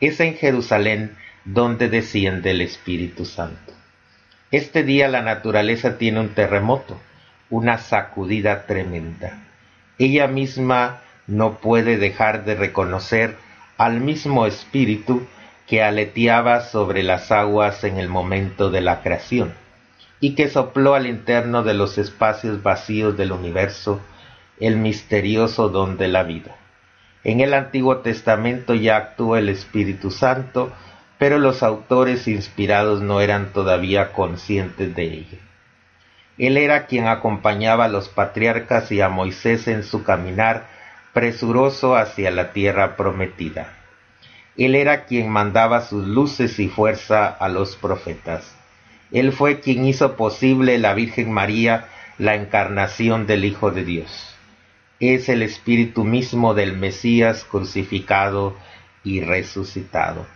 es 0.00 0.20
en 0.20 0.36
Jerusalén 0.36 1.16
donde 1.44 1.88
desciende 1.88 2.52
el 2.52 2.60
Espíritu 2.60 3.24
Santo. 3.24 3.72
Este 4.52 4.84
día 4.84 5.08
la 5.08 5.22
naturaleza 5.22 5.98
tiene 5.98 6.20
un 6.20 6.28
terremoto, 6.28 7.00
una 7.50 7.78
sacudida 7.78 8.66
tremenda. 8.66 9.42
Ella 9.98 10.26
misma 10.26 11.00
no 11.26 11.58
puede 11.58 11.96
dejar 11.96 12.44
de 12.44 12.54
reconocer 12.54 13.36
al 13.78 14.00
mismo 14.00 14.46
espíritu 14.46 15.26
que 15.66 15.82
aleteaba 15.82 16.60
sobre 16.60 17.02
las 17.02 17.32
aguas 17.32 17.84
en 17.84 17.98
el 17.98 18.08
momento 18.08 18.70
de 18.70 18.80
la 18.80 19.02
creación 19.02 19.54
y 20.20 20.34
que 20.34 20.48
sopló 20.48 20.94
al 20.94 21.06
interno 21.06 21.62
de 21.62 21.74
los 21.74 21.98
espacios 21.98 22.62
vacíos 22.62 23.16
del 23.16 23.32
universo 23.32 24.00
el 24.60 24.76
misterioso 24.76 25.68
don 25.68 25.96
de 25.96 26.08
la 26.08 26.22
vida. 26.22 26.56
En 27.24 27.40
el 27.40 27.54
Antiguo 27.54 27.98
Testamento 27.98 28.74
ya 28.74 28.96
actúa 28.96 29.38
el 29.38 29.48
Espíritu 29.48 30.10
Santo, 30.10 30.72
pero 31.18 31.38
los 31.38 31.62
autores 31.62 32.28
inspirados 32.28 33.00
no 33.00 33.20
eran 33.20 33.52
todavía 33.52 34.12
conscientes 34.12 34.94
de 34.94 35.04
ello. 35.04 35.38
Él 36.38 36.56
era 36.56 36.86
quien 36.86 37.06
acompañaba 37.06 37.84
a 37.84 37.88
los 37.88 38.08
patriarcas 38.08 38.90
y 38.90 39.00
a 39.00 39.08
Moisés 39.08 39.68
en 39.68 39.84
su 39.84 40.02
caminar 40.02 40.66
presuroso 41.12 41.96
hacia 41.96 42.30
la 42.30 42.52
tierra 42.52 42.96
prometida. 42.96 43.72
Él 44.56 44.74
era 44.74 45.04
quien 45.04 45.30
mandaba 45.30 45.80
sus 45.80 46.06
luces 46.06 46.58
y 46.58 46.68
fuerza 46.68 47.28
a 47.28 47.48
los 47.48 47.76
profetas. 47.76 48.54
Él 49.12 49.32
fue 49.32 49.60
quien 49.60 49.84
hizo 49.84 50.16
posible 50.16 50.78
la 50.78 50.94
Virgen 50.94 51.30
María 51.30 51.86
la 52.18 52.34
encarnación 52.34 53.26
del 53.26 53.44
Hijo 53.44 53.70
de 53.70 53.84
Dios. 53.84 54.34
Es 55.00 55.28
el 55.28 55.42
Espíritu 55.42 56.04
mismo 56.04 56.54
del 56.54 56.76
Mesías 56.76 57.44
crucificado 57.44 58.56
y 59.02 59.20
resucitado. 59.20 60.26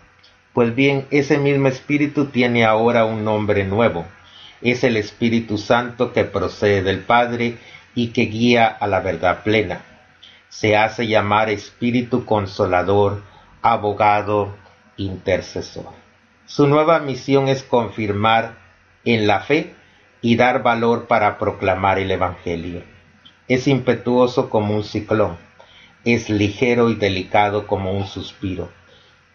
Pues 0.52 0.74
bien, 0.74 1.06
ese 1.10 1.38
mismo 1.38 1.68
Espíritu 1.68 2.26
tiene 2.26 2.64
ahora 2.64 3.04
un 3.04 3.24
nombre 3.24 3.64
nuevo. 3.64 4.04
Es 4.60 4.84
el 4.84 4.96
Espíritu 4.96 5.58
Santo 5.58 6.12
que 6.12 6.24
procede 6.24 6.82
del 6.82 7.00
Padre 7.00 7.58
y 7.94 8.08
que 8.08 8.22
guía 8.22 8.66
a 8.66 8.86
la 8.86 9.00
verdad 9.00 9.42
plena. 9.42 9.82
Se 10.48 10.76
hace 10.76 11.06
llamar 11.06 11.50
Espíritu 11.50 12.24
Consolador, 12.24 13.22
abogado, 13.62 14.56
intercesor. 14.96 15.92
Su 16.46 16.66
nueva 16.66 16.98
misión 16.98 17.48
es 17.48 17.62
confirmar 17.62 18.56
en 19.04 19.26
la 19.26 19.40
fe 19.40 19.74
y 20.20 20.36
dar 20.36 20.62
valor 20.62 21.06
para 21.06 21.38
proclamar 21.38 21.98
el 21.98 22.10
Evangelio. 22.10 22.82
Es 23.46 23.68
impetuoso 23.68 24.50
como 24.50 24.74
un 24.74 24.84
ciclón, 24.84 25.36
es 26.04 26.30
ligero 26.30 26.90
y 26.90 26.94
delicado 26.94 27.66
como 27.66 27.92
un 27.92 28.06
suspiro. 28.06 28.70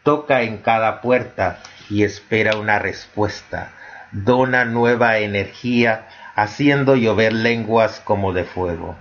Toca 0.03 0.41
en 0.41 0.57
cada 0.57 1.01
puerta 1.01 1.61
y 1.89 2.03
espera 2.03 2.57
una 2.57 2.80
respuesta. 2.80 3.71
Dona 4.14 4.64
nueva 4.64 5.18
energía, 5.18 6.07
haciendo 6.36 6.95
llover 6.95 7.34
lenguas 7.34 7.99
como 7.99 8.32
de 8.32 8.43
fuego. 8.43 8.95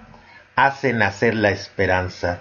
Hace 0.56 0.94
nacer 0.94 1.34
la 1.34 1.50
esperanza, 1.50 2.40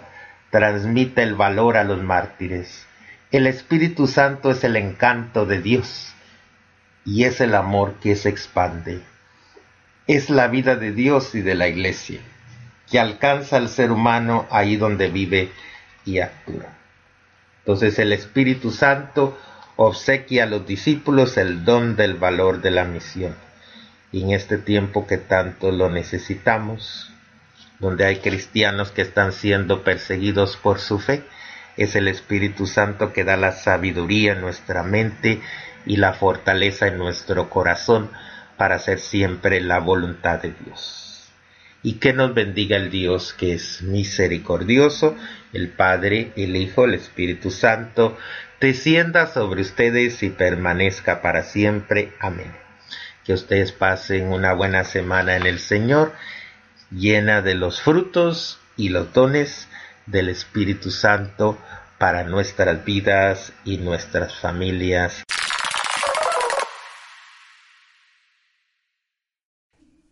transmite 0.51 1.21
el 1.21 1.35
valor 1.35 1.75
a 1.75 1.83
los 1.83 2.01
mártires. 2.01 2.87
El 3.29 3.45
Espíritu 3.45 4.07
Santo 4.07 4.51
es 4.51 4.63
el 4.63 4.77
encanto 4.77 5.45
de 5.45 5.61
Dios 5.61 6.13
y 7.03 7.25
es 7.25 7.41
el 7.41 7.55
amor 7.55 7.95
que 8.01 8.15
se 8.15 8.29
expande. 8.29 9.01
Es 10.07 10.29
la 10.29 10.47
vida 10.47 10.77
de 10.77 10.93
Dios 10.93 11.35
y 11.35 11.41
de 11.41 11.55
la 11.55 11.67
Iglesia, 11.67 12.21
que 12.89 13.01
alcanza 13.01 13.57
al 13.57 13.67
ser 13.67 13.91
humano 13.91 14.47
ahí 14.49 14.77
donde 14.77 15.09
vive 15.09 15.51
y 16.05 16.19
actúa. 16.19 16.69
Entonces 17.59 17.99
el 17.99 18.13
Espíritu 18.13 18.71
Santo 18.71 19.37
obsequia 19.75 20.43
a 20.43 20.47
los 20.47 20.65
discípulos 20.65 21.37
el 21.37 21.65
don 21.65 21.95
del 21.95 22.15
valor 22.15 22.61
de 22.61 22.71
la 22.71 22.85
misión. 22.85 23.35
Y 24.11 24.23
en 24.23 24.31
este 24.31 24.57
tiempo 24.57 25.07
que 25.07 25.17
tanto 25.17 25.71
lo 25.71 25.89
necesitamos, 25.89 27.11
donde 27.79 28.05
hay 28.05 28.17
cristianos 28.17 28.91
que 28.91 29.01
están 29.01 29.31
siendo 29.31 29.83
perseguidos 29.83 30.57
por 30.57 30.79
su 30.79 30.99
fe, 30.99 31.23
es 31.77 31.95
el 31.95 32.07
Espíritu 32.07 32.67
Santo 32.67 33.13
que 33.13 33.23
da 33.23 33.37
la 33.37 33.53
sabiduría 33.53 34.33
en 34.33 34.41
nuestra 34.41 34.83
mente 34.83 35.41
y 35.85 35.97
la 35.97 36.13
fortaleza 36.13 36.87
en 36.87 36.97
nuestro 36.97 37.49
corazón 37.49 38.11
para 38.57 38.75
hacer 38.75 38.99
siempre 38.99 39.61
la 39.61 39.79
voluntad 39.79 40.39
de 40.39 40.53
Dios. 40.63 41.31
Y 41.83 41.93
que 41.93 42.13
nos 42.13 42.35
bendiga 42.35 42.77
el 42.77 42.91
Dios 42.91 43.33
que 43.33 43.53
es 43.53 43.81
misericordioso, 43.81 45.15
el 45.51 45.69
Padre, 45.69 46.31
el 46.35 46.55
Hijo, 46.55 46.85
el 46.85 46.93
Espíritu 46.93 47.49
Santo, 47.49 48.17
descienda 48.61 49.25
sobre 49.25 49.61
ustedes 49.61 50.21
y 50.23 50.29
permanezca 50.29 51.21
para 51.21 51.43
siempre. 51.43 52.13
Amén. 52.19 52.51
Que 53.25 53.33
ustedes 53.33 53.71
pasen 53.71 54.31
una 54.31 54.53
buena 54.53 54.83
semana 54.83 55.35
en 55.35 55.45
el 55.45 55.59
Señor 55.59 56.13
llena 56.91 57.41
de 57.41 57.55
los 57.55 57.81
frutos 57.81 58.59
y 58.77 58.89
los 58.89 59.11
dones 59.13 59.67
del 60.05 60.29
Espíritu 60.29 60.91
Santo 60.91 61.57
para 61.97 62.23
nuestras 62.23 62.85
vidas 62.85 63.51
y 63.65 63.77
nuestras 63.77 64.35
familias. 64.39 65.23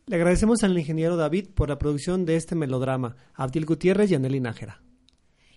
Le 0.07 0.15
agradecemos 0.15 0.63
al 0.63 0.77
ingeniero 0.77 1.17
David 1.17 1.49
por 1.53 1.69
la 1.69 1.77
producción 1.77 2.25
de 2.25 2.35
este 2.35 2.55
melodrama, 2.55 3.15
Abdil 3.35 3.65
Gutiérrez 3.65 4.09
y 4.09 4.15
Anelí 4.15 4.39
Nájera. 4.39 4.81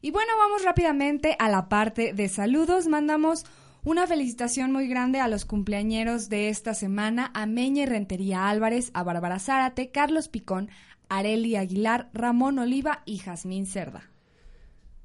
Y 0.05 0.11
bueno, 0.11 0.33
vamos 0.37 0.65
rápidamente 0.65 1.37
a 1.39 1.49
la 1.49 1.69
parte 1.69 2.13
de 2.13 2.29
saludos. 2.29 2.89
Mandamos 2.89 3.45
una 3.85 4.09
felicitación 4.09 4.73
muy 4.73 4.89
grande 4.89 5.21
a 5.21 5.29
los 5.29 5.45
cumpleañeros 5.45 6.29
de 6.29 6.49
esta 6.49 6.75
semana, 6.75 7.31
a 7.35 7.47
Meña 7.47 7.85
y 7.85 7.87
Rentería 7.87 8.49
Álvarez, 8.49 8.91
a 8.95 9.05
Bárbara 9.05 9.39
Zárate, 9.39 9.93
Carlos 9.93 10.27
Picón, 10.27 10.71
Areli 11.09 11.55
Aguilar, 11.55 12.11
Ramón 12.15 12.59
Oliva 12.59 13.03
y 13.07 13.19
Jazmín 13.19 13.65
Cerda. 13.65 14.11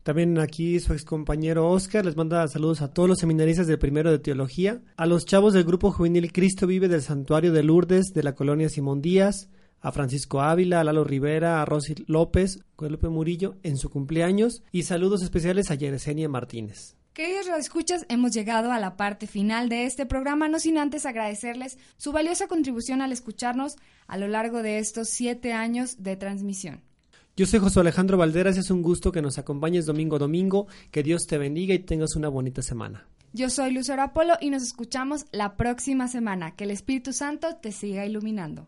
También 0.01 0.39
aquí 0.39 0.79
su 0.79 0.93
excompañero 0.93 1.69
Oscar 1.69 2.03
les 2.03 2.15
manda 2.15 2.47
saludos 2.47 2.81
a 2.81 2.91
todos 2.91 3.07
los 3.07 3.19
seminaristas 3.19 3.67
del 3.67 3.77
primero 3.77 4.09
de 4.09 4.17
teología, 4.17 4.81
a 4.95 5.05
los 5.05 5.27
chavos 5.27 5.53
del 5.53 5.63
grupo 5.63 5.91
juvenil 5.91 6.31
Cristo 6.31 6.65
Vive 6.65 6.87
del 6.87 7.03
Santuario 7.03 7.53
de 7.53 7.61
Lourdes 7.61 8.13
de 8.15 8.23
la 8.23 8.33
colonia 8.33 8.69
Simón 8.69 9.03
Díaz, 9.03 9.47
a 9.81 9.91
Francisco 9.91 10.41
Ávila, 10.41 10.79
a 10.79 10.83
Lalo 10.83 11.03
Rivera, 11.03 11.61
a 11.61 11.65
Rosy 11.65 11.95
López, 12.07 12.59
Guadalupe 12.77 13.09
Murillo 13.09 13.55
en 13.63 13.77
su 13.77 13.89
cumpleaños 13.89 14.63
y 14.71 14.83
saludos 14.83 15.23
especiales 15.23 15.71
a 15.71 15.75
Yeresenia 15.75 16.29
Martínez. 16.29 16.95
Queridos 17.13 17.47
escuchas, 17.57 18.05
hemos 18.09 18.31
llegado 18.31 18.71
a 18.71 18.79
la 18.79 18.95
parte 18.95 19.25
final 19.25 19.69
de 19.69 19.85
este 19.85 20.05
programa, 20.05 20.49
no 20.49 20.59
sin 20.59 20.77
antes 20.77 21.05
agradecerles 21.07 21.79
su 21.97 22.11
valiosa 22.11 22.47
contribución 22.47 23.01
al 23.01 23.11
escucharnos 23.11 23.77
a 24.05 24.17
lo 24.17 24.27
largo 24.27 24.61
de 24.61 24.77
estos 24.77 25.09
siete 25.09 25.51
años 25.51 26.03
de 26.03 26.15
transmisión. 26.15 26.83
Yo 27.35 27.45
soy 27.45 27.59
José 27.59 27.79
Alejandro 27.79 28.17
Valderas 28.17 28.57
es 28.57 28.71
un 28.71 28.81
gusto 28.81 29.11
que 29.11 29.21
nos 29.21 29.37
acompañes 29.37 29.85
domingo 29.85 30.15
a 30.15 30.19
domingo. 30.19 30.65
Que 30.89 31.03
Dios 31.03 31.27
te 31.27 31.37
bendiga 31.37 31.75
y 31.75 31.79
tengas 31.79 32.15
una 32.15 32.29
bonita 32.29 32.63
semana. 32.63 33.07
Yo 33.31 33.51
soy 33.51 33.71
Lucero 33.71 34.01
Apolo 34.01 34.33
y 34.41 34.49
nos 34.49 34.63
escuchamos 34.63 35.27
la 35.31 35.55
próxima 35.55 36.07
semana. 36.07 36.55
Que 36.55 36.63
el 36.63 36.71
Espíritu 36.71 37.13
Santo 37.13 37.55
te 37.61 37.71
siga 37.71 38.07
iluminando. 38.07 38.67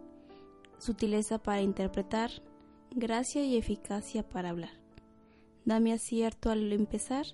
sutileza 0.81 1.37
para 1.37 1.61
interpretar, 1.61 2.31
gracia 2.95 3.43
y 3.45 3.55
eficacia 3.55 4.27
para 4.27 4.49
hablar. 4.49 4.71
Dame 5.63 5.93
acierto 5.93 6.49
al 6.49 6.73
empezar, 6.73 7.25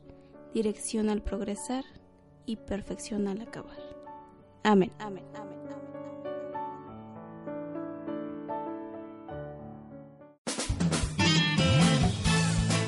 dirección 0.53 1.09
al 1.09 1.23
progresar 1.23 1.85
y 2.45 2.57
perfección 2.57 3.27
al 3.27 3.41
acabar. 3.41 3.77
Amén. 4.63 4.91
Amén. 4.99 5.23
Amén. 5.35 5.57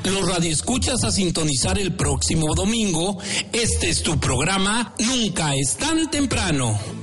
Los 0.04 0.28
radioescuchas 0.28 1.04
a 1.04 1.12
sintonizar 1.12 1.78
el 1.78 1.96
próximo 1.96 2.54
domingo. 2.56 3.18
Este 3.54 3.90
es 3.90 4.02
tu 4.04 4.20
programa 4.20 4.94
Nunca 5.00 5.54
es 5.56 5.78
tan 5.78 6.10
temprano. 6.10 6.99